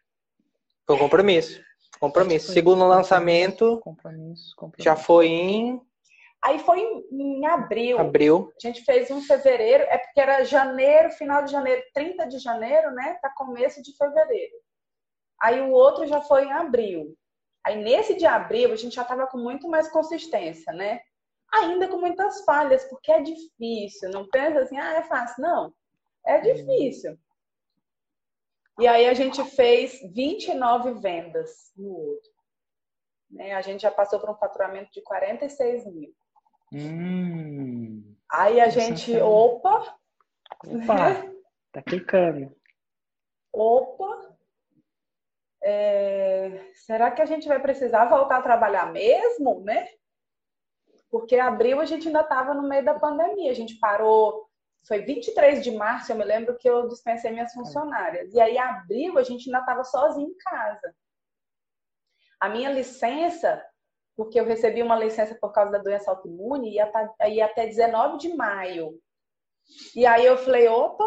Foi 0.87 0.97
um 0.97 0.99
compromisso. 0.99 1.63
Compromisso. 1.99 2.53
Segundo 2.53 2.87
lançamento, 2.87 3.79
compromisso, 3.81 4.55
compromisso. 4.57 4.85
já 4.85 4.97
foi 4.97 5.27
em 5.27 5.81
Aí 6.43 6.59
foi 6.61 6.81
em, 6.81 7.07
em, 7.13 7.47
abril. 7.47 7.99
Abril. 7.99 8.53
A 8.57 8.67
gente 8.67 8.83
fez 8.83 9.11
um 9.11 9.19
em 9.19 9.23
fevereiro, 9.23 9.85
é 9.85 9.99
porque 9.99 10.21
era 10.21 10.45
janeiro, 10.45 11.11
final 11.11 11.45
de 11.45 11.53
janeiro, 11.53 11.83
30 11.93 12.27
de 12.27 12.39
janeiro, 12.39 12.93
né? 12.93 13.19
Para 13.21 13.35
começo 13.35 13.83
de 13.83 13.95
fevereiro. 13.97 14.55
Aí 15.41 15.61
o 15.61 15.71
outro 15.71 16.07
já 16.07 16.21
foi 16.23 16.45
em 16.45 16.53
abril. 16.53 17.15
Aí 17.65 17.77
nesse 17.77 18.15
de 18.15 18.25
abril 18.25 18.73
a 18.73 18.77
gente 18.77 18.95
já 18.95 19.03
estava 19.03 19.27
com 19.27 19.37
muito 19.37 19.69
mais 19.69 19.89
consistência, 19.89 20.73
né? 20.73 21.01
Ainda 21.53 21.89
com 21.89 21.99
muitas 21.99 22.43
falhas, 22.45 22.85
porque 22.85 23.13
é 23.13 23.21
difícil. 23.21 24.11
Não 24.11 24.27
pensa 24.29 24.61
assim, 24.61 24.79
ah, 24.79 24.95
é 24.95 25.03
fácil. 25.03 25.43
Não, 25.43 25.75
é 26.27 26.37
uhum. 26.37 26.43
difícil. 26.43 27.19
E 28.79 28.87
aí 28.87 29.07
a 29.07 29.13
gente 29.13 29.45
fez 29.45 30.01
29 30.15 30.95
vendas 30.95 31.71
no 31.77 31.91
outro. 31.91 32.31
Né? 33.31 33.53
A 33.53 33.61
gente 33.61 33.83
já 33.83 33.91
passou 33.91 34.19
por 34.19 34.31
um 34.31 34.37
faturamento 34.37 34.91
de 34.91 35.03
46 35.03 35.87
mil. 35.87 36.15
Hum, 36.73 38.17
Aí 38.33 38.61
a 38.61 38.69
gente, 38.69 39.17
opa, 39.21 39.99
opa, 40.65 40.97
tá 41.73 41.83
clicando. 41.83 42.55
Opa, 43.53 44.37
é, 45.63 46.71
será 46.75 47.11
que 47.11 47.21
a 47.21 47.27
gente 47.27 47.49
vai 47.49 47.61
precisar 47.61 48.05
voltar 48.07 48.39
a 48.39 48.43
trabalhar 48.43 48.93
mesmo, 48.93 49.61
né? 49.63 49.89
Porque 51.11 51.37
abril 51.37 51.81
a 51.81 51.85
gente 51.85 52.07
ainda 52.07 52.21
estava 52.21 52.55
no 52.55 52.69
meio 52.69 52.85
da 52.85 52.99
pandemia, 52.99 53.51
a 53.51 53.55
gente 53.55 53.79
parou, 53.81 54.49
foi 54.87 55.01
23 55.01 55.63
de 55.65 55.73
março, 55.73 56.13
eu 56.13 56.17
me 56.17 56.25
lembro 56.25 56.57
que 56.57 56.71
eu 56.71 56.87
dispensei 56.87 57.33
minhas 57.33 57.53
funcionárias. 57.53 58.33
E 58.33 58.41
aí 58.41 58.57
abril 58.57 59.19
a 59.19 59.25
gente 59.25 59.49
ainda 59.49 59.59
estava 59.59 59.83
sozinho 59.83 60.29
em 60.29 60.37
casa. 60.37 60.95
A 62.39 62.49
minha 62.49 62.71
licença 62.71 63.61
porque 64.21 64.39
eu 64.39 64.45
recebi 64.45 64.83
uma 64.83 64.99
licença 64.99 65.35
por 65.35 65.51
causa 65.51 65.73
da 65.73 65.79
doença 65.79 66.11
autoimune 66.11 66.69
e 66.69 66.75
ia, 66.75 67.47
até 67.47 67.67
19 67.67 68.19
de 68.19 68.37
maio. 68.37 69.01
E 69.97 70.05
aí 70.05 70.27
eu 70.27 70.37
falei, 70.37 70.69
opa, 70.69 71.07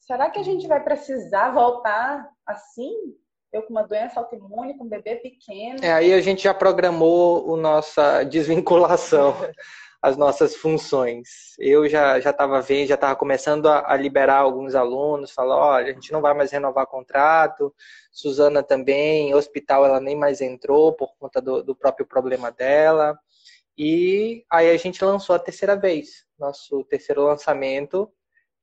será 0.00 0.28
que 0.28 0.40
a 0.40 0.42
gente 0.42 0.66
vai 0.66 0.82
precisar 0.82 1.52
voltar 1.52 2.28
assim? 2.44 2.92
Eu 3.52 3.62
com 3.62 3.70
uma 3.70 3.86
doença 3.86 4.18
autoimune, 4.18 4.76
com 4.76 4.86
um 4.86 4.88
bebê 4.88 5.14
pequeno. 5.14 5.84
É, 5.84 5.92
aí 5.92 6.12
a 6.12 6.20
gente 6.20 6.42
já 6.42 6.52
programou 6.52 7.54
a 7.54 7.56
nossa 7.56 8.24
desvinculação, 8.24 9.36
as 10.00 10.16
nossas 10.16 10.54
funções. 10.54 11.54
Eu 11.58 11.88
já 11.88 12.20
já 12.20 12.30
estava 12.30 12.60
vendo, 12.60 12.88
já 12.88 12.94
estava 12.94 13.16
começando 13.16 13.66
a, 13.66 13.92
a, 13.92 13.96
liberar 13.96 14.38
alguns 14.38 14.74
alunos, 14.74 15.32
falar, 15.32 15.56
olha, 15.56 15.90
a 15.90 15.94
gente 15.94 16.12
não 16.12 16.20
vai 16.20 16.34
mais 16.34 16.52
renovar 16.52 16.86
contrato, 16.86 17.74
Suzana 18.12 18.62
também, 18.62 19.34
hospital 19.34 19.84
ela 19.84 20.00
nem 20.00 20.16
mais 20.16 20.40
entrou 20.40 20.92
por 20.92 21.16
conta 21.18 21.40
do, 21.40 21.62
do 21.62 21.74
próprio 21.74 22.06
problema 22.06 22.50
dela. 22.50 23.18
E 23.76 24.44
aí 24.50 24.70
a 24.70 24.76
gente 24.76 25.04
lançou 25.04 25.36
a 25.36 25.38
terceira 25.38 25.76
vez, 25.76 26.24
nosso 26.38 26.84
terceiro 26.84 27.24
lançamento. 27.24 28.10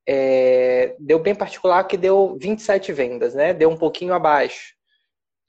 É, 0.08 0.96
deu 1.00 1.18
bem 1.20 1.34
particular 1.34 1.84
que 1.86 1.98
deu 1.98 2.38
27 2.40 2.94
vendas, 2.94 3.34
né? 3.34 3.54
Deu 3.54 3.70
um 3.70 3.78
pouquinho 3.78 4.14
abaixo. 4.14 4.76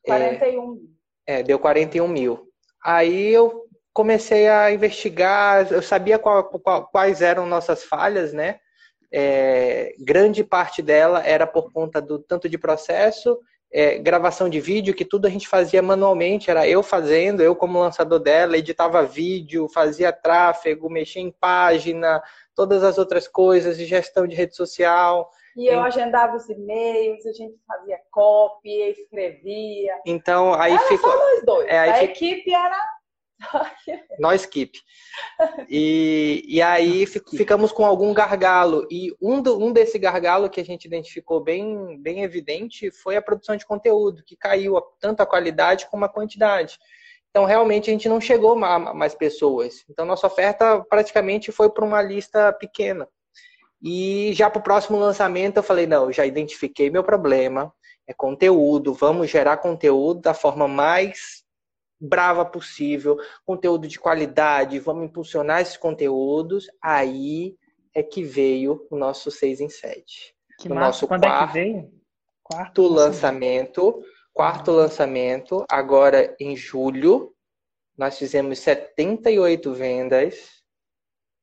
41. 0.04 0.88
É, 1.26 1.40
é 1.40 1.42
deu 1.42 1.58
41 1.58 2.08
mil. 2.08 2.48
Aí 2.82 3.28
eu 3.28 3.65
comecei 3.96 4.46
a 4.46 4.70
investigar, 4.70 5.72
eu 5.72 5.80
sabia 5.80 6.18
qual, 6.18 6.44
qual, 6.44 6.86
quais 6.88 7.22
eram 7.22 7.46
nossas 7.46 7.82
falhas, 7.82 8.30
né? 8.34 8.60
É, 9.10 9.94
grande 9.98 10.44
parte 10.44 10.82
dela 10.82 11.24
era 11.24 11.46
por 11.46 11.72
conta 11.72 11.98
do 12.02 12.18
tanto 12.18 12.46
de 12.46 12.58
processo 12.58 13.38
é, 13.72 13.98
gravação 13.98 14.48
de 14.48 14.60
vídeo, 14.60 14.94
que 14.94 15.04
tudo 15.04 15.26
a 15.26 15.30
gente 15.30 15.48
fazia 15.48 15.82
manualmente, 15.82 16.50
era 16.50 16.66
eu 16.68 16.82
fazendo, 16.82 17.42
eu 17.42 17.56
como 17.56 17.80
lançador 17.80 18.18
dela, 18.18 18.56
editava 18.56 19.02
vídeo, 19.02 19.68
fazia 19.68 20.12
tráfego, 20.12 20.90
mexia 20.90 21.22
em 21.22 21.30
página, 21.30 22.22
todas 22.54 22.82
as 22.84 22.98
outras 22.98 23.26
coisas, 23.26 23.76
de 23.76 23.84
gestão 23.84 24.26
de 24.26 24.36
rede 24.36 24.54
social. 24.54 25.30
E 25.56 25.66
eu 25.66 25.80
agendava 25.80 26.36
os 26.36 26.48
e-mails, 26.50 27.24
a 27.24 27.32
gente 27.32 27.56
fazia 27.66 27.98
copy, 28.10 28.70
escrevia. 28.90 29.94
Então, 30.04 30.52
aí 30.52 30.72
era 30.72 30.82
ficou. 30.84 31.10
Só 31.10 31.16
nós 31.18 31.44
dois. 31.44 31.66
É, 31.68 31.78
a 31.78 32.04
equipe 32.04 32.52
era 32.52 32.78
nós 34.18 34.44
equipe. 34.44 34.78
E, 35.68 36.42
e 36.46 36.62
aí 36.62 37.06
ficamos 37.06 37.72
com 37.72 37.84
algum 37.84 38.12
gargalo. 38.14 38.86
E 38.90 39.14
um, 39.20 39.40
do, 39.40 39.62
um 39.62 39.72
desse 39.72 39.98
gargalo 39.98 40.48
que 40.50 40.60
a 40.60 40.64
gente 40.64 40.84
identificou 40.84 41.40
bem, 41.40 42.00
bem 42.00 42.22
evidente 42.22 42.90
foi 42.90 43.16
a 43.16 43.22
produção 43.22 43.56
de 43.56 43.66
conteúdo, 43.66 44.22
que 44.24 44.36
caiu 44.36 44.80
tanto 45.00 45.20
a 45.20 45.26
qualidade 45.26 45.86
como 45.90 46.04
a 46.04 46.08
quantidade. 46.08 46.78
Então, 47.30 47.44
realmente, 47.44 47.90
a 47.90 47.92
gente 47.92 48.08
não 48.08 48.20
chegou 48.20 48.52
a 48.64 48.78
mais 48.94 49.14
pessoas. 49.14 49.84
Então, 49.90 50.06
nossa 50.06 50.26
oferta 50.26 50.82
praticamente 50.88 51.52
foi 51.52 51.68
para 51.68 51.84
uma 51.84 52.00
lista 52.00 52.52
pequena. 52.52 53.06
E 53.82 54.32
já 54.32 54.48
para 54.48 54.60
o 54.60 54.62
próximo 54.62 54.98
lançamento, 54.98 55.58
eu 55.58 55.62
falei: 55.62 55.86
não, 55.86 56.10
já 56.10 56.24
identifiquei 56.24 56.88
meu 56.88 57.04
problema, 57.04 57.72
é 58.06 58.14
conteúdo, 58.14 58.94
vamos 58.94 59.28
gerar 59.28 59.58
conteúdo 59.58 60.20
da 60.22 60.32
forma 60.32 60.66
mais 60.66 61.44
brava 62.00 62.44
possível, 62.44 63.18
conteúdo 63.44 63.88
de 63.88 63.98
qualidade, 63.98 64.78
vamos 64.78 65.04
impulsionar 65.04 65.60
esses 65.60 65.76
conteúdos. 65.76 66.66
Aí 66.82 67.56
é 67.94 68.02
que 68.02 68.22
veio 68.22 68.86
o 68.90 68.96
nosso 68.96 69.30
6 69.30 69.60
em 69.60 69.68
7. 69.68 70.34
Que 70.58 70.68
o 70.68 70.74
massa. 70.74 70.86
nosso 70.86 71.08
Quando 71.08 71.22
quarto, 71.22 71.42
é 71.42 71.46
que 71.46 71.52
veio? 71.52 71.92
Quarto 72.42 72.86
lançamento. 72.86 74.02
Quarto 74.36 74.70
lançamento, 74.70 75.64
agora 75.66 76.36
em 76.38 76.54
julho. 76.54 77.32
Nós 77.96 78.18
fizemos 78.18 78.58
78 78.58 79.72
vendas, 79.72 80.62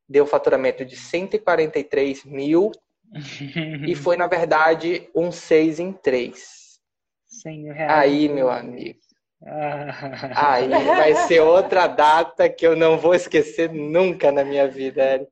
deu 0.08 0.28
faturamento 0.28 0.86
de 0.86 0.96
143 0.96 2.24
mil 2.24 2.72
e 3.88 3.96
foi, 3.96 4.16
na 4.16 4.28
verdade, 4.28 5.10
um 5.16 5.32
6 5.32 5.80
em 5.80 5.92
3. 5.92 6.80
100 7.26 7.64
mil 7.64 7.74
reais. 7.74 8.00
Aí, 8.00 8.30
meu 8.30 8.48
amigo. 8.52 9.00
Aí 9.46 10.70
vai 10.70 11.16
ser 11.28 11.42
outra 11.42 11.88
data 11.88 12.50
que 12.50 12.66
eu 12.66 12.76
não 12.76 12.98
vou 12.98 13.14
esquecer 13.14 13.72
nunca 13.72 14.32
na 14.32 14.44
minha 14.44 14.68
vida, 14.68 15.02
Érico. 15.02 15.32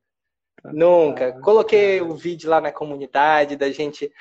Nunca. 0.64 1.32
Coloquei 1.40 2.00
o 2.00 2.14
vídeo 2.14 2.48
lá 2.50 2.60
na 2.60 2.70
comunidade 2.70 3.56
da 3.56 3.70
gente, 3.70 4.12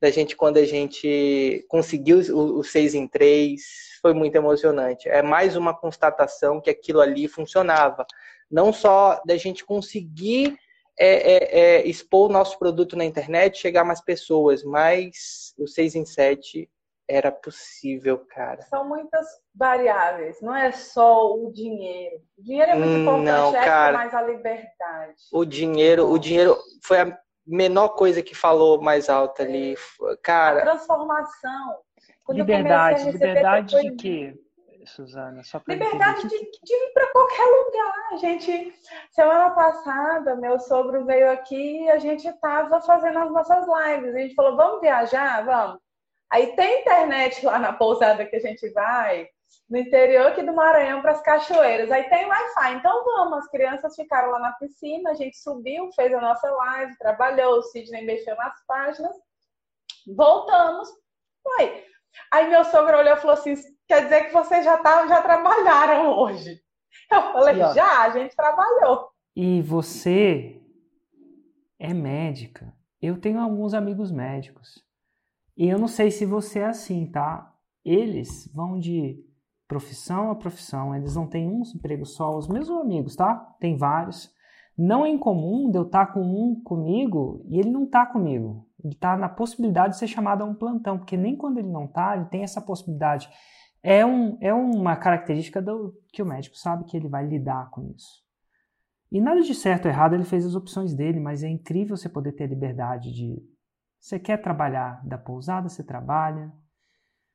da 0.00 0.10
gente 0.10 0.34
quando 0.34 0.56
a 0.56 0.64
gente 0.64 1.64
conseguiu 1.68 2.18
o, 2.34 2.58
o 2.60 2.64
6 2.64 2.94
em 2.94 3.06
3. 3.06 3.62
Foi 4.00 4.14
muito 4.14 4.34
emocionante. 4.34 5.08
É 5.08 5.22
mais 5.22 5.56
uma 5.56 5.74
constatação 5.74 6.60
que 6.60 6.70
aquilo 6.70 7.00
ali 7.00 7.28
funcionava. 7.28 8.06
Não 8.50 8.72
só 8.72 9.20
da 9.24 9.36
gente 9.36 9.64
conseguir 9.64 10.56
é, 10.98 11.06
é, 11.08 11.60
é, 11.60 11.86
expor 11.86 12.28
o 12.28 12.32
nosso 12.32 12.58
produto 12.58 12.96
na 12.96 13.04
internet, 13.04 13.58
chegar 13.58 13.82
a 13.82 13.84
mais 13.84 14.00
pessoas, 14.00 14.62
mas 14.62 15.52
o 15.58 15.66
6 15.66 15.94
em 15.96 16.04
7 16.04 16.68
era 17.08 17.30
possível, 17.30 18.18
cara. 18.28 18.62
São 18.62 18.88
muitas 18.88 19.26
variáveis, 19.54 20.40
não 20.40 20.54
é 20.54 20.72
só 20.72 21.34
o 21.34 21.52
dinheiro. 21.52 22.20
O 22.38 22.42
dinheiro 22.42 22.70
é 22.70 22.74
muito 22.74 22.90
hum, 22.90 23.02
importante, 23.02 23.24
não, 23.26 23.56
é 23.56 23.64
cara, 23.64 23.98
mais 23.98 24.14
a 24.14 24.22
liberdade. 24.22 25.14
O 25.32 25.44
dinheiro, 25.44 26.10
o 26.10 26.18
dinheiro 26.18 26.56
foi 26.82 27.00
a 27.00 27.18
menor 27.46 27.90
coisa 27.90 28.22
que 28.22 28.34
falou 28.34 28.80
mais 28.80 29.08
alto 29.08 29.42
ali, 29.42 29.76
cara. 30.22 30.60
A 30.60 30.62
transformação. 30.62 31.78
Quando 32.24 32.38
liberdade, 32.38 33.10
liberdade 33.10 33.80
de 33.82 33.92
quê? 33.96 34.34
Suzana? 34.86 35.42
Só 35.42 35.60
Liberdade 35.66 36.22
de, 36.28 36.38
de, 36.38 36.74
ir 36.74 36.92
para 36.92 37.10
qualquer 37.12 37.44
lugar. 37.44 38.08
A 38.12 38.16
gente, 38.16 38.74
semana 39.10 39.50
passada, 39.50 40.36
meu 40.36 40.58
sogro 40.58 41.04
veio 41.04 41.30
aqui 41.30 41.84
e 41.84 41.90
a 41.90 41.98
gente 41.98 42.26
estava 42.28 42.80
fazendo 42.80 43.18
as 43.18 43.30
nossas 43.30 43.66
lives. 43.66 44.14
A 44.14 44.18
gente 44.18 44.34
falou, 44.34 44.56
vamos 44.56 44.80
viajar? 44.80 45.44
Vamos. 45.44 45.83
Aí 46.34 46.48
tem 46.56 46.80
internet 46.80 47.46
lá 47.46 47.60
na 47.60 47.72
pousada 47.72 48.26
que 48.26 48.34
a 48.34 48.40
gente 48.40 48.68
vai, 48.70 49.28
no 49.70 49.78
interior 49.78 50.26
aqui 50.26 50.42
do 50.42 50.52
Maranhão, 50.52 51.00
para 51.00 51.12
as 51.12 51.22
cachoeiras. 51.22 51.92
Aí 51.92 52.08
tem 52.08 52.26
Wi-Fi. 52.26 52.74
Então 52.74 53.04
vamos, 53.04 53.38
as 53.38 53.48
crianças 53.52 53.94
ficaram 53.94 54.32
lá 54.32 54.40
na 54.40 54.52
piscina, 54.54 55.12
a 55.12 55.14
gente 55.14 55.38
subiu, 55.38 55.92
fez 55.92 56.12
a 56.12 56.20
nossa 56.20 56.50
live, 56.50 56.98
trabalhou, 56.98 57.58
o 57.58 57.62
Sidney 57.62 58.04
mexeu 58.04 58.34
nas 58.34 58.52
páginas. 58.66 59.14
Voltamos. 60.16 60.88
Foi. 61.40 61.84
Aí 62.32 62.48
meu 62.48 62.64
sogro 62.64 62.98
olhou 62.98 63.14
e 63.14 63.20
falou 63.20 63.34
assim: 63.34 63.54
quer 63.86 64.02
dizer 64.02 64.24
que 64.24 64.32
vocês 64.32 64.64
já, 64.64 64.76
tá, 64.78 65.06
já 65.06 65.22
trabalharam 65.22 66.18
hoje. 66.18 66.60
Eu 67.12 67.22
falei, 67.32 67.58
já, 67.74 68.02
a 68.02 68.10
gente 68.10 68.34
trabalhou. 68.34 69.08
E 69.36 69.62
você 69.62 70.60
é 71.78 71.94
médica. 71.94 72.74
Eu 73.00 73.20
tenho 73.20 73.38
alguns 73.38 73.72
amigos 73.72 74.10
médicos. 74.10 74.84
E 75.56 75.68
eu 75.68 75.78
não 75.78 75.88
sei 75.88 76.10
se 76.10 76.26
você 76.26 76.60
é 76.60 76.66
assim, 76.66 77.06
tá? 77.06 77.52
Eles 77.84 78.50
vão 78.52 78.78
de 78.78 79.22
profissão 79.68 80.30
a 80.30 80.34
profissão, 80.34 80.94
eles 80.94 81.16
não 81.16 81.26
têm 81.26 81.48
um 81.48 81.62
emprego 81.74 82.04
só, 82.04 82.36
os 82.36 82.48
meus 82.48 82.68
amigos, 82.68 83.16
tá? 83.16 83.34
Tem 83.60 83.76
vários. 83.76 84.32
Não 84.76 85.06
é 85.06 85.08
incomum 85.08 85.70
de 85.70 85.78
eu 85.78 85.84
estar 85.84 86.06
tá 86.06 86.12
com 86.12 86.20
um 86.20 86.60
comigo 86.62 87.44
e 87.48 87.58
ele 87.58 87.70
não 87.70 87.86
tá 87.86 88.04
comigo. 88.04 88.66
Ele 88.82 88.94
tá 88.94 89.16
na 89.16 89.28
possibilidade 89.28 89.94
de 89.94 89.98
ser 89.98 90.08
chamado 90.08 90.42
a 90.42 90.44
um 90.44 90.54
plantão, 90.54 90.98
porque 90.98 91.16
nem 91.16 91.36
quando 91.36 91.58
ele 91.58 91.70
não 91.70 91.86
tá, 91.86 92.16
ele 92.16 92.26
tem 92.26 92.42
essa 92.42 92.60
possibilidade 92.60 93.28
é, 93.84 94.04
um, 94.04 94.38
é 94.40 94.52
uma 94.52 94.96
característica 94.96 95.60
do, 95.60 95.94
que 96.10 96.22
o 96.22 96.26
médico 96.26 96.56
sabe 96.56 96.84
que 96.84 96.96
ele 96.96 97.06
vai 97.06 97.26
lidar 97.26 97.68
com 97.70 97.82
isso. 97.94 98.24
E 99.12 99.20
nada 99.20 99.42
de 99.42 99.54
certo 99.54 99.84
ou 99.84 99.90
errado, 99.90 100.14
ele 100.14 100.24
fez 100.24 100.46
as 100.46 100.54
opções 100.54 100.94
dele, 100.94 101.20
mas 101.20 101.44
é 101.44 101.48
incrível 101.48 101.94
você 101.94 102.08
poder 102.08 102.32
ter 102.32 102.48
liberdade 102.48 103.12
de. 103.12 103.36
Você 104.04 104.18
quer 104.18 104.36
trabalhar 104.36 105.00
da 105.02 105.16
pousada, 105.16 105.66
você 105.66 105.82
trabalha. 105.82 106.52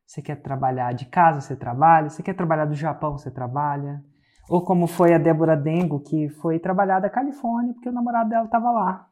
Você 0.05 0.21
quer 0.21 0.35
trabalhar 0.35 0.93
de 0.93 1.07
casa, 1.07 1.41
você 1.41 1.55
trabalha. 1.55 2.11
Você 2.11 2.21
quer 2.21 2.35
trabalhar 2.35 2.65
do 2.65 2.75
Japão, 2.75 3.17
você 3.17 3.31
trabalha. 3.31 4.05
Ou 4.47 4.63
como 4.63 4.85
foi 4.85 5.15
a 5.15 5.17
Débora 5.17 5.57
Dengo, 5.57 5.99
que 5.99 6.29
foi 6.29 6.59
trabalhar 6.59 6.99
da 6.99 7.09
Califórnia 7.09 7.73
porque 7.73 7.89
o 7.89 7.91
namorado 7.91 8.29
dela 8.29 8.45
estava 8.45 8.69
lá. 8.69 9.09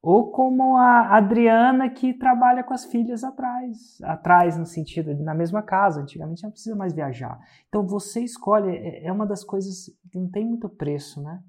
Ou 0.00 0.32
como 0.32 0.78
a 0.78 1.18
Adriana 1.18 1.90
que 1.90 2.14
trabalha 2.14 2.64
com 2.64 2.72
as 2.72 2.86
filhas 2.86 3.22
atrás, 3.22 4.00
atrás 4.02 4.56
no 4.56 4.64
sentido 4.64 5.14
na 5.22 5.34
mesma 5.34 5.60
casa. 5.62 6.00
Antigamente 6.00 6.42
não 6.42 6.50
precisa 6.50 6.74
mais 6.74 6.94
viajar. 6.94 7.38
Então 7.68 7.86
você 7.86 8.24
escolhe, 8.24 8.74
é, 8.74 9.04
é 9.04 9.12
uma 9.12 9.26
das 9.26 9.44
coisas 9.44 9.90
que 10.10 10.18
não 10.18 10.30
tem 10.30 10.46
muito 10.46 10.66
preço, 10.66 11.22
né? 11.22 11.42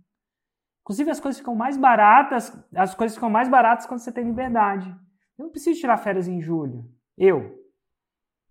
Inclusive 0.84 1.11
as 1.11 1.19
coisas 1.19 1.39
ficam 1.39 1.55
mais 1.55 1.75
baratas, 1.77 2.55
as 2.75 2.93
coisas 2.93 3.15
ficam 3.15 3.29
mais 3.29 3.49
baratas 3.49 3.86
quando 3.86 3.99
você 3.99 4.11
tem 4.11 4.25
liberdade. 4.25 4.89
Eu 5.38 5.45
não 5.45 5.51
preciso 5.51 5.79
tirar 5.79 5.97
férias 5.97 6.27
em 6.27 6.41
julho. 6.41 6.86
Eu. 7.17 7.59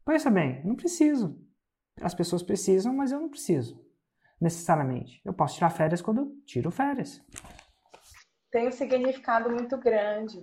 Pensa 0.05 0.31
bem, 0.31 0.65
não 0.65 0.75
preciso. 0.75 1.39
As 2.01 2.15
pessoas 2.15 2.43
precisam, 2.43 2.95
mas 2.95 3.13
eu 3.13 3.21
não 3.21 3.29
preciso 3.29 3.81
necessariamente. 4.41 5.21
Eu 5.25 5.33
posso 5.33 5.55
tirar 5.55 5.71
férias 5.71 6.03
quando 6.03 6.23
eu 6.23 6.33
tiro 6.45 6.71
férias 6.71 7.23
tem 8.53 8.69
um 8.69 8.73
significado 8.73 9.51
muito 9.51 9.77
grande. 9.79 10.39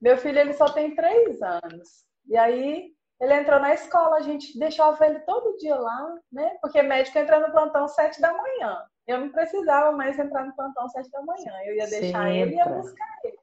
Meu 0.00 0.16
filho 0.18 0.38
ele 0.38 0.52
só 0.52 0.68
tem 0.68 0.94
três 0.94 1.42
anos. 1.42 2.06
E 2.28 2.36
aí 2.36 2.92
ele 3.18 3.34
entrou 3.34 3.58
na 3.58 3.72
escola, 3.72 4.16
a 4.16 4.20
gente 4.20 4.56
deixava 4.58 5.04
ele 5.06 5.20
todo 5.20 5.56
dia 5.56 5.74
lá, 5.74 6.14
né? 6.30 6.56
Porque 6.60 6.82
médico 6.82 7.18
entra 7.18 7.40
no 7.40 7.50
plantão 7.50 7.88
sete 7.88 8.20
da 8.20 8.32
manhã. 8.32 8.78
Eu 9.06 9.20
não 9.20 9.28
precisava 9.30 9.92
mais 9.92 10.18
entrar 10.18 10.44
no 10.44 10.54
plantão 10.54 10.88
sete 10.88 11.10
da 11.10 11.22
manhã. 11.22 11.52
Eu 11.64 11.76
ia 11.76 11.86
deixar 11.86 12.30
ele 12.30 12.52
e 12.52 12.56
ia 12.56 12.66
buscar 12.66 13.18
ele. 13.24 13.38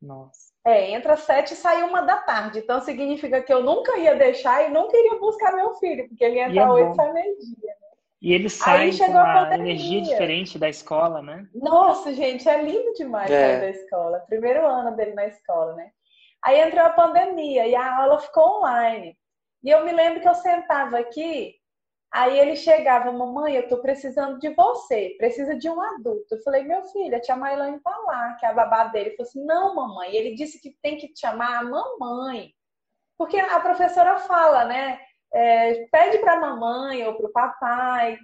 Nossa. 0.00 0.52
É, 0.64 0.90
entra 0.92 1.16
sete 1.16 1.52
e 1.52 1.56
sai 1.56 1.82
uma 1.82 2.02
da 2.02 2.18
tarde. 2.18 2.60
Então 2.60 2.80
significa 2.80 3.42
que 3.42 3.52
eu 3.52 3.62
nunca 3.62 3.98
ia 3.98 4.14
deixar 4.14 4.68
e 4.68 4.72
nunca 4.72 4.96
iria 4.96 5.18
buscar 5.18 5.52
meu 5.52 5.74
filho, 5.74 6.08
porque 6.08 6.24
ele 6.24 6.38
entra 6.38 6.60
é 6.60 6.68
oito 6.68 6.92
e 6.92 6.94
sai 6.94 7.12
meio-dia. 7.12 7.74
E 8.22 8.32
eles 8.32 8.54
saem 8.54 8.96
com 8.96 9.04
uma 9.04 9.54
energia 9.54 10.00
diferente 10.00 10.58
da 10.58 10.66
escola, 10.68 11.20
né? 11.20 11.46
Nossa, 11.54 12.14
gente, 12.14 12.48
é 12.48 12.62
lindo 12.62 12.94
demais 12.94 13.30
é. 13.30 13.38
sair 13.38 13.60
da 13.60 13.70
escola. 13.70 14.18
Primeiro 14.20 14.66
ano 14.66 14.96
dele 14.96 15.12
na 15.12 15.26
escola, 15.26 15.74
né? 15.74 15.90
Aí 16.42 16.58
entrou 16.58 16.84
a 16.84 16.90
pandemia 16.90 17.66
e 17.66 17.74
a 17.74 17.96
aula 17.96 18.18
ficou 18.18 18.60
online. 18.60 19.14
E 19.62 19.68
eu 19.68 19.84
me 19.84 19.92
lembro 19.92 20.22
que 20.22 20.28
eu 20.28 20.34
sentava 20.34 20.98
aqui, 20.98 21.54
aí 22.14 22.38
ele 22.38 22.56
chegava, 22.56 23.12
mamãe, 23.12 23.56
eu 23.56 23.68
tô 23.68 23.78
precisando 23.78 24.38
de 24.38 24.48
você, 24.54 25.14
precisa 25.18 25.54
de 25.56 25.68
um 25.68 25.80
adulto. 25.80 26.34
Eu 26.34 26.42
falei, 26.42 26.62
meu 26.62 26.82
filho, 26.84 27.16
a 27.16 27.20
tia 27.20 27.36
Mailane 27.36 27.80
tá 27.80 27.96
lá, 28.06 28.34
que 28.34 28.46
é 28.46 28.48
a 28.48 28.54
babá 28.54 28.84
dele. 28.84 29.10
Ele 29.10 29.16
falou 29.16 29.28
assim, 29.28 29.44
não, 29.44 29.74
mamãe. 29.74 30.14
Ele 30.14 30.34
disse 30.34 30.60
que 30.60 30.76
tem 30.80 30.96
que 30.96 31.08
te 31.08 31.20
chamar 31.20 31.58
a 31.58 31.64
mamãe. 31.64 32.52
Porque 33.18 33.36
a 33.38 33.60
professora 33.60 34.18
fala, 34.20 34.64
né? 34.64 34.98
é, 35.34 35.86
pede 35.90 36.18
para 36.18 36.34
a 36.34 36.40
mamãe 36.40 37.04
ou 37.06 37.14
para 37.16 37.26
o 37.26 37.32
papai. 37.32 38.16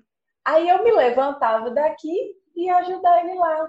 Aí 0.45 0.69
eu 0.69 0.83
me 0.83 0.93
levantava 0.93 1.71
daqui 1.71 2.37
e 2.55 2.67
ia 2.67 2.77
ajudar 2.79 3.25
ele 3.25 3.35
lá. 3.35 3.69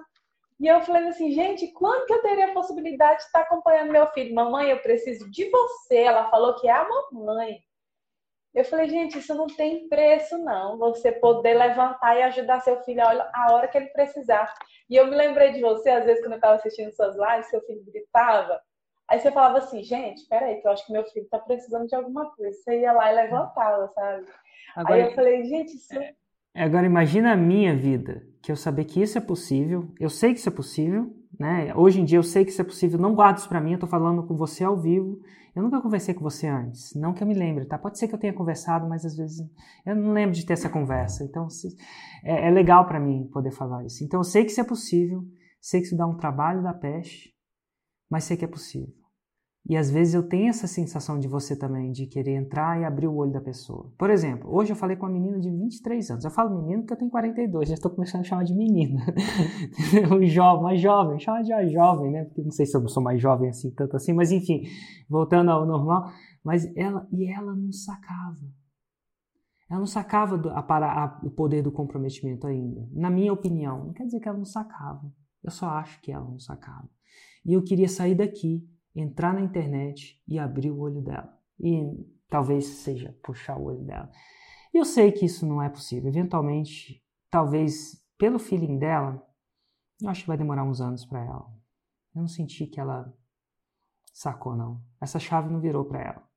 E 0.60 0.68
eu 0.68 0.80
falei 0.82 1.08
assim, 1.08 1.32
gente, 1.32 1.68
quando 1.74 2.06
que 2.06 2.14
eu 2.14 2.22
teria 2.22 2.52
a 2.52 2.54
possibilidade 2.54 3.18
de 3.18 3.26
estar 3.26 3.42
acompanhando 3.42 3.92
meu 3.92 4.06
filho? 4.08 4.36
Mamãe, 4.36 4.70
eu 4.70 4.80
preciso 4.80 5.30
de 5.30 5.50
você. 5.50 5.98
Ela 5.98 6.30
falou 6.30 6.54
que 6.56 6.68
é 6.68 6.72
a 6.72 6.88
mamãe. 6.88 7.60
Eu 8.54 8.66
falei, 8.66 8.90
gente, 8.90 9.18
isso 9.18 9.34
não 9.34 9.48
tem 9.48 9.88
preço, 9.88 10.38
não. 10.38 10.78
Você 10.78 11.12
poder 11.12 11.54
levantar 11.54 12.18
e 12.18 12.24
ajudar 12.24 12.60
seu 12.60 12.82
filho 12.84 13.02
a 13.02 13.48
hora 13.52 13.68
que 13.68 13.78
ele 13.78 13.88
precisar. 13.88 14.54
E 14.90 14.96
eu 14.96 15.08
me 15.08 15.16
lembrei 15.16 15.54
de 15.54 15.62
você, 15.62 15.90
às 15.90 16.06
vezes, 16.06 16.22
quando 16.22 16.34
eu 16.34 16.38
estava 16.38 16.56
assistindo 16.56 16.92
suas 16.92 17.16
lives, 17.16 17.50
seu 17.50 17.62
filho 17.62 17.84
gritava. 17.86 18.62
Aí 19.08 19.20
você 19.20 19.32
falava 19.32 19.58
assim, 19.58 19.84
gente, 19.84 20.28
peraí, 20.28 20.62
que 20.62 20.68
eu 20.68 20.72
acho 20.72 20.86
que 20.86 20.92
meu 20.92 21.04
filho 21.06 21.28
tá 21.30 21.40
precisando 21.40 21.88
de 21.88 21.96
alguma 21.96 22.30
coisa. 22.32 22.52
Você 22.58 22.82
ia 22.82 22.92
lá 22.92 23.12
e 23.12 23.16
levantava, 23.16 23.88
sabe? 23.90 24.26
Agora, 24.76 24.96
Aí 24.96 25.02
eu 25.02 25.16
falei, 25.16 25.44
gente, 25.46 25.76
isso. 25.76 25.94
É, 26.54 26.64
agora 26.64 26.86
imagina 26.86 27.32
a 27.32 27.38
minha 27.38 27.76
vida, 27.76 28.26
que 28.42 28.52
eu 28.52 28.56
saber 28.56 28.86
que 28.86 29.02
isso 29.02 29.18
é 29.18 29.22
possível, 29.22 29.88
eu 30.00 30.10
sei 30.10 30.34
que 30.34 30.40
isso 30.40 30.50
é 30.50 30.52
possível, 30.54 31.14
né? 31.42 31.74
Hoje 31.76 32.00
em 32.00 32.06
dia 32.06 32.20
eu 32.20 32.24
sei 32.24 32.46
que 32.46 32.52
isso 32.52 32.62
é 32.62 32.64
possível, 32.64 33.00
não 33.00 33.16
guardo 33.16 33.38
isso 33.38 33.50
para 33.50 33.60
mim, 33.60 33.74
eu 33.74 33.80
tô 33.80 33.88
falando 33.88 34.22
com 34.28 34.36
você 34.36 34.64
ao 34.64 34.78
vivo. 34.78 35.20
Eu 35.56 35.64
nunca 35.64 35.82
conversei 35.82 36.14
com 36.14 36.22
você 36.22 36.48
antes, 36.48 36.94
não 36.96 37.14
que 37.14 37.22
eu 37.24 37.28
me 37.28 37.34
lembre, 37.34 37.66
tá? 37.66 37.78
Pode 37.78 37.98
ser 37.98 38.08
que 38.08 38.14
eu 38.14 38.20
tenha 38.20 38.32
conversado, 38.32 38.88
mas 38.88 39.04
às 39.04 39.18
vezes 39.18 39.40
eu 39.86 39.96
não 39.96 40.14
lembro 40.14 40.36
de 40.36 40.46
ter 40.46 40.54
essa 40.54 40.70
conversa. 40.70 41.26
Então 41.26 41.48
é, 42.24 42.48
é 42.48 42.52
legal 42.52 42.86
para 42.86 43.00
mim 43.00 43.28
poder 43.34 43.52
falar 43.52 43.84
isso. 43.84 44.04
Então 44.04 44.20
eu 44.20 44.24
sei 44.24 44.46
que 44.46 44.52
isso 44.52 44.62
é 44.62 44.64
possível, 44.64 45.24
sei 45.60 45.82
que 45.82 45.88
isso 45.88 45.98
dá 45.98 46.06
um 46.06 46.16
trabalho 46.16 46.62
da 46.62 46.74
peste, 46.74 47.34
mas 48.10 48.24
sei 48.24 48.38
que 48.38 48.46
é 48.46 48.48
possível. 48.48 48.94
E 49.70 49.78
às 49.78 49.92
vezes 49.92 50.16
eu 50.16 50.28
tenho 50.28 50.50
essa 50.50 50.66
sensação 50.66 51.20
de 51.20 51.28
você 51.28 51.56
também, 51.56 51.92
de 51.92 52.08
querer 52.08 52.36
entrar 52.36 52.82
e 52.82 52.84
abrir 52.84 53.08
o 53.08 53.16
olho 53.16 53.32
da 53.32 53.40
pessoa. 53.40 53.94
Por 53.98 54.10
exemplo, 54.10 54.50
hoje 54.52 54.72
eu 54.72 54.76
falei 54.76 54.98
com 54.98 55.06
uma 55.06 55.12
menina 55.12 55.40
de 55.40 55.52
23 55.52 56.12
anos. 56.12 56.26
Eu 56.26 56.32
falo 56.32 56.64
menino 56.64 56.82
porque 56.82 56.94
eu 56.94 56.98
tenho 56.98 57.12
42, 57.12 57.70
já 57.70 57.76
estou 57.76 57.92
começando 57.92 58.22
a 58.22 58.24
chamar 58.24 58.44
de 58.44 58.56
menina. 58.56 59.00
o 60.18 60.26
jovem, 60.26 60.64
mais 60.64 60.82
jovem, 60.82 61.20
chama 61.20 61.44
de 61.44 61.70
jovem, 61.70 62.12
né? 62.12 62.26
Porque 62.26 62.42
não 62.42 62.52
sei 62.52 62.66
se 62.66 62.76
eu 62.76 62.88
sou 62.90 63.04
mais 63.04 63.22
jovem 63.22 63.50
assim, 63.50 63.70
tanto 63.72 63.96
assim, 63.96 64.14
mas 64.14 64.32
enfim, 64.32 64.64
voltando 65.08 65.52
ao 65.52 65.66
normal. 65.66 66.12
Mas 66.44 66.66
ela, 66.76 67.08
e 67.12 67.32
ela 67.32 67.56
não 67.56 67.72
sacava. 67.72 68.42
Ela 69.70 69.80
não 69.80 69.88
sacava 69.88 70.38
do, 70.40 70.50
a, 70.50 70.60
a, 70.60 71.22
o 71.24 71.30
poder 71.30 71.62
do 71.62 71.72
comprometimento 71.72 72.48
ainda. 72.48 72.90
Na 72.92 73.12
minha 73.12 73.32
opinião, 73.32 73.86
não 73.86 73.94
quer 73.94 74.06
dizer 74.06 74.20
que 74.20 74.28
ela 74.28 74.38
não 74.38 74.44
sacava. 74.44 75.10
Eu 75.44 75.52
só 75.52 75.68
acho 75.70 76.02
que 76.02 76.12
ela 76.12 76.26
não 76.26 76.40
sacava. 76.40 76.90
E 77.46 77.54
eu 77.54 77.64
queria 77.64 77.88
sair 77.88 78.16
daqui 78.16 78.68
entrar 78.96 79.34
na 79.34 79.42
internet 79.42 80.22
e 80.28 80.38
abrir 80.38 80.72
o 80.72 80.80
olho 80.80 81.02
dela. 81.02 81.38
E 81.60 81.82
talvez 82.30 82.66
seja 82.66 83.18
puxar 83.24 83.58
o 83.58 83.66
olho 83.66 83.84
dela. 83.84 84.12
E 84.74 84.78
eu 84.78 84.86
sei 84.86 85.12
que 85.12 85.26
isso 85.26 85.46
não 85.46 85.62
é 85.62 85.70
possível. 85.70 86.10
Eventualmente, 86.10 87.04
talvez 87.30 88.02
pelo 88.18 88.40
feeling 88.40 88.78
dela, 88.78 89.22
eu 90.02 90.10
acho 90.10 90.22
que 90.22 90.28
vai 90.28 90.38
demorar 90.38 90.64
uns 90.64 90.82
anos 90.82 91.06
para 91.06 91.20
ela. 91.20 91.46
Eu 92.16 92.22
não 92.22 92.28
senti 92.28 92.66
que 92.66 92.80
ela 92.80 93.14
sacou, 94.14 94.56
não. 94.56 94.82
Essa 95.00 95.20
chave 95.20 95.52
não 95.52 95.60
virou 95.60 95.86
para 95.86 96.02
ela. 96.02 96.32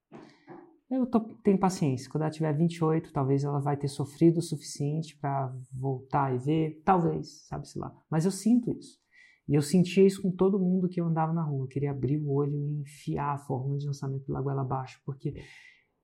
Eu 0.90 1.06
tô, 1.06 1.20
tenho 1.20 1.58
paciência. 1.58 2.10
Quando 2.10 2.22
ela 2.22 2.30
tiver 2.30 2.52
28, 2.52 3.12
talvez 3.12 3.42
ela 3.42 3.60
vai 3.60 3.76
ter 3.76 3.88
sofrido 3.88 4.38
o 4.38 4.42
suficiente 4.42 5.16
para 5.18 5.52
voltar 5.72 6.34
e 6.34 6.38
ver. 6.38 6.82
Talvez, 6.84 7.46
sabe-se 7.46 7.78
lá. 7.78 7.94
Mas 8.08 8.24
eu 8.24 8.30
sinto 8.30 8.70
isso. 8.70 9.03
E 9.48 9.54
eu 9.54 9.62
sentia 9.62 10.06
isso 10.06 10.22
com 10.22 10.30
todo 10.30 10.58
mundo 10.58 10.88
que 10.88 11.00
eu 11.00 11.06
andava 11.06 11.32
na 11.32 11.42
rua. 11.42 11.64
Eu 11.64 11.68
queria 11.68 11.90
abrir 11.90 12.18
o 12.18 12.30
olho 12.30 12.54
e 12.54 12.80
enfiar 12.80 13.34
a 13.34 13.38
fórmula 13.38 13.78
de 13.78 13.86
lançamento 13.86 14.24
pela 14.24 14.40
goela 14.40 14.62
abaixo, 14.62 15.00
porque 15.04 15.34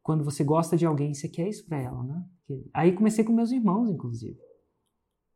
quando 0.03 0.25
você 0.25 0.45
gosta 0.45 0.77
de 0.77 0.87
alguém, 0.87 1.15
você 1.15 1.29
quer 1.29 1.49
isso 1.49 1.67
para 1.67 1.81
ela, 1.81 2.03
né? 2.03 2.25
Aí 2.75 2.93
comecei 2.93 3.25
com 3.25 3.33
meus 3.33 3.51
irmãos, 3.51 3.89
inclusive. 3.91 4.39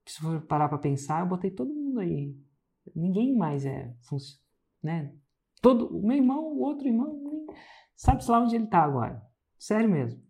Se 0.07 0.21
for 0.21 0.41
parar 0.43 0.69
para 0.69 0.79
pensar, 0.79 1.21
eu 1.21 1.29
botei 1.29 1.51
todo 1.51 1.75
mundo 1.75 2.01
aí. 2.01 2.37
Ninguém 2.95 3.35
mais 3.37 3.65
é, 3.65 3.95
né? 4.83 5.15
Todo, 5.63 5.97
o 5.97 6.07
meu 6.07 6.17
irmão, 6.17 6.45
o 6.45 6.61
outro 6.61 6.87
irmão, 6.87 7.19
nem, 7.23 7.47
sabe-se 7.97 8.31
lá 8.31 8.41
onde 8.41 8.55
ele 8.55 8.67
tá 8.67 8.83
agora. 8.83 9.23
Sério 9.59 9.89
mesmo. 9.89 10.23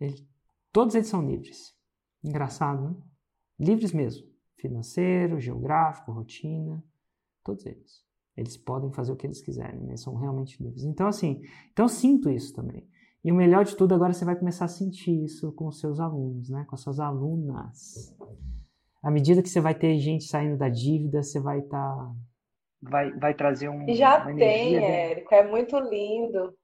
Ele, 0.00 0.26
todos 0.72 0.94
eles 0.94 1.08
são 1.08 1.26
livres. 1.28 1.74
Engraçado, 2.24 2.82
né? 2.82 2.96
Livres 3.58 3.92
mesmo. 3.92 4.26
Financeiro, 4.56 5.40
geográfico, 5.40 6.12
rotina, 6.12 6.82
todos 7.44 7.64
eles. 7.66 8.04
Eles 8.36 8.56
podem 8.56 8.92
fazer 8.92 9.12
o 9.12 9.16
que 9.16 9.26
eles 9.26 9.40
quiserem, 9.40 9.80
né? 9.80 9.96
São 9.96 10.14
realmente 10.14 10.62
livres. 10.62 10.84
Então, 10.84 11.06
assim, 11.06 11.42
então 11.72 11.86
eu 11.86 11.88
sinto 11.88 12.28
isso 12.30 12.54
também. 12.54 12.86
E 13.24 13.32
o 13.32 13.34
melhor 13.34 13.64
de 13.64 13.74
tudo, 13.74 13.94
agora 13.94 14.12
você 14.12 14.24
vai 14.24 14.36
começar 14.36 14.66
a 14.66 14.68
sentir 14.68 15.24
isso 15.24 15.50
com 15.52 15.66
os 15.66 15.80
seus 15.80 15.98
alunos, 15.98 16.48
né? 16.50 16.64
Com 16.68 16.74
as 16.74 16.80
suas 16.80 17.00
alunas. 17.00 18.14
À 19.02 19.10
medida 19.10 19.42
que 19.42 19.48
você 19.48 19.60
vai 19.60 19.74
ter 19.74 19.98
gente 19.98 20.24
saindo 20.24 20.56
da 20.56 20.68
dívida, 20.68 21.22
você 21.22 21.40
vai 21.40 21.60
estar. 21.60 21.96
Tá... 21.96 22.14
Vai, 22.82 23.10
vai 23.18 23.34
trazer 23.34 23.68
um. 23.68 23.92
Já 23.94 24.24
tem, 24.24 24.34
energia, 24.34 24.80
né? 24.80 25.10
Érico, 25.12 25.34
é 25.34 25.48
muito 25.48 25.78
lindo. 25.78 26.54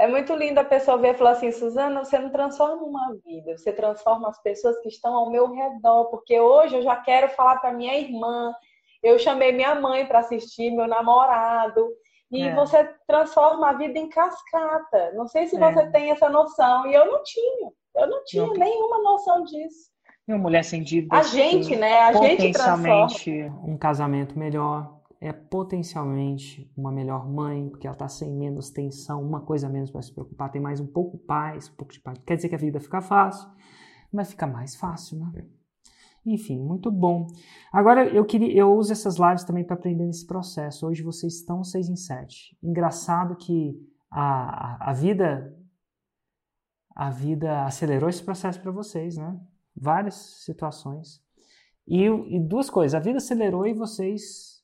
É 0.00 0.08
muito 0.08 0.34
lindo 0.34 0.58
a 0.58 0.64
pessoa 0.64 0.96
ver 0.96 1.14
e 1.14 1.18
falar 1.18 1.32
assim, 1.32 1.52
Suzana, 1.52 2.02
você 2.02 2.18
não 2.18 2.30
transforma 2.30 2.82
uma 2.82 3.14
vida, 3.22 3.58
você 3.58 3.70
transforma 3.70 4.30
as 4.30 4.42
pessoas 4.42 4.78
que 4.78 4.88
estão 4.88 5.14
ao 5.14 5.30
meu 5.30 5.52
redor, 5.52 6.06
porque 6.06 6.40
hoje 6.40 6.76
eu 6.76 6.82
já 6.82 6.96
quero 6.96 7.28
falar 7.28 7.58
para 7.58 7.74
minha 7.74 7.94
irmã, 7.94 8.50
eu 9.02 9.18
chamei 9.18 9.52
minha 9.52 9.74
mãe 9.74 10.06
para 10.06 10.20
assistir, 10.20 10.70
meu 10.70 10.88
namorado, 10.88 11.86
e 12.30 12.44
é. 12.44 12.54
você 12.54 12.82
transforma 13.06 13.68
a 13.68 13.72
vida 13.74 13.98
em 13.98 14.08
cascata. 14.08 15.12
Não 15.12 15.26
sei 15.26 15.48
se 15.48 15.56
é. 15.56 15.58
você 15.58 15.90
tem 15.90 16.10
essa 16.10 16.30
noção. 16.30 16.86
E 16.86 16.94
eu 16.94 17.04
não 17.04 17.22
tinha. 17.22 17.70
Eu 17.96 18.06
não 18.06 18.24
tinha 18.24 18.46
não. 18.46 18.54
nenhuma 18.54 19.02
noção 19.02 19.44
disso. 19.44 19.90
E 20.26 20.32
uma 20.32 20.38
mulher 20.38 20.64
sem 20.64 20.82
dívida. 20.82 21.14
A 21.14 21.22
gente, 21.24 21.76
né? 21.76 21.98
A 22.02 22.12
gente 22.12 22.52
transforma. 22.52 23.08
um 23.66 23.76
casamento 23.76 24.38
melhor. 24.38 24.99
É 25.20 25.32
potencialmente 25.32 26.72
uma 26.74 26.90
melhor 26.90 27.28
mãe, 27.28 27.68
porque 27.68 27.86
ela 27.86 27.94
está 27.94 28.08
sem 28.08 28.34
menos 28.34 28.70
tensão, 28.70 29.22
uma 29.22 29.42
coisa 29.42 29.68
menos 29.68 29.90
para 29.90 30.00
se 30.00 30.12
preocupar, 30.12 30.50
tem 30.50 30.62
mais 30.62 30.80
um 30.80 30.86
pouco 30.86 31.18
paz, 31.18 31.68
um 31.68 31.74
pouco 31.74 31.92
de 31.92 32.00
paz. 32.00 32.18
Quer 32.24 32.36
dizer 32.36 32.48
que 32.48 32.54
a 32.54 32.58
vida 32.58 32.80
fica 32.80 33.02
fácil, 33.02 33.48
mas 34.10 34.30
fica 34.30 34.46
mais 34.46 34.74
fácil, 34.76 35.18
né? 35.18 35.44
Enfim, 36.24 36.58
muito 36.58 36.90
bom. 36.90 37.26
Agora 37.72 38.06
eu 38.08 38.24
queria, 38.24 38.54
eu 38.54 38.74
uso 38.74 38.92
essas 38.92 39.16
lives 39.16 39.44
também 39.44 39.64
para 39.64 39.74
aprender 39.74 40.06
nesse 40.06 40.26
processo. 40.26 40.86
Hoje 40.86 41.02
vocês 41.02 41.34
estão 41.34 41.64
seis 41.64 41.88
em 41.88 41.96
sete. 41.96 42.56
Engraçado 42.62 43.36
que 43.36 43.74
a, 44.10 44.86
a, 44.86 44.90
a 44.90 44.92
vida 44.92 45.56
a 46.94 47.08
vida 47.08 47.64
acelerou 47.64 48.10
esse 48.10 48.22
processo 48.22 48.60
para 48.60 48.70
vocês, 48.70 49.16
né? 49.16 49.40
Várias 49.74 50.14
situações. 50.44 51.22
E, 51.86 52.04
e, 52.04 52.38
duas 52.38 52.68
coisas, 52.68 52.94
a 52.94 53.02
vida 53.02 53.16
acelerou 53.18 53.66
e 53.66 53.72
vocês 53.72 54.59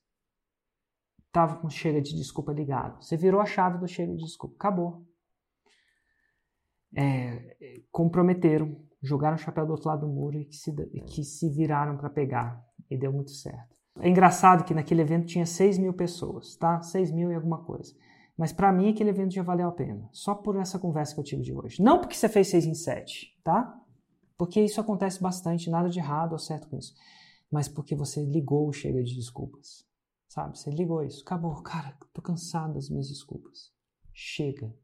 estavam 1.36 1.60
com 1.60 1.68
chega 1.68 2.00
de 2.00 2.16
desculpa 2.16 2.52
ligado. 2.52 3.04
Você 3.04 3.16
virou 3.16 3.40
a 3.40 3.46
chave 3.46 3.78
do 3.78 3.86
chega 3.86 4.14
de 4.14 4.24
desculpa, 4.24 4.56
acabou. 4.56 5.06
É, 6.96 7.82
comprometeram 7.92 8.86
jogaram 9.02 9.36
o 9.36 9.38
chapéu 9.38 9.66
do 9.66 9.72
outro 9.72 9.88
lado 9.88 10.06
do 10.06 10.12
muro 10.12 10.38
e 10.38 10.44
que 10.44 10.56
se, 10.56 10.72
que 11.06 11.22
se 11.22 11.48
viraram 11.48 11.96
para 11.96 12.10
pegar. 12.10 12.64
E 12.90 12.96
deu 12.96 13.12
muito 13.12 13.30
certo. 13.30 13.76
É 14.00 14.08
engraçado 14.08 14.64
que 14.64 14.74
naquele 14.74 15.02
evento 15.02 15.26
tinha 15.26 15.46
6 15.46 15.78
mil 15.78 15.92
pessoas, 15.92 16.56
tá? 16.56 16.80
6 16.82 17.12
mil 17.12 17.30
e 17.30 17.34
alguma 17.34 17.64
coisa. 17.64 17.94
Mas 18.36 18.52
para 18.52 18.72
mim 18.72 18.90
aquele 18.90 19.10
evento 19.10 19.32
já 19.32 19.42
valeu 19.42 19.68
a 19.68 19.72
pena. 19.72 20.08
Só 20.12 20.34
por 20.34 20.56
essa 20.56 20.78
conversa 20.78 21.14
que 21.14 21.20
eu 21.20 21.24
tive 21.24 21.42
de 21.42 21.52
hoje. 21.52 21.82
Não 21.82 22.00
porque 22.00 22.14
você 22.14 22.28
fez 22.28 22.48
6 22.48 22.66
em 22.66 22.74
7, 22.74 23.38
tá? 23.42 23.78
Porque 24.36 24.60
isso 24.60 24.80
acontece 24.80 25.20
bastante, 25.22 25.70
nada 25.70 25.88
de 25.88 25.98
errado 25.98 26.32
ou 26.32 26.38
certo 26.38 26.68
com 26.68 26.76
isso. 26.76 26.94
Mas 27.50 27.68
porque 27.68 27.94
você 27.94 28.22
ligou 28.24 28.68
o 28.68 28.72
chega 28.72 29.02
de 29.02 29.14
desculpas. 29.14 29.85
Sabe? 30.28 30.58
Você 30.58 30.70
ligou 30.70 31.02
isso. 31.02 31.22
Acabou, 31.22 31.60
cara, 31.62 31.96
tô 32.12 32.22
cansado 32.22 32.74
das 32.74 32.88
minhas 32.88 33.08
desculpas. 33.08 33.72
Chega. 34.12 34.74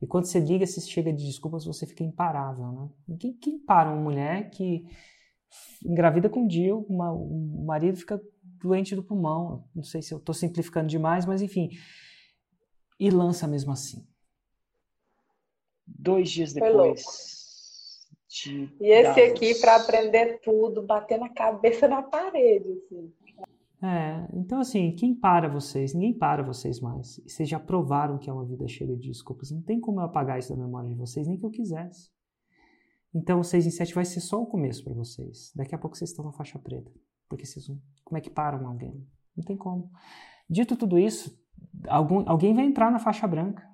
E 0.00 0.06
quando 0.06 0.26
você 0.26 0.38
liga, 0.38 0.66
se 0.66 0.80
chega 0.82 1.12
de 1.12 1.24
desculpas, 1.24 1.64
você 1.64 1.86
fica 1.86 2.04
imparável, 2.04 2.70
né? 2.72 3.16
Quem, 3.18 3.32
quem 3.34 3.58
para 3.58 3.90
uma 3.90 4.02
mulher 4.02 4.50
que 4.50 4.84
engravida 5.84 6.28
com 6.28 6.40
um 6.40 6.46
dia, 6.46 6.76
uma, 6.76 7.12
o 7.12 7.64
marido 7.64 7.96
fica 7.96 8.20
doente 8.42 8.94
do 8.94 9.02
pulmão, 9.02 9.64
não 9.74 9.82
sei 9.82 10.02
se 10.02 10.12
eu 10.12 10.18
estou 10.18 10.34
simplificando 10.34 10.88
demais, 10.88 11.24
mas 11.24 11.40
enfim, 11.40 11.70
e 12.98 13.10
lança 13.10 13.46
mesmo 13.46 13.72
assim. 13.72 14.06
Dois 15.86 16.30
dias 16.30 16.52
depois. 16.52 17.04
De 18.28 18.70
e 18.80 18.90
esse 18.90 19.20
aqui 19.20 19.54
para 19.54 19.76
aprender 19.76 20.40
tudo, 20.42 20.82
bater 20.82 21.18
na 21.18 21.28
cabeça 21.28 21.88
na 21.88 22.02
parede, 22.02 22.70
assim. 22.72 23.12
É, 23.86 24.28
então 24.32 24.58
assim, 24.58 24.94
quem 24.96 25.14
para 25.14 25.48
vocês? 25.48 25.94
Ninguém 25.94 26.18
para 26.18 26.42
vocês 26.42 26.80
mais. 26.80 27.20
Vocês 27.24 27.48
já 27.48 27.60
provaram 27.60 28.18
que 28.18 28.28
é 28.28 28.32
uma 28.32 28.44
vida 28.44 28.66
cheia 28.66 28.96
de 28.96 29.08
desculpas. 29.08 29.52
Não 29.52 29.62
tem 29.62 29.80
como 29.80 30.00
eu 30.00 30.04
apagar 30.04 30.38
isso 30.38 30.54
da 30.54 30.60
memória 30.60 30.88
de 30.88 30.96
vocês, 30.96 31.28
nem 31.28 31.38
que 31.38 31.46
eu 31.46 31.50
quisesse. 31.50 32.10
Então, 33.14 33.40
o 33.40 33.44
6 33.44 33.66
em 33.66 33.70
7 33.70 33.94
vai 33.94 34.04
ser 34.04 34.20
só 34.20 34.42
o 34.42 34.46
começo 34.46 34.82
para 34.84 34.92
vocês. 34.92 35.52
Daqui 35.54 35.74
a 35.74 35.78
pouco 35.78 35.96
vocês 35.96 36.10
estão 36.10 36.24
na 36.24 36.32
faixa 36.32 36.58
preta. 36.58 36.90
Porque 37.28 37.46
vocês 37.46 37.66
vão... 37.66 37.80
Como 38.04 38.18
é 38.18 38.20
que 38.20 38.28
param 38.28 38.66
alguém? 38.66 39.06
Não 39.36 39.44
tem 39.44 39.56
como. 39.56 39.90
Dito 40.50 40.76
tudo 40.76 40.98
isso, 40.98 41.38
algum, 41.88 42.28
alguém 42.28 42.54
vai 42.54 42.64
entrar 42.64 42.90
na 42.90 42.98
faixa 42.98 43.26
branca. 43.26 43.66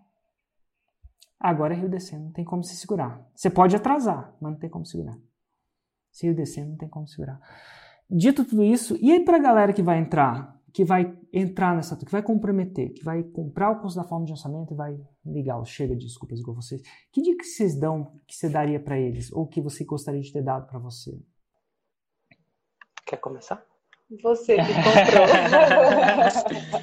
Agora 1.39 1.75
é 1.75 1.77
Rio 1.77 1.89
descendo, 1.89 2.27
não 2.27 2.33
tem 2.33 2.45
como 2.45 2.63
se 2.63 2.77
segurar. 2.77 3.29
Você 3.35 3.51
pode 3.51 3.75
atrasar, 3.75 4.35
mas 4.41 4.53
não 4.53 4.59
tem 4.59 4.71
como 4.71 4.87
segurar. 4.87 5.19
Se 6.11 6.27
Rio 6.27 6.37
descendo, 6.37 6.71
não 6.71 6.77
tem 6.77 6.89
como 6.89 7.07
segurar. 7.09 7.41
Dito 8.15 8.45
tudo 8.45 8.63
isso, 8.63 8.99
e 9.01 9.11
aí 9.11 9.25
para 9.25 9.39
a 9.39 9.41
galera 9.41 9.73
que 9.73 9.83
vai 9.83 9.99
entrar, 9.99 10.61
que 10.71 10.85
vai 10.85 11.17
entrar 11.33 11.75
nessa, 11.75 11.97
que 11.97 12.13
vai 12.13 12.23
comprometer, 12.23 12.93
que 12.93 13.03
vai 13.03 13.23
comprar 13.23 13.71
o 13.71 13.81
curso 13.81 13.97
da 13.97 14.05
forma 14.05 14.27
de 14.27 14.33
lançamento 14.33 14.75
e 14.75 14.77
vai 14.77 15.01
ligar 15.25 15.59
o 15.59 15.65
chega 15.65 15.97
de 15.97 16.05
desculpas 16.05 16.39
igual 16.39 16.57
vocês, 16.57 16.83
que 17.11 17.23
dica 17.23 17.39
que 17.39 17.45
vocês 17.45 17.75
dão, 17.75 18.13
que 18.27 18.37
você 18.37 18.51
daria 18.51 18.79
para 18.79 18.99
eles, 18.99 19.33
ou 19.33 19.47
que 19.47 19.63
você 19.63 19.83
gostaria 19.83 20.21
de 20.21 20.31
ter 20.31 20.43
dado 20.43 20.67
para 20.67 20.79
você? 20.79 21.19
Quer 23.07 23.17
começar? 23.17 23.65
Você 24.23 24.57
que 24.57 24.75
comprou. 24.75 25.25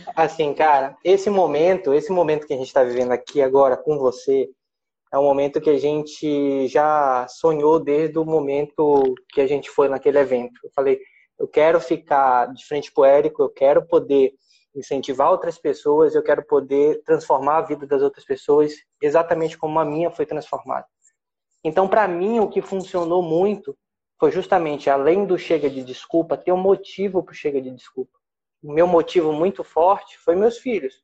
assim, 0.15 0.51
cara, 0.55 0.97
esse 1.03 1.29
momento, 1.29 1.93
esse 1.93 2.11
momento 2.11 2.47
que 2.47 2.53
a 2.53 2.57
gente 2.57 2.67
está 2.67 2.83
vivendo 2.83 3.11
aqui 3.11 3.39
agora 3.39 3.77
com 3.77 3.99
você, 3.99 4.49
é 5.13 5.17
um 5.19 5.23
momento 5.23 5.61
que 5.61 5.69
a 5.69 5.77
gente 5.77 6.67
já 6.67 7.27
sonhou 7.27 7.79
desde 7.79 8.17
o 8.17 8.25
momento 8.25 9.13
que 9.29 9.41
a 9.41 9.47
gente 9.47 9.69
foi 9.69 9.87
naquele 9.87 10.17
evento. 10.17 10.59
Eu 10.63 10.71
falei, 10.75 10.99
eu 11.39 11.47
quero 11.47 11.79
ficar 11.79 12.53
de 12.53 12.65
frente 12.65 12.91
para 12.91 13.01
o 13.01 13.05
Érico, 13.05 13.41
eu 13.41 13.49
quero 13.49 13.85
poder 13.87 14.33
incentivar 14.75 15.31
outras 15.31 15.57
pessoas, 15.57 16.13
eu 16.13 16.21
quero 16.21 16.43
poder 16.43 17.01
transformar 17.03 17.57
a 17.57 17.61
vida 17.61 17.87
das 17.87 18.01
outras 18.01 18.25
pessoas 18.25 18.73
exatamente 19.01 19.57
como 19.57 19.79
a 19.79 19.85
minha 19.85 20.11
foi 20.11 20.25
transformada. 20.25 20.85
Então, 21.63 21.87
para 21.87 22.07
mim, 22.07 22.39
o 22.39 22.49
que 22.49 22.61
funcionou 22.61 23.21
muito 23.21 23.77
foi 24.19 24.31
justamente, 24.31 24.89
além 24.89 25.25
do 25.25 25.37
chega 25.37 25.69
de 25.69 25.81
desculpa, 25.83 26.37
ter 26.37 26.51
um 26.51 26.57
motivo 26.57 27.23
para 27.23 27.33
chega 27.33 27.61
de 27.61 27.71
desculpa. 27.71 28.17
O 28.61 28.73
meu 28.73 28.85
motivo 28.85 29.31
muito 29.31 29.63
forte 29.63 30.17
foi 30.17 30.35
meus 30.35 30.57
filhos. 30.57 31.01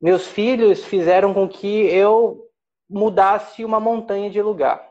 Meus 0.00 0.26
filhos 0.26 0.84
fizeram 0.84 1.32
com 1.32 1.48
que 1.48 1.86
eu 1.86 2.48
mudasse 2.88 3.64
uma 3.64 3.78
montanha 3.78 4.28
de 4.28 4.42
lugar. 4.42 4.89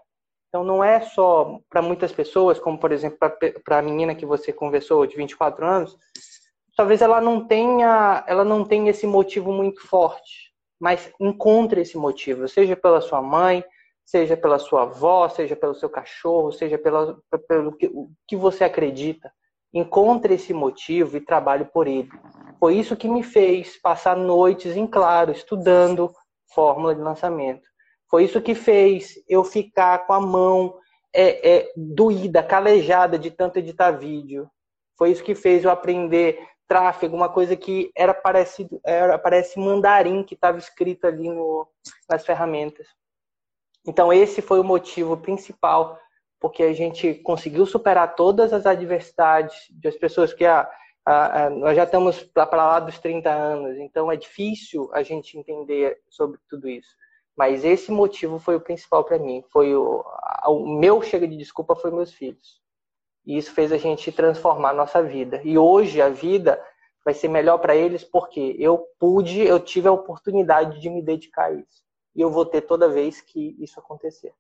Então, 0.50 0.64
não 0.64 0.84
é 0.84 1.00
só 1.00 1.60
para 1.70 1.82
muitas 1.82 2.12
pessoas, 2.12 2.60
como, 2.60 2.78
por 2.78 2.92
exemplo, 2.92 3.18
para 3.64 3.78
a 3.78 3.82
menina 3.82 4.16
que 4.16 4.26
você 4.26 4.52
conversou, 4.52 5.06
de 5.06 5.16
24 5.16 5.66
anos, 5.66 5.96
talvez 6.76 7.02
ela 7.02 7.22
não 7.22 7.46
tenha, 7.46 8.24
ela 8.28 8.44
não 8.44 8.66
tenha 8.66 8.90
esse 8.90 9.06
motivo 9.06 9.52
muito 9.52 9.86
forte, 9.88 10.52
mas 10.80 11.14
encontre 11.20 11.82
esse 11.82 11.98
motivo, 11.98 12.48
seja 12.48 12.76
pela 12.76 13.00
sua 13.00 13.22
mãe, 13.22 13.64
seja 14.04 14.36
pela 14.36 14.58
sua 14.58 14.84
avó, 14.84 15.30
seja 15.30 15.56
pelo 15.56 15.76
seu 15.76 15.88
cachorro, 15.88 16.52
seja 16.52 16.80
pela, 16.80 17.16
pelo 17.48 17.72
que, 17.74 17.92
que 18.28 18.36
você 18.36 18.64
acredita. 18.64 19.32
Encontre 19.72 20.34
esse 20.34 20.52
motivo 20.52 21.16
e 21.16 21.22
trabalhe 21.22 21.66
por 21.66 21.88
ele. 21.88 22.10
Foi 22.60 22.76
isso 22.76 22.98
que 22.98 23.08
me 23.08 23.22
fez 23.22 23.80
passar 23.80 24.18
noites 24.18 24.76
em 24.76 24.88
claro, 24.88 25.32
estudando 25.32 26.12
fórmula 26.56 26.96
de 26.96 27.02
lançamento. 27.02 27.69
Foi 28.10 28.24
isso 28.24 28.42
que 28.42 28.56
fez 28.56 29.24
eu 29.28 29.44
ficar 29.44 30.08
com 30.08 30.14
a 30.14 30.20
mão 30.20 30.80
é, 31.14 31.58
é, 31.58 31.74
doída, 31.76 32.42
calejada 32.42 33.20
de 33.20 33.30
tanto 33.30 33.60
editar 33.60 33.92
vídeo. 33.92 34.50
Foi 34.98 35.12
isso 35.12 35.24
que 35.24 35.36
fez 35.36 35.64
eu 35.64 35.70
aprender 35.70 36.40
tráfego, 36.68 37.16
uma 37.16 37.30
coisa 37.30 37.56
que 37.56 37.92
era 37.96 38.14
parecido, 38.14 38.80
era 38.86 39.18
parece 39.18 39.60
mandarim 39.60 40.24
que 40.24 40.36
estava 40.36 40.58
escrito 40.58 41.06
ali 41.06 41.30
no, 41.30 41.68
nas 42.10 42.26
ferramentas. 42.26 42.88
Então 43.88 44.12
esse 44.12 44.42
foi 44.42 44.60
o 44.60 44.64
motivo 44.64 45.18
principal, 45.18 45.98
porque 46.40 46.64
a 46.64 46.74
gente 46.74 47.16
conseguiu 47.16 47.66
superar 47.66 48.16
todas 48.16 48.54
as 48.54 48.66
adversidades 48.66 49.56
das 49.72 49.96
pessoas 49.96 50.32
que 50.32 50.46
a, 50.46 50.70
a, 51.06 51.46
a, 51.46 51.50
nós 51.50 51.76
já 51.76 51.86
estamos 51.86 52.24
para 52.24 52.56
lá 52.56 52.80
dos 52.80 53.00
30 53.00 53.32
anos, 53.32 53.78
então 53.78 54.12
é 54.12 54.16
difícil 54.16 54.90
a 54.94 55.02
gente 55.02 55.38
entender 55.38 56.00
sobre 56.08 56.40
tudo 56.48 56.70
isso 56.70 56.96
Mas 57.40 57.64
esse 57.64 57.90
motivo 57.90 58.38
foi 58.38 58.58
o 58.58 58.60
principal 58.60 59.02
para 59.06 59.18
mim. 59.18 59.42
Foi 59.50 59.74
o, 59.74 60.04
o 60.46 60.78
meu 60.78 61.02
chega 61.02 61.26
de 61.26 61.38
desculpa 61.38 61.74
foi 61.74 61.90
meus 61.90 62.12
filhos. 62.12 62.60
E 63.26 63.38
isso 63.38 63.54
fez 63.54 63.72
a 63.72 63.78
gente 63.78 64.12
transformar 64.12 64.72
a 64.72 64.74
nossa 64.74 65.02
vida. 65.02 65.40
E 65.46 65.58
hoje 65.58 66.02
a 66.02 66.10
vida 66.10 66.62
vai 67.06 67.14
ser 67.14 67.30
melhor 67.30 67.58
para 67.60 67.74
eles 67.74 68.04
porque 68.04 68.58
eu 68.60 68.86
pude, 69.00 69.40
eu 69.40 69.58
tive 69.58 69.88
a 69.88 69.92
oportunidade 69.94 70.82
de 70.82 70.90
me 70.90 71.02
dedicar 71.02 71.46
a 71.46 71.54
isso. 71.54 71.82
E 72.14 72.20
eu 72.20 72.30
vou 72.30 72.46
ter 72.46 72.60
toda 72.60 72.90
vez 72.90 73.22
que 73.22 73.56
isso 73.58 73.80
acontecer. 73.80 74.34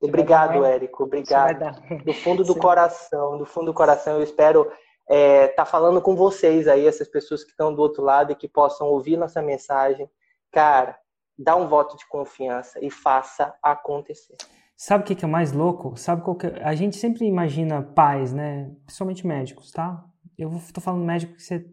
Obrigado, 0.00 0.64
Érico. 0.64 1.02
Obrigado. 1.02 1.82
Do 2.04 2.14
fundo 2.14 2.44
do 2.44 2.54
coração, 2.54 3.38
do 3.38 3.44
fundo 3.44 3.66
do 3.66 3.74
coração, 3.74 4.18
eu 4.18 4.22
espero 4.22 4.62
estar 4.62 4.76
é, 5.08 5.48
tá 5.48 5.64
falando 5.64 6.00
com 6.00 6.14
vocês 6.14 6.68
aí, 6.68 6.86
essas 6.86 7.08
pessoas 7.08 7.42
que 7.42 7.50
estão 7.50 7.74
do 7.74 7.82
outro 7.82 8.04
lado 8.04 8.30
e 8.30 8.36
que 8.36 8.46
possam 8.46 8.86
ouvir 8.86 9.16
nossa 9.16 9.42
mensagem. 9.42 10.08
Cara, 10.52 10.96
dá 11.42 11.56
um 11.56 11.68
voto 11.68 11.96
de 11.96 12.06
confiança 12.06 12.78
e 12.84 12.90
faça 12.90 13.54
acontecer. 13.62 14.36
Sabe 14.76 15.04
o 15.04 15.16
que 15.16 15.24
é 15.24 15.28
mais 15.28 15.52
louco? 15.52 15.96
Sabe 15.96 16.22
qual 16.22 16.36
que 16.36 16.46
é? 16.46 16.62
A 16.62 16.74
gente 16.74 16.96
sempre 16.96 17.26
imagina 17.26 17.82
pais, 17.82 18.32
né? 18.32 18.70
Principalmente 18.84 19.26
médicos, 19.26 19.70
tá? 19.70 20.04
Eu 20.38 20.50
estou 20.56 20.82
falando 20.82 21.04
médico 21.04 21.34
que 21.34 21.42
você 21.42 21.66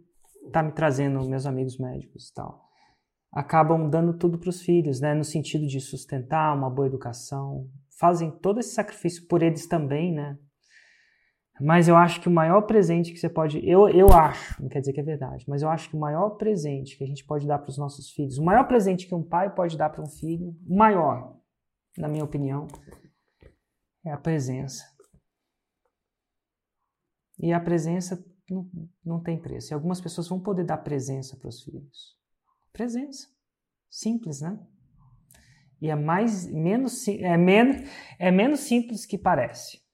está 0.45 0.61
me 0.61 0.71
trazendo, 0.71 1.27
meus 1.27 1.45
amigos 1.45 1.77
médicos 1.77 2.29
e 2.29 2.33
tal. 2.33 2.65
Acabam 3.31 3.89
dando 3.89 4.17
tudo 4.17 4.37
para 4.37 4.49
os 4.49 4.61
filhos, 4.61 4.99
né? 4.99 5.13
No 5.13 5.23
sentido 5.23 5.67
de 5.67 5.79
sustentar 5.79 6.55
uma 6.55 6.69
boa 6.69 6.87
educação. 6.87 7.69
Fazem 7.97 8.29
todo 8.29 8.59
esse 8.59 8.73
sacrifício 8.73 9.25
por 9.27 9.41
eles 9.41 9.67
também, 9.67 10.13
né? 10.13 10.37
Mas 11.59 11.87
eu 11.87 11.95
acho 11.95 12.21
que 12.21 12.27
o 12.27 12.31
maior 12.31 12.61
presente 12.61 13.11
que 13.11 13.17
você 13.17 13.29
pode. 13.29 13.59
Eu, 13.67 13.89
eu 13.89 14.07
acho, 14.09 14.61
não 14.61 14.69
quer 14.69 14.79
dizer 14.79 14.93
que 14.93 14.99
é 14.99 15.03
verdade, 15.03 15.43
mas 15.47 15.61
eu 15.61 15.69
acho 15.69 15.89
que 15.89 15.95
o 15.95 15.99
maior 15.99 16.31
presente 16.31 16.97
que 16.97 17.03
a 17.03 17.07
gente 17.07 17.25
pode 17.25 17.47
dar 17.47 17.57
para 17.57 17.69
os 17.69 17.77
nossos 17.77 18.11
filhos, 18.11 18.37
o 18.37 18.43
maior 18.43 18.67
presente 18.67 19.07
que 19.07 19.15
um 19.15 19.23
pai 19.23 19.53
pode 19.53 19.75
dar 19.75 19.89
para 19.89 20.01
um 20.01 20.09
filho, 20.09 20.55
o 20.67 20.75
maior, 20.75 21.35
na 21.97 22.07
minha 22.07 22.23
opinião, 22.23 22.67
é 24.05 24.11
a 24.11 24.17
presença. 24.17 24.85
E 27.39 27.51
a 27.51 27.59
presença 27.59 28.23
não, 28.49 28.69
não 29.03 29.21
tem 29.21 29.39
preço. 29.39 29.71
E 29.71 29.73
algumas 29.73 29.99
pessoas 29.99 30.27
vão 30.27 30.39
poder 30.39 30.63
dar 30.63 30.77
presença 30.77 31.35
para 31.37 31.49
os 31.49 31.63
filhos. 31.63 32.17
Presença. 32.71 33.27
Simples, 33.89 34.41
né? 34.41 34.59
E 35.81 35.89
é 35.89 35.95
mais 35.95 36.51
menos 36.51 37.07
é 37.07 37.37
menos 37.37 37.89
é 38.17 38.31
menos 38.31 38.61
simples 38.61 39.05
que 39.05 39.17
parece. 39.17 39.86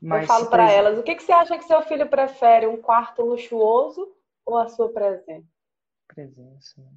Mas 0.00 0.22
eu 0.22 0.26
falo 0.28 0.46
para 0.46 0.70
elas, 0.70 0.98
o 0.98 1.02
que, 1.02 1.14
que 1.14 1.22
você 1.22 1.32
acha 1.32 1.58
que 1.58 1.64
seu 1.64 1.82
filho 1.82 2.08
prefere, 2.08 2.66
um 2.66 2.80
quarto 2.80 3.22
luxuoso 3.22 4.08
ou 4.46 4.56
a 4.56 4.68
sua 4.68 4.92
presença? 4.92 5.46
Presença. 6.06 6.80
Né? 6.80 6.90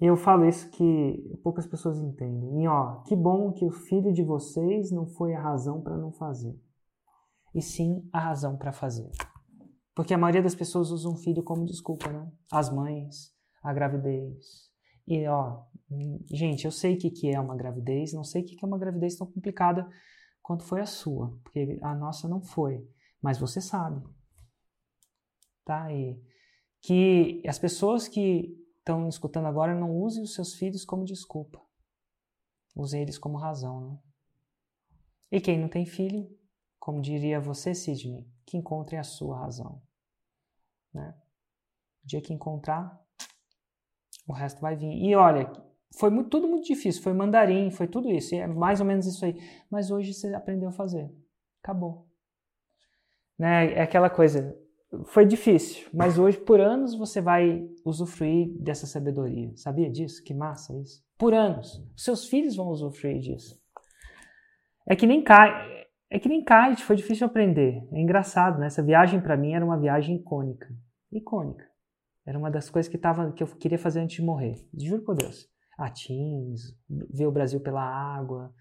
Eu 0.00 0.16
falo 0.16 0.46
isso 0.46 0.70
que 0.70 1.38
poucas 1.42 1.66
pessoas 1.66 1.98
entendem. 1.98 2.62
E 2.62 2.68
ó, 2.68 3.02
que 3.02 3.14
bom 3.14 3.52
que 3.52 3.64
o 3.64 3.70
filho 3.70 4.12
de 4.12 4.22
vocês 4.22 4.90
não 4.90 5.06
foi 5.06 5.34
a 5.34 5.40
razão 5.40 5.82
para 5.82 5.96
não 5.96 6.12
fazer, 6.12 6.56
e 7.54 7.60
sim 7.60 8.08
a 8.12 8.20
razão 8.20 8.56
para 8.56 8.72
fazer. 8.72 9.10
Porque 9.94 10.14
a 10.14 10.18
maioria 10.18 10.42
das 10.42 10.54
pessoas 10.54 10.90
usa 10.90 11.08
um 11.08 11.16
filho 11.16 11.42
como 11.42 11.66
desculpa, 11.66 12.08
né? 12.08 12.30
As 12.52 12.72
mães, 12.72 13.34
a 13.62 13.72
gravidez. 13.72 14.70
E 15.06 15.26
ó, 15.26 15.62
gente, 16.30 16.64
eu 16.64 16.70
sei 16.70 16.94
o 16.94 16.98
que, 16.98 17.10
que 17.10 17.28
é 17.28 17.40
uma 17.40 17.56
gravidez, 17.56 18.12
não 18.12 18.22
sei 18.22 18.42
o 18.42 18.44
que, 18.44 18.54
que 18.54 18.64
é 18.64 18.68
uma 18.68 18.78
gravidez 18.78 19.16
tão 19.16 19.26
complicada 19.26 19.88
quanto 20.48 20.64
foi 20.64 20.80
a 20.80 20.86
sua, 20.86 21.38
porque 21.42 21.78
a 21.82 21.94
nossa 21.94 22.26
não 22.26 22.40
foi, 22.40 22.90
mas 23.20 23.36
você 23.36 23.60
sabe. 23.60 24.02
Tá? 25.62 25.92
E 25.92 26.18
que 26.80 27.42
as 27.46 27.58
pessoas 27.58 28.08
que 28.08 28.56
estão 28.78 29.06
escutando 29.10 29.44
agora 29.44 29.74
não 29.74 29.94
usem 29.94 30.22
os 30.22 30.32
seus 30.32 30.54
filhos 30.54 30.86
como 30.86 31.04
desculpa. 31.04 31.60
Usem 32.74 33.02
eles 33.02 33.18
como 33.18 33.36
razão. 33.36 33.90
Né? 33.90 33.98
E 35.32 35.38
quem 35.38 35.60
não 35.60 35.68
tem 35.68 35.84
filho, 35.84 36.26
como 36.78 37.02
diria 37.02 37.38
você, 37.38 37.74
Sidney, 37.74 38.26
que 38.46 38.56
encontre 38.56 38.96
a 38.96 39.04
sua 39.04 39.38
razão. 39.38 39.82
Né? 40.94 41.14
O 42.02 42.06
dia 42.06 42.22
que 42.22 42.32
encontrar, 42.32 42.98
o 44.26 44.32
resto 44.32 44.62
vai 44.62 44.76
vir. 44.76 44.94
E 44.94 45.14
olha, 45.14 45.52
foi 45.96 46.10
muito, 46.10 46.30
tudo 46.30 46.48
muito 46.48 46.66
difícil, 46.66 47.02
foi 47.02 47.12
mandarim, 47.12 47.70
foi 47.70 47.86
tudo 47.86 48.10
isso, 48.10 48.34
é 48.34 48.46
mais 48.46 48.80
ou 48.80 48.86
menos 48.86 49.06
isso 49.06 49.24
aí. 49.24 49.36
Mas 49.70 49.90
hoje 49.90 50.12
você 50.12 50.34
aprendeu 50.34 50.68
a 50.68 50.72
fazer. 50.72 51.10
Acabou. 51.62 52.06
Né? 53.38 53.72
É 53.72 53.82
aquela 53.82 54.10
coisa, 54.10 54.56
foi 55.06 55.26
difícil, 55.26 55.88
mas 55.92 56.18
hoje 56.18 56.38
por 56.38 56.60
anos 56.60 56.94
você 56.94 57.20
vai 57.20 57.68
usufruir 57.84 58.48
dessa 58.60 58.86
sabedoria. 58.86 59.52
Sabia 59.56 59.90
disso? 59.90 60.22
Que 60.24 60.34
massa 60.34 60.74
isso. 60.78 61.02
Por 61.16 61.34
anos. 61.34 61.84
Seus 61.96 62.26
filhos 62.26 62.56
vão 62.56 62.68
usufruir 62.68 63.20
disso. 63.20 63.60
É 64.86 64.96
que 64.96 65.06
nem 65.06 65.22
cai, 65.22 65.86
é 66.10 66.18
que 66.18 66.28
nem 66.28 66.42
kite, 66.42 66.84
foi 66.84 66.96
difícil 66.96 67.26
aprender. 67.26 67.86
É 67.92 68.00
engraçado, 68.00 68.58
né? 68.58 68.66
Essa 68.66 68.82
viagem 68.82 69.20
para 69.20 69.36
mim 69.36 69.52
era 69.52 69.64
uma 69.64 69.78
viagem 69.78 70.16
icônica. 70.16 70.68
Icônica. 71.12 71.66
Era 72.26 72.38
uma 72.38 72.50
das 72.50 72.70
coisas 72.70 72.90
que, 72.90 72.98
tava, 72.98 73.32
que 73.32 73.42
eu 73.42 73.46
queria 73.46 73.78
fazer 73.78 74.00
antes 74.00 74.16
de 74.16 74.22
morrer. 74.22 74.54
Juro 74.74 75.02
por 75.02 75.14
Deus. 75.14 75.48
Atins, 75.78 76.76
ver 76.88 77.26
o 77.26 77.32
Brasil 77.32 77.60
pela 77.60 77.82
água. 77.82 78.52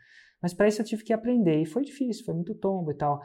Mas 0.41 0.53
para 0.53 0.67
isso 0.67 0.81
eu 0.81 0.85
tive 0.85 1.03
que 1.03 1.11
aprender 1.11 1.59
e 1.59 1.65
foi 1.65 1.83
difícil, 1.83 2.23
foi 2.23 2.35
muito 2.35 2.53
tombo 2.53 2.91
e 2.91 2.93
tal. 2.95 3.19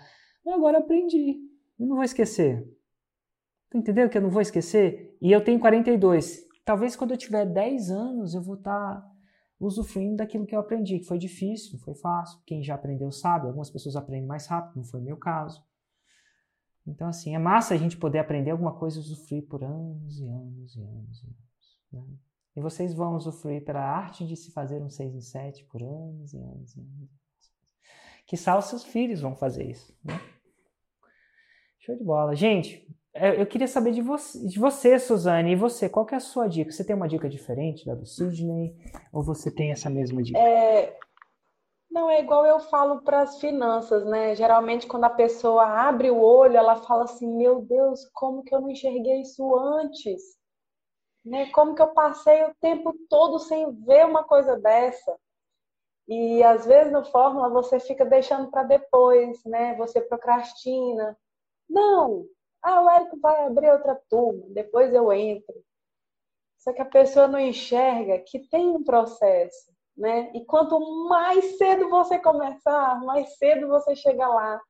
Mas 0.45 0.55
agora 0.55 0.79
aprendi, 0.79 1.39
eu 1.79 1.87
não 1.87 1.97
vou 1.97 2.05
esquecer. 2.05 2.67
Tu 3.71 3.79
entendeu 3.79 4.09
que 4.09 4.17
eu 4.17 4.23
não 4.23 4.31
vou 4.31 4.41
esquecer? 4.43 5.17
E 5.21 5.31
eu 5.31 5.45
tenho 5.45 5.61
42. 5.61 6.41
Talvez 6.65 6.97
quando 6.97 7.11
eu 7.11 7.19
tiver 7.19 7.45
10 7.45 7.91
anos 7.91 8.35
eu 8.35 8.43
vou 8.43 8.55
estar 8.55 9.01
tá 9.01 9.13
usufruindo 9.61 10.17
daquilo 10.17 10.47
que 10.47 10.55
eu 10.55 10.61
aprendi, 10.61 10.99
que 10.99 11.07
foi 11.07 11.19
difícil, 11.19 11.75
não 11.75 11.81
foi 11.81 11.95
fácil. 11.95 12.41
Quem 12.47 12.63
já 12.63 12.75
aprendeu 12.75 13.13
sabe, 13.13 13.47
algumas 13.47 13.71
pessoas 13.71 13.95
aprendem 13.95 14.27
mais 14.27 14.47
rápido, 14.47 14.77
não 14.77 14.85
foi 14.85 15.01
o 15.01 15.05
meu 15.05 15.17
caso. 15.17 15.63
Então, 16.87 17.07
assim, 17.07 17.35
é 17.35 17.39
massa 17.39 17.75
a 17.75 17.77
gente 17.77 17.97
poder 17.97 18.19
aprender 18.19 18.51
alguma 18.51 18.75
coisa 18.75 18.97
e 18.97 19.01
usufruir 19.01 19.47
por 19.47 19.63
anos 19.63 20.19
e 20.19 20.27
anos 20.27 20.77
e 20.77 20.83
anos 20.83 21.23
e 21.23 21.27
anos. 21.27 21.81
Né? 21.93 22.32
E 22.55 22.61
vocês 22.61 22.93
vão 22.95 23.17
usufruir 23.17 23.65
pela 23.65 23.81
arte 23.81 24.27
de 24.27 24.37
se 24.37 24.53
fazer 24.53 24.83
um 24.83 24.91
6 24.91 25.15
em 25.15 25.21
7 25.21 25.65
por 25.65 25.83
anos 25.83 26.35
e 26.35 26.39
anos 26.39 26.77
e 26.77 26.81
anos. 26.81 27.11
Que 28.27 28.37
os 28.37 28.65
seus 28.67 28.85
filhos 28.85 29.21
vão 29.21 29.35
fazer 29.35 29.65
isso. 29.65 29.97
Né? 30.05 30.21
Show 31.81 31.97
de 31.97 32.05
bola. 32.05 32.37
Gente, 32.37 32.87
é, 33.15 33.41
eu 33.41 33.47
queria 33.47 33.69
saber 33.69 33.93
de 33.93 34.01
você, 34.01 34.47
de 34.47 34.59
você, 34.59 34.99
Suzane, 34.99 35.53
e 35.53 35.57
você, 35.57 35.89
qual 35.89 36.07
é 36.13 36.15
a 36.15 36.21
sua 36.21 36.47
dica? 36.47 36.71
Você 36.71 36.85
tem 36.85 36.95
uma 36.95 37.09
dica 37.09 37.29
diferente 37.29 37.85
da 37.85 37.95
do 37.95 38.07
Sidney? 38.07 38.75
Ou 39.13 39.23
você 39.23 39.51
tem 39.51 39.73
essa 39.73 39.91
mesma 39.91 40.23
dica? 40.23 40.39
É... 40.39 40.97
Não, 41.91 42.09
é 42.09 42.21
igual 42.21 42.47
eu 42.47 42.59
falo 42.59 43.03
para 43.03 43.21
as 43.21 43.39
finanças, 43.39 44.07
né? 44.07 44.35
Geralmente, 44.35 44.87
quando 44.87 45.05
a 45.05 45.11
pessoa 45.11 45.67
abre 45.67 46.11
o 46.11 46.23
olho, 46.23 46.57
ela 46.57 46.77
fala 46.77 47.05
assim: 47.05 47.37
Meu 47.37 47.61
Deus, 47.61 48.09
como 48.15 48.43
que 48.43 48.55
eu 48.55 48.63
não 48.63 48.71
enxerguei 48.71 49.21
isso 49.21 49.55
antes? 49.59 50.23
Né? 51.25 51.51
Como 51.51 51.75
que 51.75 51.83
eu 51.83 51.95
passei 51.95 52.45
o 52.45 52.55
tempo 52.61 52.95
todo 53.09 53.39
sem 53.39 53.71
ver 53.85 54.07
uma 54.07 54.25
coisa 54.25 54.57
dessa? 54.57 55.17
E 56.09 56.43
às 56.43 56.67
vezes 56.67 56.93
no 56.93 57.05
Fórmula 57.05 57.49
você 57.49 57.79
fica 57.79 58.05
deixando 58.05 58.51
para 58.51 58.65
depois, 58.65 59.43
né? 59.45 59.75
Você 59.77 60.01
procrastina. 60.01 61.17
Não! 61.69 62.27
Ah, 62.63 62.83
o 62.83 62.91
Érico 62.91 63.19
vai 63.21 63.45
abrir 63.47 63.71
outra 63.71 64.01
turma, 64.09 64.45
depois 64.51 64.93
eu 64.95 65.13
entro. 65.13 65.55
Só 66.59 66.73
que 66.73 66.81
a 66.81 66.87
pessoa 66.87 67.27
não 67.27 67.41
enxerga 67.41 68.21
que 68.21 68.39
tem 68.49 68.69
um 68.69 68.85
processo, 68.85 69.73
né? 69.97 70.31
E 70.35 70.45
quanto 70.45 70.79
mais 71.09 71.59
cedo 71.59 71.89
você 71.89 72.19
começar, 72.19 73.01
mais 73.05 73.37
cedo 73.37 73.67
você 73.69 73.97
chega 73.97 74.29
lá. 74.29 74.61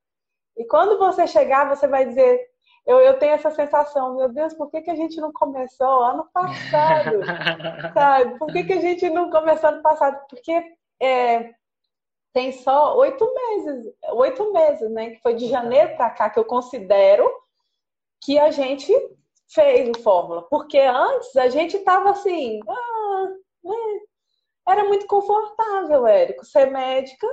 E 0.57 0.65
quando 0.67 0.99
você 0.99 1.27
chegar, 1.27 1.69
você 1.69 1.87
vai 1.87 2.07
dizer: 2.07 2.49
eu, 2.85 3.01
eu 3.01 3.19
tenho 3.19 3.33
essa 3.33 3.51
sensação, 3.51 4.17
meu 4.17 4.29
Deus, 4.29 4.55
por 4.55 4.71
que, 4.71 4.81
que 4.81 4.91
a 4.91 4.95
gente 4.95 5.21
não 5.21 5.33
começou 5.33 6.03
ano 6.03 6.29
passado? 6.33 7.21
Sabe? 7.95 8.39
Por 8.39 8.53
que, 8.53 8.65
que 8.65 8.73
a 8.73 8.81
gente 8.81 9.09
não 9.09 9.31
começou 9.31 9.71
ano 9.71 9.83
passado? 9.83 10.21
Porque 10.29 10.75
é, 11.01 11.55
tem 12.33 12.51
só 12.51 12.97
oito 12.97 13.25
meses, 13.35 13.95
oito 14.15 14.53
meses, 14.53 14.91
né? 14.91 15.11
Que 15.11 15.23
foi 15.23 15.35
de 15.35 15.47
janeiro 15.47 15.97
para 15.97 16.11
cá 16.11 16.29
que 16.29 16.39
eu 16.39 16.45
considero 16.45 17.31
que 18.21 18.39
a 18.39 18.51
gente 18.51 18.93
fez 19.49 19.89
o 19.89 20.03
Fórmula. 20.03 20.43
Porque 20.49 20.79
antes 20.79 21.37
a 21.37 21.49
gente 21.49 21.77
estava 21.77 22.11
assim, 22.11 22.61
ah, 22.69 23.27
é, 23.67 24.73
era 24.73 24.85
muito 24.85 25.07
confortável, 25.07 26.05
Érico, 26.07 26.45
ser 26.45 26.67
médica 26.67 27.29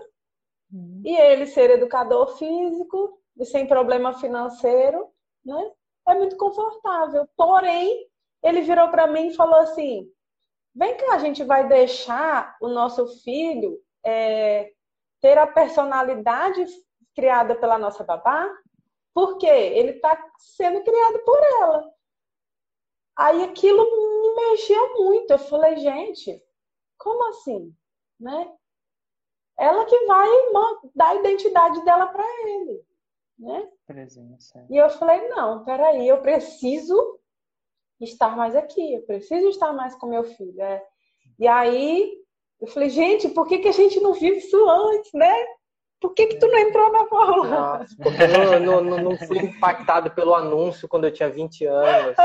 hum. 0.72 1.02
e 1.04 1.16
ele 1.16 1.48
ser 1.48 1.72
educador 1.72 2.38
físico 2.38 3.20
e 3.36 3.46
sem 3.46 3.66
problema 3.66 4.14
financeiro 4.14 5.08
né? 5.46 5.72
É 6.08 6.16
muito 6.16 6.38
confortável. 6.38 7.28
Porém, 7.36 8.08
ele 8.44 8.62
virou 8.62 8.90
para 8.90 9.08
mim 9.08 9.28
e 9.28 9.36
falou 9.36 9.60
assim: 9.60 10.12
vem 10.76 10.98
cá, 10.98 11.16
a 11.16 11.20
gente 11.20 11.44
vai 11.44 11.68
deixar 11.68 12.58
o 12.62 12.68
nosso 12.68 13.08
filho 13.24 13.80
é, 14.06 14.72
ter 15.22 15.38
a 15.38 15.48
personalidade 15.48 16.66
criada 17.16 17.56
pela 17.56 17.78
nossa 17.78 18.04
babá, 18.04 18.50
porque 19.14 19.48
ele 19.48 19.92
está 19.92 20.18
sendo 20.38 20.84
criado 20.84 21.20
por 21.26 21.38
ela. 21.62 21.94
Aí 23.18 23.44
aquilo 23.44 23.84
me 23.84 24.36
mexeu 24.50 24.96
muito. 24.96 25.32
Eu 25.32 25.40
falei, 25.40 25.78
gente, 25.78 26.42
Como 26.98 27.30
assim? 27.30 27.76
Né? 28.20 28.54
Ela 29.58 29.86
que 29.86 30.06
vai 30.06 30.30
dar 30.96 31.10
a 31.10 31.16
identidade 31.16 31.84
dela 31.84 32.08
para 32.08 32.26
ele. 32.48 32.86
Né? 33.40 33.70
Presença. 33.88 34.66
E 34.70 34.76
eu 34.76 34.90
falei, 34.90 35.30
não, 35.30 35.64
peraí, 35.64 36.08
eu 36.08 36.22
preciso 36.22 37.20
estar 38.02 38.36
mais 38.36 38.56
aqui, 38.56 38.96
eu 38.96 39.02
preciso 39.04 39.48
estar 39.50 39.72
mais 39.72 39.96
com 39.96 40.08
meu 40.08 40.24
filho. 40.24 40.62
É. 40.62 40.84
E 41.40 41.48
aí 41.48 42.20
eu 42.60 42.68
falei, 42.68 42.90
gente, 42.90 43.30
por 43.30 43.48
que, 43.48 43.60
que 43.60 43.68
a 43.70 43.74
gente 43.74 44.00
não 44.02 44.14
viu 44.14 44.36
isso 44.36 44.70
antes, 44.70 45.12
né? 45.14 45.34
Por 46.00 46.14
que, 46.14 46.28
que 46.28 46.36
tu 46.38 46.48
não 46.48 46.58
entrou 46.58 46.92
na 46.94 47.06
porque 48.02 48.24
eu 48.24 48.60
não, 48.62 48.82
não, 48.82 48.98
não, 49.04 49.18
fui 49.18 49.38
impactado 49.40 50.10
pelo 50.12 50.34
anúncio 50.34 50.88
quando 50.88 51.04
eu 51.06 51.12
tinha 51.12 51.30
20 51.30 51.66
anos. 51.66 52.16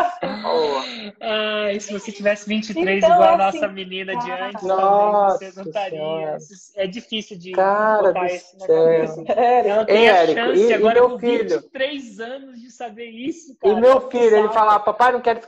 Oh. 0.46 1.14
Ai, 1.20 1.80
se 1.80 1.92
você 1.92 2.12
tivesse 2.12 2.48
23 2.48 2.98
então, 2.98 3.14
igual 3.14 3.28
a 3.30 3.48
assim, 3.48 3.60
nossa 3.60 3.72
menina 3.72 4.16
de 4.16 4.30
antes, 4.30 4.62
nossa 4.62 5.38
também, 5.38 5.50
você 5.50 5.60
não 5.60 5.66
estaria. 5.66 6.36
É 6.76 6.86
difícil 6.86 7.36
de 7.36 7.52
cara 7.52 8.12
botar 8.12 8.26
isso 8.26 8.56
na 8.58 8.66
cabeça. 8.66 9.24
Ela 9.32 9.84
tem 9.84 9.96
Ei, 9.96 10.08
a 10.08 10.26
chance 10.26 10.62
e, 10.62 10.72
agora 10.72 10.98
e 10.98 11.00
meu 11.00 11.10
com 11.10 11.18
filho? 11.18 11.48
23 11.48 12.20
anos 12.20 12.60
de 12.60 12.70
saber 12.70 13.08
isso, 13.08 13.56
cara. 13.58 13.74
E 13.74 13.80
meu 13.80 14.00
filho, 14.08 14.36
ele 14.36 14.48
falava, 14.50 14.84
papai, 14.84 15.12
não 15.12 15.20
quero 15.20 15.40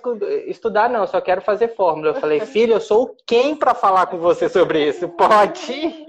estudar 0.47 0.91
não, 0.91 1.07
só 1.07 1.21
quero 1.21 1.43
fazer 1.43 1.77
fórmula. 1.77 2.09
Eu 2.09 2.21
falei, 2.21 2.41
filho, 2.41 2.75
eu 2.75 2.81
sou 2.81 3.15
quem 3.25 3.55
para 3.55 3.75
falar 3.75 4.07
com 4.07 4.19
você 4.19 4.49
sobre 4.49 4.89
isso? 4.89 5.09
Pode 5.11 6.07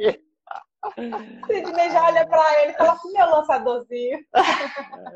Sidney 1.48 1.92
já 1.92 2.06
olha 2.06 2.28
pra 2.28 2.62
ele 2.62 2.72
e 2.72 2.76
fala 2.76 2.94
assim, 2.94 3.14
meu 3.14 3.30
lançadorzinho. 3.30 4.20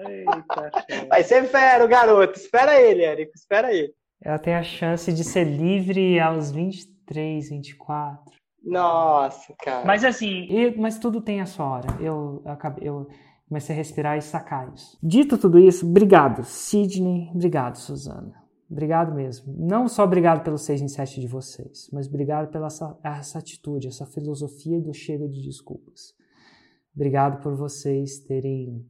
Eita, 0.07 1.07
Vai 1.07 1.23
ser 1.23 1.45
fera, 1.45 1.85
garoto. 1.87 2.37
Espera 2.37 2.79
ele, 2.79 3.03
Érico. 3.03 3.31
Espera 3.35 3.73
ele. 3.73 3.93
Ela 4.23 4.37
tem 4.37 4.55
a 4.55 4.63
chance 4.63 5.11
de 5.11 5.23
ser 5.23 5.43
livre 5.45 6.19
aos 6.19 6.51
23, 6.51 7.49
24. 7.49 8.31
Nossa, 8.63 9.53
cara. 9.63 9.85
Mas 9.85 10.05
assim, 10.05 10.45
eu, 10.49 10.77
mas 10.77 10.99
tudo 10.99 11.21
tem 11.21 11.41
a 11.41 11.45
sua 11.45 11.65
hora. 11.65 11.87
Eu, 11.99 12.41
eu, 12.45 12.51
acabei, 12.51 12.87
eu 12.87 13.07
comecei 13.49 13.75
a 13.75 13.77
respirar 13.77 14.17
e 14.17 14.21
sacar 14.21 14.71
isso. 14.73 14.97
Dito 15.01 15.37
tudo 15.37 15.57
isso, 15.57 15.87
obrigado, 15.87 16.43
Sidney. 16.43 17.31
Obrigado, 17.33 17.77
Suzana. 17.77 18.40
Obrigado 18.71 19.13
mesmo. 19.13 19.53
Não 19.57 19.89
só 19.89 20.05
obrigado 20.05 20.43
pelo 20.45 20.57
6 20.57 20.81
em 20.81 20.87
7 20.87 21.19
de 21.19 21.27
vocês, 21.27 21.89
mas 21.91 22.07
obrigado 22.07 22.49
pela 22.49 22.67
essa, 22.67 22.97
essa 23.03 23.37
atitude, 23.37 23.89
essa 23.89 24.05
filosofia 24.05 24.79
do 24.79 24.93
chega 24.93 25.27
de 25.27 25.41
desculpas. 25.43 26.13
Obrigado 26.95 27.41
por 27.41 27.53
vocês 27.53 28.19
terem 28.19 28.89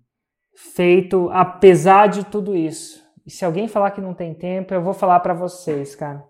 feito, 0.55 1.29
apesar 1.31 2.07
de 2.09 2.23
tudo 2.23 2.55
isso. 2.55 3.03
E 3.25 3.31
se 3.31 3.43
alguém 3.43 3.67
falar 3.67 3.89
que 3.89 4.01
não 4.01 4.13
tem 4.13 4.35
tempo, 4.35 4.71
eu 4.71 4.83
vou 4.83 4.93
falar 4.93 5.19
para 5.19 5.33
vocês, 5.33 5.95
cara. 5.95 6.23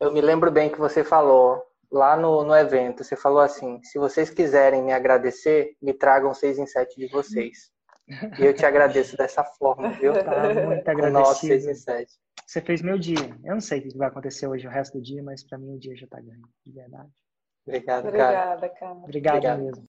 Eu 0.00 0.10
me 0.10 0.22
lembro 0.22 0.50
bem 0.50 0.70
que 0.70 0.78
você 0.78 1.04
falou 1.04 1.62
lá 1.92 2.16
no, 2.16 2.44
no 2.44 2.54
evento, 2.54 3.04
você 3.04 3.14
falou 3.14 3.40
assim, 3.40 3.78
se 3.82 3.98
vocês 3.98 4.30
quiserem 4.30 4.82
me 4.82 4.92
agradecer, 4.92 5.76
me 5.82 5.92
tragam 5.92 6.32
6 6.32 6.58
em 6.58 6.66
7 6.66 6.96
de 6.96 7.08
vocês. 7.08 7.70
E 8.38 8.44
eu 8.44 8.52
te 8.52 8.66
agradeço 8.66 9.16
dessa 9.16 9.44
forma, 9.44 9.90
viu? 9.92 10.12
Tá 10.12 10.52
muito 10.66 10.88
agradecido. 10.88 11.12
Nosso 11.12 11.46
6 11.46 11.66
em 11.66 11.74
7. 11.74 12.12
Você 12.46 12.60
fez 12.60 12.82
meu 12.82 12.98
dia. 12.98 13.30
Eu 13.44 13.54
não 13.54 13.60
sei 13.60 13.78
o 13.78 13.82
que 13.82 13.96
vai 13.96 14.08
acontecer 14.08 14.46
hoje 14.46 14.66
o 14.66 14.70
resto 14.70 14.98
do 14.98 15.04
dia, 15.04 15.22
mas 15.22 15.44
para 15.44 15.56
mim 15.56 15.74
o 15.74 15.78
dia 15.78 15.94
já 15.94 16.06
tá 16.08 16.20
ganho, 16.20 16.42
de 16.66 16.72
verdade. 16.72 17.08
Obrigado, 17.64 18.02
cara. 18.02 18.08
Obrigada, 18.08 18.68
cara. 18.68 18.92
Obrigado, 18.92 19.36
Obrigado. 19.36 19.62
mesmo. 19.62 19.88